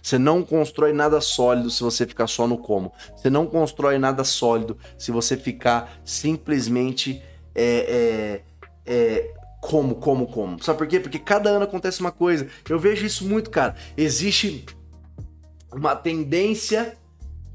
Você 0.00 0.16
não 0.18 0.40
constrói 0.44 0.92
nada 0.92 1.20
sólido 1.20 1.68
se 1.68 1.82
você 1.82 2.06
ficar 2.06 2.28
só 2.28 2.46
no 2.46 2.56
como. 2.56 2.92
Você 3.16 3.28
não 3.28 3.44
constrói 3.44 3.98
nada 3.98 4.22
sólido 4.22 4.78
se 4.96 5.10
você 5.10 5.36
ficar 5.36 6.00
simplesmente 6.04 7.20
é, 7.56 8.42
é, 8.86 8.94
é, 8.94 9.34
como, 9.60 9.96
como, 9.96 10.28
como. 10.28 10.62
Sabe 10.62 10.78
por 10.78 10.86
quê? 10.86 11.00
Porque 11.00 11.18
cada 11.18 11.50
ano 11.50 11.64
acontece 11.64 12.00
uma 12.00 12.12
coisa. 12.12 12.46
Eu 12.68 12.78
vejo 12.78 13.04
isso 13.04 13.26
muito, 13.26 13.50
cara. 13.50 13.74
Existe 13.96 14.64
uma 15.72 15.96
tendência. 15.96 16.96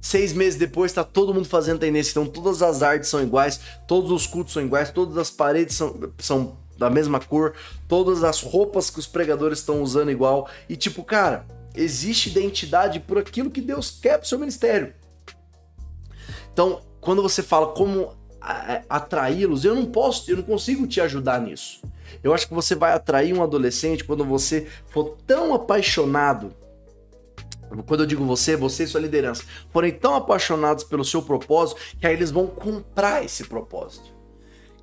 Seis 0.02 0.34
meses 0.34 0.60
depois 0.60 0.92
está 0.92 1.06
todo 1.06 1.34
mundo 1.34 1.48
fazendo 1.48 1.80
tendência. 1.80 2.12
Então 2.12 2.26
todas 2.26 2.62
as 2.62 2.84
artes 2.84 3.08
são 3.08 3.24
iguais, 3.24 3.62
todos 3.88 4.12
os 4.12 4.28
cultos 4.28 4.52
são 4.52 4.62
iguais, 4.62 4.92
todas 4.92 5.18
as 5.18 5.30
paredes 5.30 5.78
são, 5.78 6.12
são 6.20 6.58
da 6.78 6.90
mesma 6.90 7.20
cor, 7.20 7.54
todas 7.88 8.24
as 8.24 8.42
roupas 8.42 8.90
que 8.90 9.00
os 9.00 9.08
pregadores 9.08 9.60
estão 9.60 9.82
usando 9.82 10.12
igual. 10.12 10.50
E 10.68 10.76
tipo, 10.76 11.04
cara, 11.04 11.46
existe 11.76 12.30
identidade 12.30 13.00
por 13.00 13.18
aquilo 13.18 13.50
que 13.50 13.62
Deus 13.62 13.98
quer 14.02 14.18
pro 14.18 14.28
seu 14.28 14.40
ministério. 14.40 14.94
Então, 16.52 16.82
quando 17.02 17.22
você 17.22 17.42
fala 17.42 17.68
como 17.68 18.16
atraí-los, 18.90 19.64
eu 19.64 19.74
não 19.74 19.86
posso, 19.86 20.30
eu 20.30 20.38
não 20.38 20.44
consigo 20.44 20.86
te 20.86 21.00
ajudar 21.02 21.40
nisso. 21.42 21.82
Eu 22.22 22.34
acho 22.34 22.48
que 22.48 22.54
você 22.54 22.76
vai 22.76 22.94
atrair 22.94 23.34
um 23.34 23.42
adolescente 23.42 24.04
quando 24.04 24.24
você 24.24 24.68
for 24.88 25.18
tão 25.26 25.54
apaixonado. 25.54 26.54
Quando 27.88 28.02
eu 28.02 28.06
digo 28.06 28.24
você, 28.24 28.56
você 28.56 28.84
e 28.84 28.88
sua 28.88 29.02
liderança, 29.02 29.44
forem 29.72 29.92
tão 29.92 30.14
apaixonados 30.14 30.84
pelo 30.84 31.04
seu 31.04 31.24
propósito 31.24 31.82
que 32.00 32.06
aí 32.06 32.14
eles 32.14 32.30
vão 32.30 32.46
comprar 32.46 33.26
esse 33.26 33.46
propósito. 33.46 34.13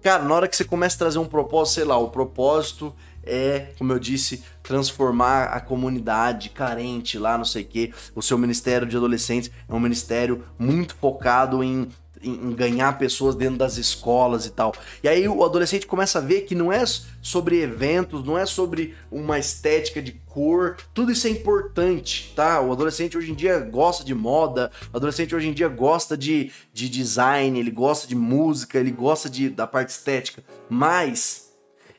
Cara, 0.02 0.24
na 0.24 0.34
hora 0.34 0.48
que 0.48 0.56
você 0.56 0.64
começa 0.64 0.96
a 0.96 0.98
trazer 0.98 1.18
um 1.18 1.26
propósito, 1.26 1.74
sei 1.74 1.84
lá, 1.84 1.98
o 1.98 2.08
propósito 2.08 2.94
é, 3.22 3.72
como 3.78 3.92
eu 3.92 3.98
disse, 3.98 4.42
transformar 4.62 5.44
a 5.44 5.60
comunidade 5.60 6.48
carente 6.50 7.18
lá, 7.18 7.36
não 7.36 7.44
sei 7.44 7.62
o 7.62 7.66
quê. 7.66 7.92
O 8.14 8.22
seu 8.22 8.38
ministério 8.38 8.86
de 8.86 8.96
adolescentes 8.96 9.50
é 9.68 9.74
um 9.74 9.80
ministério 9.80 10.44
muito 10.58 10.94
focado 10.94 11.62
em 11.62 11.88
em, 12.22 12.52
ganhar 12.52 12.98
pessoas 12.98 13.34
dentro 13.34 13.56
das 13.56 13.76
escolas 13.76 14.46
e 14.46 14.50
tal. 14.50 14.72
E 15.02 15.08
aí 15.08 15.28
o 15.28 15.44
adolescente 15.44 15.86
começa 15.86 16.18
a 16.18 16.22
ver 16.22 16.42
que 16.42 16.54
não 16.54 16.72
é 16.72 16.84
sobre 17.22 17.60
eventos, 17.62 18.24
não 18.24 18.36
é 18.36 18.46
sobre 18.46 18.94
uma 19.10 19.38
estética 19.38 20.00
de 20.02 20.12
cor, 20.12 20.76
tudo 20.94 21.10
isso 21.10 21.26
é 21.26 21.30
importante, 21.30 22.32
tá? 22.36 22.60
O 22.60 22.72
adolescente 22.72 23.16
hoje 23.16 23.32
em 23.32 23.34
dia 23.34 23.58
gosta 23.58 24.04
de 24.04 24.14
moda, 24.14 24.70
o 24.92 24.96
adolescente 24.96 25.34
hoje 25.34 25.48
em 25.48 25.52
dia 25.52 25.68
gosta 25.68 26.16
de, 26.16 26.52
de 26.72 26.88
design, 26.88 27.58
ele 27.58 27.70
gosta 27.70 28.06
de 28.06 28.14
música, 28.14 28.78
ele 28.78 28.90
gosta 28.90 29.28
de, 29.28 29.48
da 29.48 29.66
parte 29.66 29.90
estética, 29.90 30.42
mas 30.68 31.50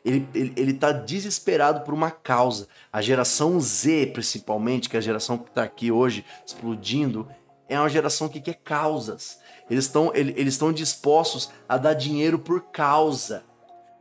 ele, 0.03 0.27
ele, 0.33 0.53
ele 0.55 0.73
tá 0.73 0.91
desesperado 0.91 1.81
por 1.81 1.93
uma 1.93 2.09
causa. 2.09 2.67
A 2.91 3.01
geração 3.01 3.59
Z, 3.59 4.07
principalmente, 4.07 4.89
que 4.89 4.95
é 4.95 4.99
a 4.99 5.01
geração 5.01 5.37
que 5.37 5.51
tá 5.51 5.63
aqui 5.63 5.91
hoje 5.91 6.25
explodindo, 6.45 7.27
é 7.71 7.79
uma 7.79 7.89
geração 7.89 8.27
que 8.27 8.41
quer 8.41 8.55
causas. 8.55 9.39
Eles 9.71 9.85
estão 9.85 10.11
eles 10.13 10.53
estão 10.53 10.73
dispostos 10.73 11.49
a 11.67 11.77
dar 11.77 11.93
dinheiro 11.93 12.37
por 12.37 12.61
causa. 12.73 13.41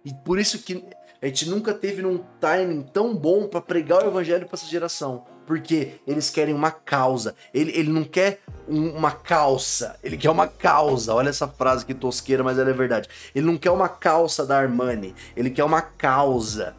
E 0.05 0.13
por 0.13 0.37
isso 0.37 0.59
que 0.59 0.85
a 1.23 1.27
gente 1.27 1.49
nunca 1.49 1.73
teve 1.73 2.03
num 2.03 2.19
timing 2.41 2.83
tão 2.83 3.15
bom 3.15 3.47
para 3.47 3.61
pregar 3.61 4.03
o 4.03 4.09
evangelho 4.09 4.47
para 4.47 4.57
essa 4.57 4.67
geração. 4.67 5.25
Porque 5.47 5.93
eles 6.09 6.29
querem 6.29 6.55
uma 6.55 6.73
causa. 6.73 7.37
Ele, 7.55 7.71
ele 7.71 7.89
não 7.89 8.03
quer 8.03 8.41
um, 8.69 8.91
uma 8.97 9.13
calça, 9.13 9.97
ele 10.03 10.17
quer 10.17 10.31
uma 10.31 10.49
causa. 10.49 11.15
Olha 11.15 11.29
essa 11.29 11.47
frase 11.47 11.87
que 11.87 11.95
tosqueira, 11.95 12.43
mas 12.43 12.59
ela 12.59 12.71
é 12.71 12.73
verdade. 12.73 13.09
Ele 13.33 13.47
não 13.47 13.57
quer 13.57 13.71
uma 13.71 13.89
calça 13.89 14.45
da 14.45 14.59
Armani, 14.59 15.15
ele 15.37 15.51
quer 15.51 15.63
uma 15.63 15.83
causa. 15.83 16.75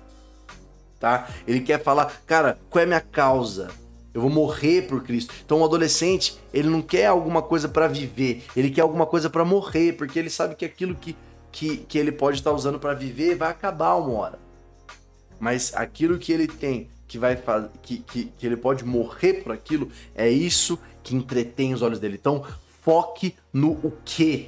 Tá? 0.99 1.29
Ele 1.47 1.61
quer 1.61 1.81
falar, 1.81 2.11
cara, 2.27 2.59
qual 2.69 2.81
é 2.81 2.83
a 2.83 2.87
minha 2.87 3.01
causa? 3.01 3.69
Eu 4.13 4.21
vou 4.21 4.29
morrer 4.29 4.83
por 4.83 5.03
Cristo. 5.03 5.33
Então 5.45 5.61
o 5.61 5.65
adolescente, 5.65 6.37
ele 6.53 6.69
não 6.69 6.81
quer 6.81 7.05
alguma 7.05 7.41
coisa 7.41 7.69
para 7.69 7.87
viver, 7.87 8.43
ele 8.55 8.69
quer 8.69 8.81
alguma 8.81 9.05
coisa 9.05 9.29
para 9.29 9.45
morrer, 9.45 9.93
porque 9.93 10.19
ele 10.19 10.29
sabe 10.29 10.55
que 10.55 10.65
aquilo 10.65 10.95
que, 10.95 11.15
que, 11.51 11.77
que 11.77 11.97
ele 11.97 12.11
pode 12.11 12.37
estar 12.37 12.51
usando 12.51 12.79
para 12.79 12.93
viver 12.93 13.35
vai 13.35 13.49
acabar 13.49 13.95
uma 13.95 14.13
hora. 14.13 14.39
Mas 15.39 15.73
aquilo 15.73 16.19
que 16.19 16.31
ele 16.31 16.47
tem, 16.47 16.89
que 17.07 17.17
vai 17.17 17.41
que, 17.81 17.97
que, 17.99 18.25
que 18.37 18.45
ele 18.45 18.57
pode 18.57 18.85
morrer 18.85 19.35
por 19.43 19.51
aquilo, 19.51 19.89
é 20.13 20.29
isso 20.29 20.77
que 21.01 21.15
entretém 21.15 21.73
os 21.73 21.81
olhos 21.81 21.99
dele. 21.99 22.17
Então 22.19 22.45
foque 22.81 23.35
no 23.51 23.71
o 23.71 23.93
que. 24.03 24.47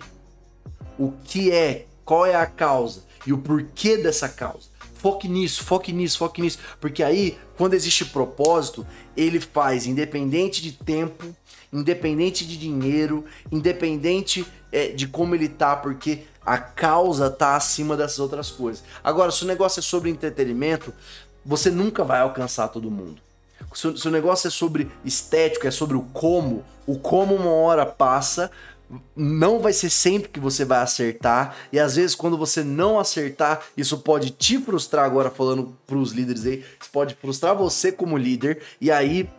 O 0.97 1.11
que 1.24 1.51
é, 1.51 1.88
qual 2.05 2.26
é 2.26 2.36
a 2.36 2.45
causa 2.45 3.03
e 3.26 3.34
o 3.34 3.38
porquê 3.38 3.97
dessa 3.97 4.30
causa. 4.30 4.70
Foque 5.03 5.27
nisso, 5.27 5.65
foque 5.65 5.91
nisso, 5.91 6.17
foque 6.17 6.41
nisso. 6.41 6.59
Porque 6.79 7.03
aí, 7.03 7.37
quando 7.57 7.73
existe 7.73 8.05
propósito, 8.05 8.87
ele 9.17 9.37
faz 9.37 9.85
independente 9.85 10.61
de 10.61 10.71
tempo, 10.71 11.35
independente 11.73 12.47
de 12.47 12.55
dinheiro, 12.55 13.25
independente 13.51 14.47
é, 14.71 14.87
de 14.87 15.05
como 15.05 15.35
ele 15.35 15.49
tá, 15.49 15.75
porque 15.75 16.23
a 16.45 16.57
causa 16.57 17.29
tá 17.29 17.57
acima 17.57 17.97
dessas 17.97 18.19
outras 18.19 18.49
coisas. 18.49 18.81
Agora, 19.03 19.29
se 19.29 19.43
o 19.43 19.45
negócio 19.45 19.81
é 19.81 19.83
sobre 19.83 20.09
entretenimento, 20.09 20.93
você 21.45 21.69
nunca 21.69 22.05
vai 22.05 22.21
alcançar 22.21 22.69
todo 22.69 22.89
mundo. 22.89 23.21
Se, 23.73 23.97
se 23.97 24.07
o 24.07 24.11
negócio 24.11 24.47
é 24.47 24.51
sobre 24.51 24.89
estético, 25.03 25.67
é 25.67 25.71
sobre 25.71 25.97
o 25.97 26.03
como, 26.13 26.63
o 26.87 26.97
como 26.97 27.35
uma 27.35 27.51
hora 27.51 27.85
passa, 27.85 28.49
não 29.15 29.59
vai 29.59 29.73
ser 29.73 29.89
sempre 29.89 30.29
que 30.29 30.39
você 30.39 30.65
vai 30.65 30.79
acertar 30.79 31.55
e 31.71 31.79
às 31.79 31.95
vezes 31.95 32.15
quando 32.15 32.37
você 32.37 32.63
não 32.63 32.99
acertar, 32.99 33.61
isso 33.75 33.99
pode 33.99 34.31
te 34.31 34.57
frustrar 34.57 35.05
agora 35.05 35.29
falando 35.29 35.77
para 35.85 35.97
os 35.97 36.11
líderes 36.11 36.45
aí, 36.45 36.65
isso 36.79 36.89
pode 36.91 37.15
frustrar 37.15 37.55
você 37.55 37.91
como 37.91 38.17
líder 38.17 38.61
e 38.79 38.91
aí 38.91 39.29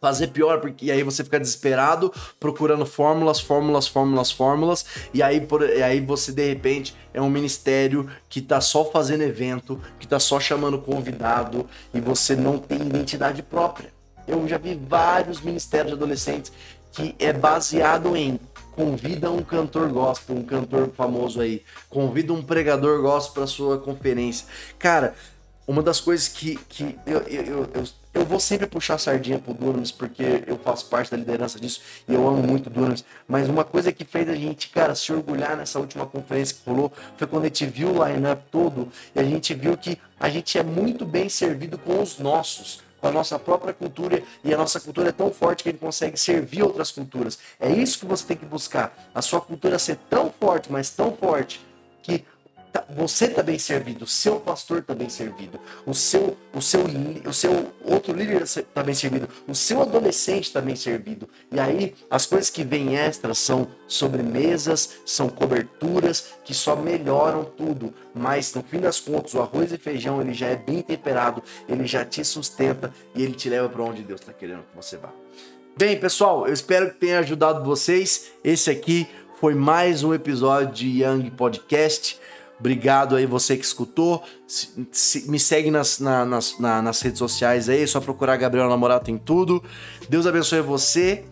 fazer 0.00 0.28
pior, 0.28 0.60
porque 0.60 0.90
aí 0.90 1.02
você 1.02 1.24
fica 1.24 1.40
desesperado 1.40 2.12
procurando 2.38 2.86
fórmulas, 2.86 3.40
fórmulas, 3.40 3.86
fórmulas, 3.88 4.30
fórmulas, 4.30 4.86
e 5.12 5.22
aí, 5.22 5.40
por, 5.40 5.62
e 5.62 5.82
aí 5.82 6.00
você 6.00 6.32
de 6.32 6.46
repente 6.48 6.94
é 7.12 7.20
um 7.20 7.30
ministério 7.30 8.08
que 8.28 8.40
tá 8.40 8.60
só 8.60 8.84
fazendo 8.84 9.22
evento, 9.22 9.80
que 9.98 10.06
tá 10.06 10.20
só 10.20 10.38
chamando 10.38 10.78
convidado 10.78 11.66
e 11.92 12.00
você 12.00 12.36
não 12.36 12.58
tem 12.58 12.80
identidade 12.80 13.42
própria. 13.42 13.92
Eu 14.26 14.46
já 14.46 14.58
vi 14.58 14.74
vários 14.74 15.40
ministérios 15.40 15.88
de 15.88 15.94
adolescentes 15.94 16.52
que 16.92 17.14
é 17.18 17.32
baseado 17.32 18.16
em 18.16 18.38
convida 18.78 19.28
um 19.28 19.42
cantor 19.42 19.88
gospel, 19.88 20.36
um 20.36 20.44
cantor 20.44 20.90
famoso 20.96 21.40
aí, 21.40 21.64
convida 21.90 22.32
um 22.32 22.40
pregador 22.40 23.02
gospel 23.02 23.34
para 23.34 23.46
sua 23.48 23.76
conferência. 23.76 24.46
Cara, 24.78 25.14
uma 25.66 25.82
das 25.82 26.00
coisas 26.00 26.28
que, 26.28 26.56
que 26.68 26.96
eu, 27.04 27.18
eu, 27.22 27.68
eu, 27.74 27.84
eu, 28.14 28.24
vou 28.24 28.38
sempre 28.38 28.68
puxar 28.68 28.94
a 28.94 28.98
sardinha 28.98 29.38
pro 29.38 29.52
Dunamis, 29.52 29.90
porque 29.90 30.44
eu 30.46 30.56
faço 30.58 30.86
parte 30.86 31.10
da 31.10 31.16
liderança 31.16 31.58
disso 31.58 31.82
e 32.08 32.14
eu 32.14 32.26
amo 32.26 32.40
muito 32.40 32.70
Dunamis, 32.70 33.04
mas 33.26 33.48
uma 33.48 33.64
coisa 33.64 33.92
que 33.92 34.04
fez 34.04 34.28
a 34.28 34.34
gente, 34.34 34.70
cara, 34.70 34.94
se 34.94 35.12
orgulhar 35.12 35.56
nessa 35.56 35.80
última 35.80 36.06
conferência 36.06 36.56
que 36.56 36.70
rolou 36.70 36.92
foi 37.16 37.26
quando 37.26 37.42
a 37.42 37.46
gente 37.46 37.66
viu 37.66 37.88
o 37.90 38.06
line-up 38.06 38.44
todo 38.50 38.88
e 39.14 39.18
a 39.18 39.24
gente 39.24 39.52
viu 39.54 39.76
que 39.76 39.98
a 40.20 40.28
gente 40.28 40.56
é 40.56 40.62
muito 40.62 41.04
bem 41.04 41.28
servido 41.28 41.76
com 41.76 42.00
os 42.00 42.18
nossos 42.18 42.80
com 43.00 43.06
a 43.06 43.10
nossa 43.10 43.38
própria 43.38 43.72
cultura 43.72 44.22
e 44.42 44.52
a 44.52 44.56
nossa 44.56 44.80
cultura 44.80 45.08
é 45.08 45.12
tão 45.12 45.32
forte 45.32 45.62
que 45.62 45.68
ele 45.68 45.78
consegue 45.78 46.16
servir 46.16 46.62
outras 46.62 46.90
culturas. 46.90 47.38
É 47.58 47.70
isso 47.70 47.98
que 47.98 48.06
você 48.06 48.26
tem 48.26 48.36
que 48.36 48.46
buscar. 48.46 49.10
A 49.14 49.22
sua 49.22 49.40
cultura 49.40 49.78
ser 49.78 49.98
tão 50.10 50.30
forte, 50.30 50.70
mas 50.70 50.90
tão 50.90 51.16
forte 51.16 51.60
que 52.02 52.24
você 52.90 53.26
está 53.26 53.42
bem 53.42 53.58
servido, 53.58 54.04
o 54.04 54.08
seu 54.08 54.40
pastor 54.40 54.78
está 54.78 54.94
bem 54.94 55.08
servido, 55.08 55.60
o 55.86 55.94
seu, 55.94 56.36
o 56.54 56.60
seu, 56.60 56.84
o 57.26 57.32
seu 57.32 57.72
outro 57.84 58.14
líder 58.14 58.42
está 58.42 58.82
bem 58.82 58.94
servido, 58.94 59.28
o 59.46 59.54
seu 59.54 59.82
adolescente 59.82 60.44
está 60.44 60.60
bem 60.60 60.76
servido. 60.76 61.28
E 61.52 61.60
aí 61.60 61.94
as 62.10 62.26
coisas 62.26 62.50
que 62.50 62.64
vêm 62.64 62.96
extras 62.96 63.38
são 63.38 63.68
sobremesas, 63.86 64.98
são 65.04 65.28
coberturas 65.28 66.34
que 66.44 66.54
só 66.54 66.74
melhoram 66.76 67.44
tudo. 67.44 67.92
Mas 68.14 68.54
no 68.54 68.62
fim 68.62 68.80
das 68.80 69.00
contas, 69.00 69.34
o 69.34 69.40
arroz 69.40 69.72
e 69.72 69.78
feijão 69.78 70.20
ele 70.20 70.34
já 70.34 70.48
é 70.48 70.56
bem 70.56 70.82
temperado, 70.82 71.42
ele 71.68 71.86
já 71.86 72.04
te 72.04 72.24
sustenta 72.24 72.92
e 73.14 73.22
ele 73.22 73.34
te 73.34 73.48
leva 73.48 73.68
para 73.68 73.82
onde 73.82 74.02
Deus 74.02 74.20
está 74.20 74.32
querendo 74.32 74.62
que 74.62 74.76
você 74.76 74.96
vá. 74.96 75.10
Bem, 75.76 75.98
pessoal, 75.98 76.46
eu 76.46 76.52
espero 76.52 76.90
que 76.90 76.96
tenha 76.96 77.20
ajudado 77.20 77.64
vocês. 77.64 78.32
Esse 78.42 78.68
aqui 78.68 79.06
foi 79.40 79.54
mais 79.54 80.02
um 80.02 80.12
episódio 80.12 80.74
de 80.74 81.04
Young 81.04 81.30
Podcast. 81.30 82.18
Obrigado 82.58 83.16
aí 83.16 83.26
você 83.26 83.56
que 83.56 83.64
escutou. 83.64 84.22
Se, 84.46 84.88
se, 84.90 85.30
me 85.30 85.38
segue 85.38 85.70
nas, 85.70 86.00
na, 86.00 86.24
nas, 86.24 86.58
na, 86.58 86.82
nas 86.82 87.00
redes 87.00 87.18
sociais 87.18 87.68
aí, 87.68 87.82
é 87.82 87.86
só 87.86 88.00
procurar 88.00 88.36
Gabriel 88.36 88.68
Namorado 88.68 89.04
tem 89.04 89.16
tudo. 89.16 89.62
Deus 90.08 90.26
abençoe 90.26 90.60
você 90.60 91.24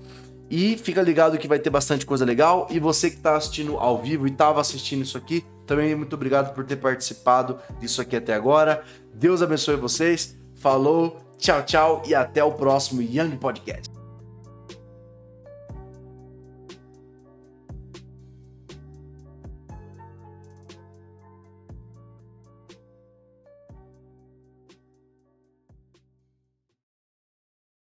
e 0.49 0.79
fica 0.79 1.03
ligado 1.03 1.39
que 1.39 1.49
vai 1.49 1.59
ter 1.59 1.70
bastante 1.70 2.07
coisa 2.07 2.24
legal. 2.24 2.68
E 2.70 2.79
você 2.79 3.11
que 3.11 3.16
está 3.16 3.37
assistindo 3.37 3.77
ao 3.77 4.01
vivo 4.01 4.27
e 4.27 4.31
estava 4.31 4.61
assistindo 4.61 5.03
isso 5.03 5.18
aqui, 5.18 5.45
também 5.66 5.95
muito 5.95 6.14
obrigado 6.14 6.55
por 6.55 6.64
ter 6.64 6.77
participado 6.77 7.59
disso 7.81 8.01
aqui 8.01 8.16
até 8.16 8.35
agora. 8.35 8.83
Deus 9.12 9.43
abençoe 9.43 9.77
vocês. 9.77 10.37
Falou, 10.55 11.20
tchau, 11.39 11.62
tchau 11.64 12.03
e 12.07 12.14
até 12.14 12.43
o 12.43 12.53
próximo 12.53 13.03
Young 13.03 13.37
Podcast. 13.37 13.95